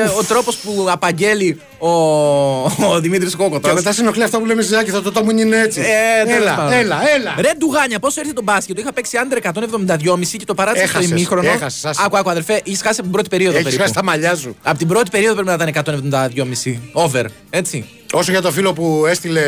ε, 0.05 0.09
ο 0.19 0.25
τρόπος 0.25 0.57
που 0.57 0.87
απαγγέλει 0.91 1.61
ο, 1.79 1.89
ο 1.89 3.01
Δημήτρης 3.01 3.37
Κόκοτας. 3.37 3.71
Και 3.71 3.77
μετά 3.77 3.93
συνοχλεί 3.93 4.23
αυτό 4.23 4.39
που 4.39 4.47
λέμε 4.47 4.63
Ζιάκη, 4.63 4.91
θα 4.91 5.03
το 5.03 5.13
τόμουν 5.13 5.39
είναι 5.39 5.59
έτσι. 5.61 5.81
Ε, 5.81 6.25
τέλος 6.25 6.41
έλα, 6.41 6.55
πάντων. 6.55 6.73
έλα, 6.73 6.99
έλα. 7.17 7.35
Ρε 7.39 7.51
Ντουγάνια, 7.59 7.99
πόσο 7.99 8.21
έρθει 8.21 8.33
το 8.33 8.43
μπάσκετ; 8.43 8.75
Το 8.75 8.81
είχα 8.83 8.93
παίξει 8.93 9.17
άντρε 9.17 9.39
172,5 9.43 10.37
και 10.39 10.45
το 10.45 10.55
παράτησα 10.55 10.87
στο 10.87 10.95
Έχασες, 10.99 11.11
ημίχρονο. 11.11 11.49
έχασες, 11.49 11.85
άσε. 11.85 12.03
Άκου, 12.05 12.17
άκου, 12.17 12.31
αδερφέ, 12.31 12.53
έχει 12.53 12.77
χάσει 12.77 12.87
από 12.91 13.03
την 13.03 13.11
πρώτη 13.11 13.29
περίοδο 13.29 13.53
Έχεις 13.53 13.65
περίπου. 13.65 13.83
χάσει 13.83 13.95
τα 13.95 14.05
μαλλιά 14.05 14.35
σου. 14.37 14.57
Από 14.63 14.79
την 14.79 14.89
πρώτη 14.89 15.11
περίοδο 15.11 15.35
πρέπει 15.43 15.49
να 15.49 15.55
ήταν 15.55 15.69
172,5. 16.65 16.79
Over. 16.93 17.25
Έτσι. 17.51 17.85
Όσο 18.13 18.31
για 18.31 18.41
το 18.43 18.51
φίλο 18.53 18.73
που 18.73 19.05
έστειλε 19.09 19.43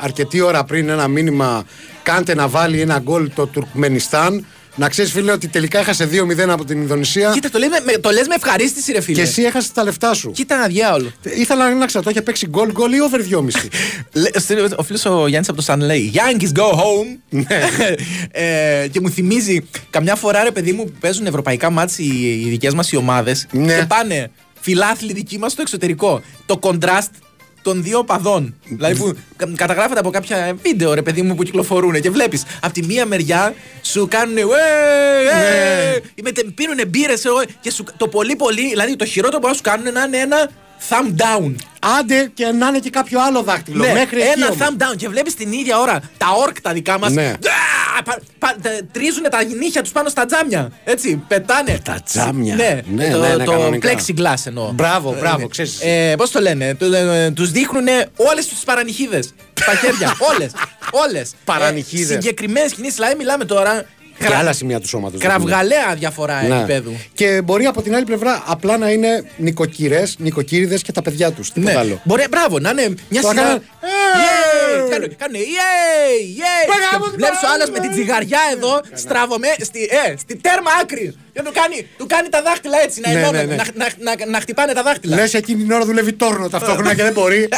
αρκετή 0.00 0.40
ώρα 0.40 0.64
πριν 0.64 0.88
ένα 0.88 1.08
μήνυμα, 1.08 1.64
κάντε 2.02 2.34
να 2.34 2.48
βάλει 2.48 2.80
ένα 2.80 2.98
γκολ 2.98 3.30
το 3.34 3.46
Τουρκμενιστάν. 3.46 4.46
Να 4.76 4.88
ξέρεις, 4.88 5.10
φίλε, 5.12 5.32
ότι 5.32 5.48
τελικά 5.48 5.78
έχασε 5.78 6.08
2-0 6.12 6.38
από 6.48 6.64
την 6.64 6.80
Ινδονησία. 6.80 7.30
Κοίτα, 7.32 7.50
το, 7.50 7.58
λέμε, 7.58 7.80
με- 7.84 7.98
το 7.98 8.10
λες 8.10 8.26
με 8.26 8.34
ευχαρίστηση, 8.34 8.92
ρε 8.92 9.00
φίλε. 9.00 9.16
Και 9.16 9.22
εσύ 9.22 9.42
έχασες 9.42 9.72
τα 9.72 9.84
λεφτά 9.84 10.14
σου. 10.14 10.30
Κοίτα 10.30 10.54
ένα 10.54 10.66
διάολο. 10.66 11.12
Ήθελα 11.22 11.74
να 11.74 11.86
ξέρω, 11.86 12.04
το 12.04 12.10
είχε 12.10 12.22
παίξει 12.22 12.46
γκολ 12.46 12.72
γκολ 12.72 12.92
ή 12.92 13.00
over 13.00 13.20
2,5. 13.20 13.68
Λε- 14.20 14.38
στείλε- 14.38 14.78
Ο 14.78 14.82
φίλος 14.82 15.04
ο 15.04 15.26
Γιάννης 15.26 15.48
από 15.48 15.56
το 15.58 15.62
Σαν 15.64 15.80
λέει 15.80 16.12
Yankees 16.14 16.58
go 16.58 16.70
home. 16.72 17.38
ε, 18.30 18.86
και 18.90 19.00
μου 19.00 19.10
θυμίζει 19.10 19.66
καμιά 19.90 20.14
φορά 20.14 20.42
ρε 20.42 20.50
παιδί 20.50 20.72
μου 20.72 20.84
που 20.84 20.92
παίζουν 21.00 21.26
ευρωπαϊκά 21.26 21.70
μάτς 21.70 21.98
οι, 21.98 22.40
οι 22.44 22.48
δικές 22.48 22.74
μας 22.74 22.92
οι 22.92 22.96
ομάδες 22.96 23.46
Ναι. 23.50 23.78
και 23.78 23.84
πάνε 23.86 24.30
φιλάθλοι 24.60 25.12
δικοί 25.12 25.38
μας 25.38 25.52
στο 25.52 25.62
εξωτερικό. 25.62 26.22
Το 26.46 26.58
contrast 26.62 27.08
των 27.64 27.82
δύο 27.82 28.04
παδών. 28.04 28.54
δηλαδή 28.64 28.96
που 28.96 29.16
κα- 29.36 29.48
καταγράφεται 29.56 30.00
από 30.00 30.10
κάποια 30.10 30.56
βίντεο 30.62 30.94
ρε 30.94 31.02
παιδί 31.02 31.22
μου 31.22 31.34
που 31.34 31.42
κυκλοφορούν 31.42 32.00
και 32.00 32.10
βλέπεις 32.10 32.42
από 32.60 32.72
τη 32.72 32.84
μία 32.84 33.06
μεριά 33.06 33.54
σου 33.82 34.08
κάνουν. 34.10 34.34
Ναι. 34.34 34.42
Πίνουν 36.54 36.78
μπύρες 36.88 37.22
και 37.60 37.70
σου, 37.70 37.84
το 37.96 38.08
πολύ 38.08 38.36
πολύ, 38.36 38.68
δηλαδή 38.68 38.96
το 38.96 39.04
χειρότερο 39.04 39.40
που 39.40 39.48
να 39.48 39.54
σου 39.54 39.60
κάνουν 39.62 39.92
να 39.92 40.02
είναι 40.02 40.16
ένα 40.18 40.50
thumb 40.88 41.20
down. 41.22 41.54
Άντε 42.00 42.30
και 42.34 42.46
να 42.46 42.66
είναι 42.68 42.78
και 42.78 42.90
κάποιο 42.90 43.22
άλλο 43.22 43.42
δάχτυλο. 43.42 43.84
Ναι, 43.84 43.92
Μέχρι 43.92 44.20
εκεί 44.20 44.30
ένα 44.40 44.46
όμως. 44.46 44.58
thumb 44.60 44.82
down 44.82 44.96
και 44.96 45.08
βλέπεις 45.08 45.34
την 45.34 45.52
ίδια 45.52 45.78
ώρα 45.80 46.00
τα 46.18 46.26
όρκ 46.42 46.60
τα 46.60 46.72
δικά 46.72 46.98
μας. 46.98 47.12
Ναι. 47.12 47.32
Τρίζουν 48.92 49.22
τα 49.30 49.44
νύχια 49.44 49.82
τους 49.82 49.92
πάνω 49.92 50.08
στα 50.08 50.26
τζάμια. 50.26 50.70
Έτσι, 50.84 51.22
πετάνε. 51.28 51.78
Τα 51.84 52.00
τζάμια. 52.04 52.54
Ναι, 52.54 52.80
Ναι, 52.94 53.10
το, 53.10 53.18
ναι, 53.18 53.34
ναι, 53.34 53.44
το 53.44 53.50
κανονικά. 53.50 53.90
plexiglass 53.92 54.42
εννοώ. 54.46 54.70
Μπράβο, 54.72 55.16
μπράβο, 55.18 55.48
ξέρεις. 55.48 55.80
Ε, 55.82 56.14
Πώς 56.18 56.30
το 56.30 56.40
λένε, 56.40 56.76
τους 57.34 57.50
δείχνουν 57.50 57.86
όλες 58.16 58.46
τις 58.48 58.58
παρανυχίδες 58.64 59.30
στα 59.54 59.74
χέρια. 59.74 60.16
Όλες. 60.34 60.50
Όλες. 60.90 61.32
Παρανυχίδες. 61.44 62.10
Ε, 62.10 62.12
Συγκεκριμένες 62.20 62.72
κινήσεις. 62.72 62.94
Δηλαδή, 62.94 63.14
μιλάμε 63.16 63.44
τώρα. 63.44 63.84
Και 64.18 64.34
άλλα 64.34 64.52
σημεία 64.52 64.80
του 64.80 64.88
σώματος. 64.88 65.20
Κραυγαλαία 65.20 65.94
διαφορά 65.98 66.42
Ναι. 66.42 66.56
επίπεδου. 66.56 66.92
Και 67.14 67.40
μπορεί 67.44 67.64
από 67.66 67.82
την 67.82 67.94
άλλη 67.94 68.04
πλευρά 68.04 68.42
απλά 68.46 68.76
να 68.78 68.90
είναι 68.90 69.24
νοικοκυρές, 69.36 70.14
νοικοκύριδες 70.18 70.82
και 70.82 70.92
τα 70.92 71.02
παιδιά 71.02 71.32
τους. 71.32 71.52
Τίποτα 71.52 71.72
Ναι. 71.72 71.78
άλλο. 71.78 72.00
Μπορεί, 72.04 72.24
μπράβο, 72.30 72.58
να 72.58 72.70
είναι 72.70 72.94
μια 73.08 73.20
Τώρα 73.20 73.34
σειρά. 73.34 73.44
κάνανε, 73.46 73.62
Yay! 74.16 74.90
Κάνουν- 74.90 75.16
Κάνουν 75.16 75.40
yay, 75.40 76.16
yay! 76.40 76.64
Μπράβο, 76.70 77.04
Και 77.10 77.16
Βλέπεις 77.16 77.36
ο 77.36 77.40
μπράβο, 77.40 77.54
άλλος 77.54 77.70
με 77.70 77.78
την 77.78 77.90
τσιγαριά 77.90 78.40
εδώ 78.56 78.80
στραβωμέ 78.92 79.52
στη, 79.60 79.80
ε, 79.82 80.14
στη 80.18 80.36
τέρμα 80.36 80.70
άκρη. 80.82 81.16
Και 81.32 81.42
του 81.42 81.52
κάνει, 81.60 81.88
του 81.98 82.06
κάνει 82.06 82.28
τα 82.28 82.42
δάχτυλα 82.42 82.78
έτσι, 82.84 83.00
να 83.00 83.12
Ναι, 83.12 83.18
ενώνουν, 83.18 83.34
ναι, 83.36 83.42
ναι. 83.44 83.54
να, 83.56 83.64
να, 83.74 84.14
να, 84.16 84.26
να 84.30 84.40
χτυπάνε 84.40 84.72
τα 84.72 84.82
δάχτυλα. 84.82 85.16
Λες 85.16 85.34
εκείνη 85.34 85.62
την 85.62 85.72
ώρα 85.72 85.84
δουλεύει 85.84 86.12
τόρνο 86.12 86.48
ταυτόχρονα 86.48 86.94
και 86.94 87.02
δεν 87.02 87.12
μπορεί. 87.12 87.48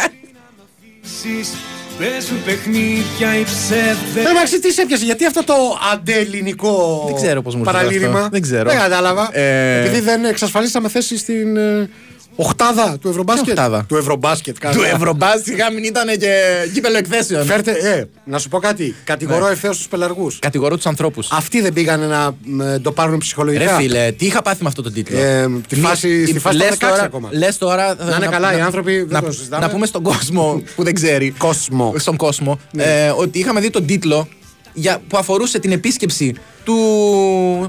Παίζουν 1.99 2.45
παιχνίδια 2.45 3.39
οι 3.39 3.43
ψεύδες 3.45 4.25
Ε, 4.31 4.33
Μαξί, 4.35 4.61
τι 4.61 4.73
σε 4.73 4.83
έπιασε, 4.83 5.05
γιατί 5.05 5.27
αυτό 5.27 5.45
το 5.45 5.55
αντεελληνικό 5.93 7.03
Δεν 7.07 7.15
ξέρω 7.15 7.43
πώς 7.43 7.55
μου 7.55 7.61
ήρθε 7.61 7.73
παραλήρημα; 7.73 8.19
αυτό. 8.19 8.29
Δεν 8.31 8.43
ξέρω. 8.43 8.71
Δεν 8.71 8.79
κατάλαβα. 8.79 9.39
Ε, 9.39 9.81
Επειδή 9.87 10.01
δεν 10.01 10.25
εξασφαλίσαμε 10.25 10.89
θέση 10.89 11.19
στην 11.19 11.57
ε, 11.57 11.89
οχτάδα 12.37 12.97
του 13.01 13.09
Ευρωμπάσκετ. 13.09 13.49
οχτάδα; 13.49 13.85
Του 13.89 13.97
Ευρωμπάσκετ, 13.97 14.55
Του 14.55 14.61
καλά. 14.61 14.89
Ευρωμπάς 14.89 15.41
σιγά 15.45 15.71
μην 15.71 15.85
ήταν 15.85 16.07
και 16.19 16.41
κύπελο 16.75 16.97
εκθέσεων. 16.97 17.45
Φέρτε, 17.47 17.71
ε, 17.71 18.05
να 18.25 18.39
σου 18.39 18.49
πω 18.49 18.59
κάτι. 18.59 18.95
Κατηγορώ 19.05 19.47
Ναι. 19.47 19.53
ευθέως 19.53 19.77
τους 19.77 19.89
πελαργούς. 19.89 20.39
Κατηγορώ 20.39 20.77
τους 20.77 20.87
ανθρώπους. 20.87 21.29
Αυτοί 21.31 21.61
δεν 21.61 21.73
πήγανε 21.73 22.07
να 22.07 22.35
μ, 22.45 22.61
το 22.83 22.93
πάρουν 22.93 23.19
ψυχολογικά. 23.19 23.65
Ρε 23.65 23.83
φίλε, 23.83 24.13
τι 24.13 24.27
είχα 24.27 24.43
πάθει 24.43 24.63
με 24.63 24.69
αυτό 24.69 24.83
το 24.83 24.91
τίτλο; 24.93 25.19
Ε, 25.19 25.49
τη 25.69 25.77
φάση- 25.77 26.09
Μη- 26.09 26.27
στη 26.29 26.39
φάση 26.39 26.57
λες 26.57 26.69
των 26.69 26.77
16 26.79 26.91
τώρα, 26.91 27.03
ακόμα. 27.03 27.29
Λες 27.33 27.59
τώρα. 27.59 27.95
Να 27.95 28.17
είναι 28.17 28.27
καλά 28.27 28.57
οι 28.57 28.61
άνθρωποι, 28.61 28.97
δεν 28.99 29.07
να, 29.09 29.23
το 29.23 29.33
συζητάμε. 29.33 29.67
να 29.67 29.73
πούμε 29.73 29.87
στον 29.87 30.03
κόσμο 30.03 30.63
που 30.77 30.83
δεν 30.83 30.95
ξέρει. 30.95 31.35
Κόσμο. 31.39 31.95
Στον 31.97 32.17
κόσμο. 32.17 32.59
Ναι. 32.73 32.83
ε, 32.83 33.09
ότι 33.17 33.39
είχαμε 33.39 33.61
δει 33.61 33.71
τον 33.71 33.87
τίτλο 33.87 34.29
για, 34.73 35.01
που 35.09 35.17
αφορούσε 35.19 35.59
την 35.59 35.73
επίσκεψη 35.73 36.35
του 36.65 36.75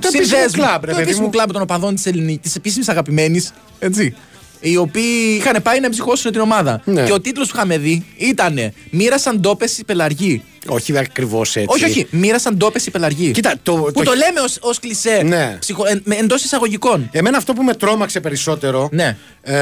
Το 0.02 0.08
επίσημο 0.08 0.24
συνδέσμου, 0.24 0.62
κλαμπ, 0.64 0.84
ρε 0.84 0.90
του 0.92 0.96
παιδί 0.98 1.02
επίσημου 1.02 1.26
μου. 1.26 1.30
κλαμπ 1.32 1.52
των 1.52 1.62
οπαδών 1.62 1.96
της, 1.96 2.06
Ελληνι... 2.06 2.38
της 2.38 2.56
επίσημης 2.56 2.90
αγαπημένης, 2.90 3.52
έτσι, 3.80 4.16
οι 4.60 4.78
οποίοι 4.78 5.36
είχαν 5.40 5.62
πάει 5.64 5.80
να 5.80 5.86
εμψυχώσουν 5.86 6.32
την 6.32 6.42
ομάδα. 6.42 6.82
Ναι. 6.86 7.04
Και 7.04 7.14
ο 7.14 7.20
τίτλος 7.22 7.48
που 7.50 7.54
είχαμε 7.56 7.78
δει 7.78 8.06
ήταν 8.18 8.74
«Μοίρασαν 8.90 9.40
ντόπες 9.40 9.78
οι 9.78 9.84
πελαργοί». 9.86 10.44
Όχι 10.70 10.98
ακριβώς 10.98 11.56
έτσι. 11.56 11.68
Όχι, 11.70 11.84
όχι. 11.86 12.08
Μοίρασαν 12.10 12.56
ντόπες 12.58 12.86
οι 12.86 12.92
πελαργοί. 12.92 13.32
Κοίτα, 13.32 13.54
το, 13.64 13.74
που 13.74 14.04
το, 14.04 14.12
λέμε 14.14 14.40
ως, 14.40 14.58
ως 14.62 14.80
κλισέ. 14.80 15.22
Ναι. 15.26 15.58
Ψυχο, 15.60 15.84
εν, 15.88 16.02
με- 16.04 16.16
εντός 16.16 16.44
εισαγωγικών. 16.44 17.10
Εμένα 17.12 17.38
αυτό 17.38 17.54
που 17.54 17.64
με 17.64 17.74
τρόμαξε 17.74 18.20
περισσότερο 18.20 18.90
Ναι. 18.92 19.18
ε, 19.42 19.56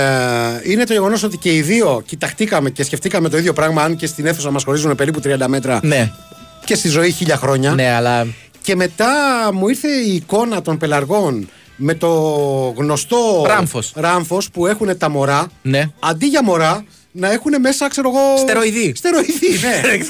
είναι 0.63 0.83
το 0.83 0.93
γεγονός 0.93 1.23
ότι 1.23 1.37
και 1.37 1.53
οι 1.55 1.61
δύο 1.61 2.03
κοιταχτήκαμε 2.05 2.69
και 2.69 2.83
σκεφτήκαμε 2.83 3.29
το 3.29 3.37
ίδιο 3.37 3.53
πράγμα, 3.53 3.81
αν 3.83 3.95
και 3.95 4.07
στην 4.07 4.25
αίθουσα 4.25 4.51
μας 4.51 4.63
χωρίζουν 4.63 4.95
περίπου 4.95 5.19
30 5.23 5.47
μέτρα 5.47 5.79
Ναι. 5.83 6.11
και 6.65 6.75
στη 6.75 6.87
ζωή 6.89 7.11
χίλια 7.11 7.37
χρόνια. 7.37 7.71
Ναι, 7.71 7.89
αλλά. 7.89 8.27
Και 8.61 8.75
μετά 8.75 9.13
μου 9.53 9.67
ήρθε 9.67 9.87
η 9.87 10.15
εικόνα 10.15 10.61
των 10.61 10.77
πελαργών 10.77 11.49
με 11.75 11.93
το 11.93 12.09
γνωστό 12.77 13.43
Ράμφος. 13.47 13.91
ράμφος 13.95 14.49
που 14.51 14.67
έχουν 14.67 14.97
τα 14.97 15.09
μωρά. 15.09 15.47
Ναι. 15.61 15.83
Αντί 15.99 16.25
για 16.27 16.43
μωρά 16.43 16.85
να 17.11 17.31
έχουν 17.31 17.53
μέσα, 17.59 17.87
ξέρω 17.89 18.09
εγώ. 18.09 18.37
Στεροειδή. 18.37 18.93
Στεροειδή, 18.95 19.59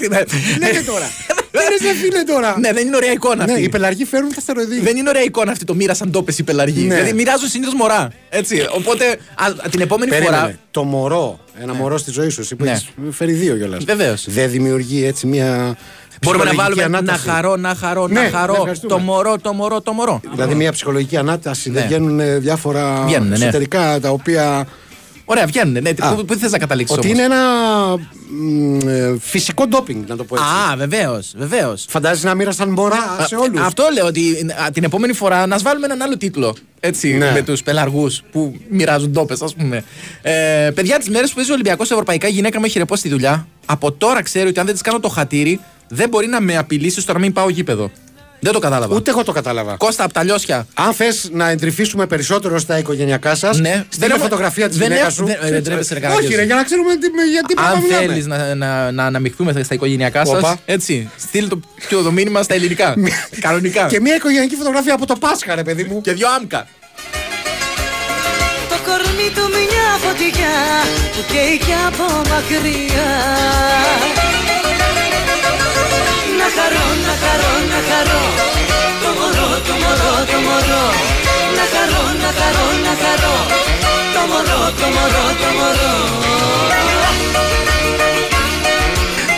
ναι. 0.09 0.17
Λέτε 0.67 0.81
τώρα. 0.85 1.05
Δεν 1.51 1.63
είναι 1.81 1.93
φίλε 2.01 2.23
τώρα. 2.23 2.59
Ναι, 2.59 2.73
δεν 2.73 2.87
είναι 2.87 2.95
ωραία 2.95 3.11
εικόνα 3.11 3.45
Ναι, 3.45 3.51
αυτή. 3.51 3.63
οι 3.63 3.69
πελαργοί 3.69 4.05
φέρουν 4.05 4.33
τα 4.35 4.41
στεροειδή. 4.41 4.79
Δεν 4.79 4.97
είναι 4.97 5.09
ωραία 5.09 5.23
εικόνα 5.23 5.51
αυτή 5.51 5.65
το 5.65 5.75
μοίρασαν 5.75 6.11
τόπες 6.11 6.37
οι 6.37 6.43
πελαργοί. 6.43 6.81
Ναι. 6.81 6.93
Δηλαδή 6.93 7.13
μοιράζουν 7.13 7.49
συνήθως 7.49 7.73
μωρά. 7.73 8.11
Έτσι. 8.29 8.65
Οπότε 8.71 9.05
α, 9.35 9.69
την 9.69 9.81
επόμενη 9.81 10.11
Περίμενε. 10.11 10.37
φορά. 10.37 10.57
Το 10.71 10.83
μωρό, 10.83 11.39
ένα 11.61 11.73
μωρό 11.73 11.97
στη 11.97 12.11
ζωή 12.11 12.29
σου, 12.29 12.41
εσύ 12.41 12.55
που 12.55 12.63
Ναι. 12.63 12.71
έχεις 12.71 12.89
φέρει 13.11 13.31
δύο 13.31 13.55
κιόλας. 13.55 13.83
Βεβαίως. 13.83 14.25
Δεν 14.29 14.49
δημιουργεί 14.49 15.05
έτσι 15.05 15.27
μια. 15.27 15.77
Μπορούμε 16.21 16.43
να 16.43 16.49
ψυχολογική 16.49 16.79
βάλουμε 16.81 16.97
ανάταση. 16.97 17.27
να 17.27 17.33
χαρώ, 17.33 17.55
να 17.55 17.75
χαρώ, 17.75 18.07
Ναι, 18.07 18.13
να 18.13 18.21
ναι, 18.21 18.29
χαρώ. 18.29 18.53
ευχαριστούμε. 18.57 18.93
το 18.93 18.99
μωρό, 18.99 19.37
το 19.41 19.53
μωρό, 19.53 19.81
το 19.81 19.93
μωρό. 19.93 20.21
Δηλαδή 20.31 20.55
μια 20.55 20.71
ψυχολογική 20.71 21.17
ανάταση. 21.17 21.69
Δεν 21.69 21.81
Ναι. 21.81 21.87
βγαίνουν 21.87 22.19
ε, 22.19 22.37
διάφορα 22.37 23.03
Βγαίνουνε, 23.05 23.37
ναι. 23.37 23.43
εσωτερικά 23.43 23.99
τα 23.99 24.09
οποία. 24.09 24.67
Ωραία, 25.27 25.45
βγαίνουν. 25.45 25.77
Ναι. 25.81 25.89
Α. 25.99 26.13
Πού, 26.15 26.25
πού 26.25 26.33
θες 26.35 26.51
να 26.51 26.57
καταλήξεις 26.57 26.97
Ότι 26.97 27.09
είναι 27.09 27.21
ένα 27.23 27.37
μ, 28.41 28.79
ε, 28.87 29.15
φυσικό 29.19 29.67
ντόπινγκ, 29.67 30.03
να 30.07 30.15
το 30.15 30.23
πω 30.23 30.35
έτσι. 30.35 30.47
Α, 30.71 30.75
βεβαίως, 30.75 31.33
βεβαίως. 31.37 31.85
Φαντάζεσαι 31.89 32.27
να 32.27 32.33
μοίρασαν 32.35 32.69
μωρά 32.69 33.17
σε 33.27 33.35
όλους. 33.35 33.59
Αυτό 33.61 33.83
λέω 33.93 34.05
ότι 34.05 34.45
α, 34.65 34.69
την 34.71 34.83
επόμενη 34.83 35.13
φορά 35.13 35.45
να 35.45 35.57
βάλουμε 35.57 35.85
έναν 35.85 36.01
άλλο 36.01 36.17
τίτλο. 36.17 36.55
Έτσι, 36.79 37.13
Ναι. 37.13 37.31
με 37.31 37.41
τους 37.41 37.63
πελαργούς 37.63 38.21
που 38.31 38.55
μοιράζουν 38.69 39.13
τόπε, 39.13 39.35
ας 39.41 39.53
πούμε. 39.55 39.83
Ε, 40.21 40.69
παιδιά, 40.75 40.97
τις 40.97 41.09
μέρες 41.09 41.29
που 41.29 41.35
παίζει 41.35 41.49
ο 41.51 41.53
Ολυμπιακός 41.53 41.91
Ευρωπαϊκά, 41.91 42.27
η 42.27 42.31
γυναίκα 42.31 42.59
μου 42.59 42.65
έχει 42.65 42.77
ρεπό 42.77 42.95
στη 42.95 43.09
δουλειά. 43.09 43.47
Από 43.65 43.91
τώρα 43.91 44.21
ξέρει 44.23 44.47
ότι 44.47 44.59
αν 44.59 44.65
δεν 44.65 44.73
της 44.73 44.83
κάνω 44.83 44.99
το 44.99 45.09
χατήρι, 45.09 45.59
δεν 45.87 46.09
μπορεί 46.09 46.27
να 46.27 46.41
με 46.41 46.57
απειλήσει 46.57 47.01
στο 47.01 47.13
να 47.13 47.19
μην 47.19 47.33
πάω 47.33 47.49
γήπεδο. 47.49 47.91
Δεν 48.39 48.53
το 48.53 48.59
κατάλαβα. 48.59 48.95
Ούτε 48.95 49.09
εγώ 49.09 49.23
το 49.23 49.31
κατάλαβα. 49.31 49.75
Κώστα 49.75 50.03
από 50.03 50.13
τα 50.13 50.23
λιώσια. 50.23 50.67
Αν 50.73 50.93
θες 50.93 51.29
να 51.31 51.49
εντρυφήσουμε 51.49 52.05
περισσότερο 52.07 52.59
στα 52.59 52.77
οικογενειακά 52.77 53.35
σας, 53.35 53.59
Ναι. 53.59 53.69
στείλε 53.69 53.85
Δεν 54.07 54.09
έχω- 54.11 54.19
φωτογραφία 54.23 54.67
της 54.67 54.77
δεν 54.77 54.87
γυναίκα 54.87 55.05
έχω- 55.05 55.15
σου. 55.15 55.25
δεν- 55.25 55.37
δεν 55.41 55.63
τρέπεσαι, 55.63 55.93
ρε, 55.93 55.99
κανένα 55.99 56.19
Όχι, 56.19 56.27
γιος. 56.27 56.39
ρε, 56.39 56.45
για 56.45 56.55
να 56.55 56.63
ξέρουμε 56.63 56.95
τι, 56.95 57.09
με- 57.09 57.23
γιατί 57.31 57.53
Αν 57.57 57.63
πράγμα 57.63 57.81
μιλάμε. 57.81 58.05
θέλεις 58.05 58.25
να, 58.25 58.55
να, 58.55 58.91
να 58.91 59.03
αναμειχθούμε 59.05 59.63
στα 59.63 59.73
οικογενειακά 59.73 60.25
σας, 60.25 60.37
Όπα. 60.37 60.57
έτσι. 60.65 61.09
Στείλ 61.17 61.47
το, 61.47 61.59
πιο 61.87 62.01
το 62.01 62.11
μήνυμα 62.11 62.43
στα 62.43 62.53
ελληνικά. 62.53 62.93
Κανονικά. 63.45 63.85
Και 63.87 63.99
μια 63.99 64.15
οικογενειακή 64.15 64.55
φωτογραφία 64.55 64.93
από 64.93 65.05
το 65.05 65.15
Πάσχα, 65.15 65.55
ρε 65.55 65.63
παιδί 65.63 65.83
μου. 65.83 66.01
Και 66.01 66.11
δυο 66.13 66.27
άμκα. 66.39 66.67
Το 68.69 68.75
κορμί 68.85 69.03
ψωμί 69.05 69.29
του 69.35 69.49
μια 69.51 69.89
φωτιά 70.03 70.55
που 71.13 71.33
καίει 71.33 71.57
κι 71.57 71.73
από 71.87 72.03
μακριά 72.29 73.09
Να 76.45 76.51
χαρώ, 76.57 76.85
να 77.07 77.13
χαρώ, 77.23 77.51
να 77.71 77.79
χαρώ 77.89 78.21
Το 79.03 79.09
μωρό, 79.19 79.47
το 79.67 79.73
μωρό, 79.81 80.11
το 80.31 80.37
μωρό 80.47 80.85
Να 81.57 81.65
χαρώ, 81.73 82.01
να 82.23 82.29
χαρώ, 82.39 82.65
να 82.85 82.93
χαρώ 83.03 83.35
Το 84.15 84.21
μωρό, 84.31 84.61
το 84.79 84.87
μωρό, 84.95 85.25
το 85.41 85.49
μωρό 85.57 85.93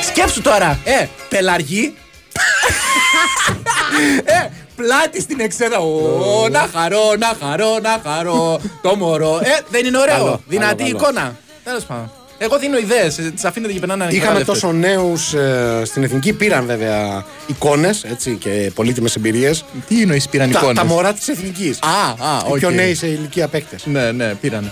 Σκέψου 0.08 0.42
τώρα, 0.42 0.80
ε, 0.84 1.06
πελαργή. 1.30 1.96
ε, 4.26 4.48
πλάτη 4.76 5.22
στην 5.22 5.40
εξέδρα. 5.40 5.80
Ω, 5.80 6.48
να 6.50 6.70
χαρώ, 6.74 7.16
να 7.20 7.38
χαρώ, 7.48 7.80
να 7.82 8.02
χαρώ. 8.06 8.60
Το 8.82 8.96
μωρό. 8.96 9.40
Ε, 9.44 9.60
δεν 9.70 9.86
είναι 9.86 9.98
ωραίο. 9.98 10.16
Καλό, 10.18 10.42
Δυνατή 10.48 10.84
καλό, 10.84 10.98
καλό. 10.98 11.10
εικόνα. 11.10 11.36
Τέλος 11.64 11.84
πάντων. 11.84 12.12
Εγώ 12.38 12.60
δίνω 12.60 12.78
ιδέες. 12.78 13.16
Τις 13.16 13.46
αφήνετε 13.46 13.74
και 13.74 13.80
περνάνε 13.80 14.08
Είχαμε 14.10 14.32
ανοιχτά 14.32 14.54
τόσο 14.54 14.72
νέους 14.72 15.34
στην 15.84 16.04
εθνική, 16.04 16.34
πήραν 16.34 16.66
βέβαια 16.66 17.26
εικόνες 17.48 18.06
και 18.40 18.72
πολύτιμες 18.76 19.16
εμπειρίες. 19.16 19.66
Τι 19.88 20.02
εννοείς 20.02 20.28
πήραν 20.28 20.52
τα, 20.52 20.60
εικόνες; 20.60 20.78
Τα 20.78 20.86
μωρά 20.86 21.14
της 21.14 21.28
εθνικής. 21.28 21.80
Α, 21.82 22.28
α, 22.28 22.38
Οι 22.56 22.58
πιο 22.60 22.68
οκ. 22.68 22.74
νέοι 22.74 22.96
σε 22.96 23.08
ηλικία 23.08 23.48
παίκτες. 23.48 23.86
Ναι, 23.86 24.12
ναι, 24.12 24.34
πήραν. 24.42 24.72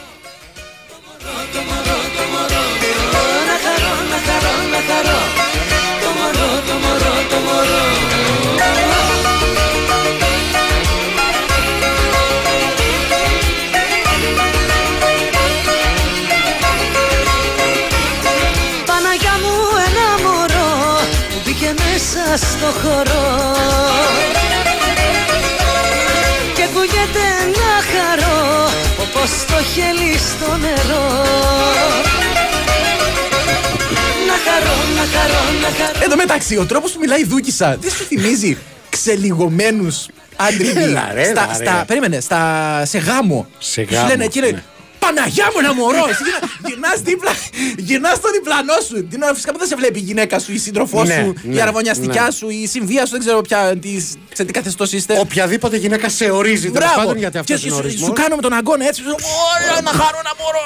Το 29.56 29.64
χέλι 29.64 30.18
στο 30.18 30.58
νερό 30.58 31.08
Να 34.28 34.36
χαρώ, 34.46 34.76
να 34.96 35.06
χαρώ, 35.18 35.60
να 35.62 35.86
χαρώ 35.86 36.00
Εν 36.04 36.10
τω 36.10 36.16
μεταξύ, 36.16 36.58
ο 36.58 36.66
τρόπος 36.66 36.92
που 36.92 37.00
μιλάει 37.00 37.20
η 37.20 37.24
Δούκησα 37.24 37.78
δεν 37.80 37.92
σου 37.92 38.04
θυμίζει 38.04 38.58
ξελιγωμένους 38.90 40.06
άντριγοι. 40.36 40.78
Έλα, 40.78 41.12
ρε, 41.14 41.24
στα, 41.24 41.42
έλα, 41.42 41.58
ρε. 41.58 41.66
στα, 41.66 41.84
περίμενε, 41.88 42.20
στα, 42.20 42.82
σε 42.86 42.98
γάμο. 42.98 43.48
Σε 43.58 43.82
Σου 43.82 43.88
γάμο, 43.96 44.08
λένε, 44.08 44.28
κύριε, 44.28 44.52
ναι. 44.52 44.64
Παναγιά 45.06 45.46
μου 45.54 45.60
ένα 45.60 45.74
μωρό! 45.74 46.06
Εσύ 46.10 46.24
γυρνά- 46.24 46.50
γυρνάς 46.68 47.00
δίπλα, 47.02 47.32
γυρνάς 47.78 48.16
στο 48.18 48.30
διπλανό 48.32 48.74
σου. 48.88 49.08
Την 49.08 49.22
ώρα 49.22 49.34
φυσικά 49.34 49.52
που 49.52 49.58
δεν 49.58 49.68
σε 49.68 49.76
βλέπει 49.76 50.00
η 50.00 50.02
γυναίκα 50.02 50.40
σου, 50.40 50.52
η 50.54 50.58
σύντροφό 50.58 51.04
Ναι, 51.04 51.14
σου, 51.14 51.34
η 51.44 51.48
ναι, 51.48 51.62
αραβωνιαστικιά 51.62 52.22
ναι. 52.24 52.32
σου, 52.32 52.50
η 52.50 52.68
συμβία 52.68 53.06
σου, 53.06 53.12
δεν 53.12 53.20
ξέρω 53.20 53.42
πια 53.42 53.78
τι, 53.82 54.02
σε 54.34 54.44
τι 54.46 54.52
καθεστώς 54.54 54.92
είστε. 54.92 55.18
Οποιαδήποτε 55.20 55.78
γυναίκα 55.78 56.10
σε 56.10 56.30
ορίζει 56.32 56.72
τέλος 56.72 56.78
Μπράβο. 56.88 56.96
πάντων 57.00 57.18
γιατί 57.18 57.38
αυτός 57.38 57.60
Και 57.62 57.66
είναι 57.68 57.76
ο 57.76 57.80
σου, 57.80 57.84
ορισμός. 57.86 58.08
σου 58.08 58.14
κάνω 58.14 58.36
με 58.36 58.42
τον 58.42 58.54
αγκώνα 58.54 58.88
έτσι. 58.88 59.02
σου, 59.02 59.16
Ωραία, 59.56 59.82
να 59.82 59.90
χαρώ 59.92 60.18
ένα 60.24 60.34
μωρό. 60.40 60.66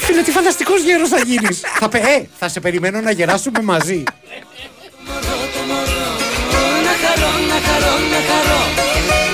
Φίλε, 0.00 0.22
τι 0.22 0.30
φανταστικός 0.30 0.82
γέρος 0.82 1.08
θα 1.08 1.18
γίνεις. 1.18 1.60
θα, 1.80 1.88
πε- 1.88 2.04
ε, 2.04 2.28
θα 2.38 2.48
σε 2.48 2.60
περιμένω 2.60 3.00
να 3.00 3.10
γεράσουμε 3.10 3.60
μαζί. 3.62 4.02
Να 6.86 6.94
χαρώ, 7.02 7.30
να 7.50 7.58
χαρώ, 7.66 7.94
να 8.12 8.20
χαρώ 8.28 8.60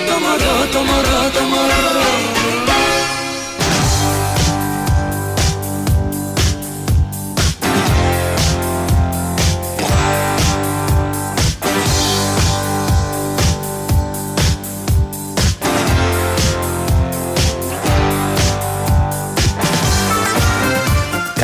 Το 0.09 0.17
μωρό, 0.25 0.67
το 0.73 0.79
μωρό, 0.89 1.21
το 1.35 1.41
μωρό 1.53 1.88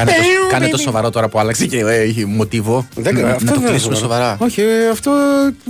Κάνε 0.04 0.18
το, 0.22 0.46
κάνε 0.50 0.68
το 0.68 0.76
σοβαρό 0.76 1.10
τώρα 1.10 1.28
που 1.28 1.38
άλλαξε 1.38 1.66
και 1.66 1.78
ε, 1.78 1.96
έχει 2.00 2.24
μοτίβο. 2.24 2.86
Δεν 2.94 3.04
να, 3.04 3.10
ξέρω, 3.12 3.26
να 3.28 3.34
αυτό 3.34 3.46
το 3.46 3.52
δεν 3.52 3.60
είναι 3.60 3.70
κλείσουμε 3.70 3.94
σοβαρά. 3.96 4.36
Όχι, 4.40 4.60
ε, 4.60 4.88
αυτό 4.92 5.10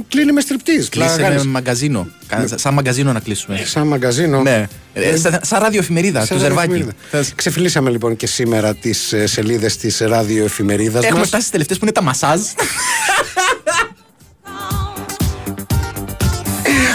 κλείνει 0.09 0.33
με 0.33 0.41
στριπτή. 0.41 0.87
Κλείσε 0.89 1.17
με 1.37 1.45
μαγκαζίνο. 1.45 2.07
Κάνε- 2.27 2.59
Σαν 2.59 2.75
μαγκαζίνο 2.75 3.13
να 3.13 3.21
κλείσουμε. 3.21 3.61
Σαν 3.65 3.87
μαγκαζίνο. 3.87 4.41
Ναι. 4.43 4.67
Ε, 4.95 5.17
σαν- 5.17 5.39
Σαν 5.43 5.61
ραδιοεφημερίδα 5.63 6.21
του 6.21 6.27
Σαν 6.27 6.39
Ζερβάκη. 6.39 6.69
ραδιοεφημερίδα. 6.73 7.33
Ξεφυλίσαμε 7.35 7.91
λοιπόν 7.91 8.17
και 8.17 8.27
σήμερα 8.27 8.75
τις 8.75 9.15
σελίδες 9.25 9.77
της 9.77 9.99
ραδιοεφημερίδα 9.99 10.99
Έχουμε 10.99 11.19
μας. 11.19 11.27
φτάσει 11.29 11.41
στις 11.41 11.51
τελευταίες 11.51 11.79
που 11.79 11.85
είναι 11.85 11.95
τα 11.95 12.03
μασάζ. 12.03 12.41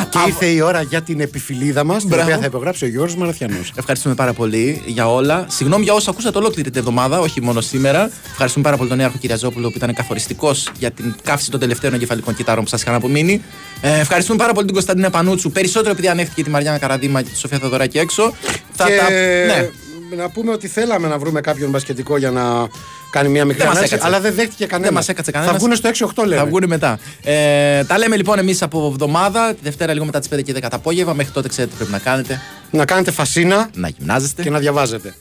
Και 0.09 0.19
ήρθε 0.27 0.45
η 0.45 0.59
ώρα 0.61 0.81
για 0.81 1.01
την 1.01 1.19
επιφυλίδα 1.19 1.83
μας, 1.83 1.97
την 1.99 2.07
Μπράβο. 2.09 2.23
οποία 2.25 2.37
θα 2.39 2.45
υπογράψει 2.45 2.85
ο 2.85 2.87
Γιώργος 2.87 3.15
Μαραθιανός. 3.15 3.71
Ευχαριστούμε 3.75 4.15
πάρα 4.15 4.33
πολύ 4.33 4.81
για 4.85 5.13
όλα. 5.13 5.45
Συγγνώμη 5.49 5.83
για 5.83 5.93
όσα 5.93 6.09
ακούσατε 6.09 6.37
ολόκληρη 6.37 6.69
την 6.69 6.79
εβδομάδα, 6.79 7.19
όχι 7.19 7.41
μόνο 7.41 7.61
σήμερα. 7.61 8.11
Ευχαριστούμε 8.31 8.63
πάρα 8.65 8.77
πολύ 8.77 8.89
τον 8.89 8.97
Νέαρχο 8.97 9.17
Κυριαζόπουλο 9.17 9.69
που 9.69 9.77
ήταν 9.77 9.93
καθοριστικός 9.93 10.69
για 10.77 10.91
την 10.91 11.15
καύση 11.23 11.51
των 11.51 11.59
τελευταίων 11.59 11.93
εγκεφαλικών 11.93 12.35
κυτάρων 12.35 12.63
που 12.63 12.69
σας 12.69 12.81
είχαν 12.81 12.93
απομείνει. 12.95 13.41
Ε, 13.81 13.99
ευχαριστούμε 13.99 14.37
πάρα 14.37 14.53
πολύ 14.53 14.65
την 14.65 14.73
Κωνσταντίνα 14.75 15.09
Πανούτσου, 15.09 15.51
περισσότερο 15.51 15.91
επειδή 15.91 16.07
ανέχθηκε 16.07 16.43
τη 16.43 16.49
Μαριάννα 16.49 16.79
Καραδίμα 16.79 17.21
και 17.21 17.29
τη 17.29 17.37
Σοφία 17.37 17.57
Θεοδωράκη 17.59 17.97
έξω. 17.97 18.33
Θα 18.71 18.85
και 18.85 18.95
τα- 18.97 19.09
ναι. 19.09 19.69
να 20.15 20.29
πούμε 20.29 20.51
ότι 20.51 20.67
θέλαμε 20.67 21.07
να 21.07 21.17
βρούμε 21.17 21.41
κάποιον 21.41 21.69
μπασκετικό 21.69 22.17
για 22.17 22.31
να 22.31 22.67
κάνει 23.11 23.29
μια 23.29 23.45
μικρή 23.45 23.67
δεν 23.73 23.99
αλλά 24.01 24.19
δεν 24.19 24.33
δέχτηκε 24.33 24.65
κανένα. 24.65 24.85
Δεν 24.87 24.93
μας 24.93 25.09
έκατσε 25.09 25.31
κανένας. 25.31 25.53
Θα 25.53 25.59
βγουν 25.59 25.75
στο 25.75 25.89
6-8 26.15 26.23
λέμε. 26.25 26.41
Θα 26.41 26.45
βγουν 26.45 26.63
μετά. 26.67 26.99
Ε, 27.23 27.83
τα 27.83 27.97
λέμε 27.97 28.15
λοιπόν 28.15 28.39
εμείς 28.39 28.61
από 28.61 28.87
εβδομάδα, 28.91 29.53
τη 29.53 29.59
Δευτέρα 29.63 29.93
λίγο 29.93 30.05
μετά 30.05 30.19
τις 30.19 30.29
5 30.35 30.43
και 30.43 30.53
10 30.55 30.61
το 30.61 30.67
απόγευμα. 30.71 31.13
Μέχρι 31.13 31.31
τότε 31.31 31.47
ξέρετε 31.47 31.71
τι 31.71 31.77
πρέπει 31.77 31.91
να 31.91 31.99
κάνετε. 31.99 32.41
Να 32.71 32.85
κάνετε 32.85 33.11
φασίνα. 33.11 33.69
Να 33.73 33.87
γυμνάζεστε. 33.87 34.43
Και 34.43 34.49
να 34.49 34.59
διαβάζετε. 34.59 35.13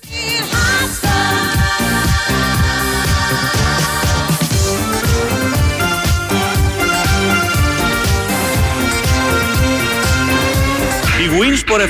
Winsport 11.41 11.81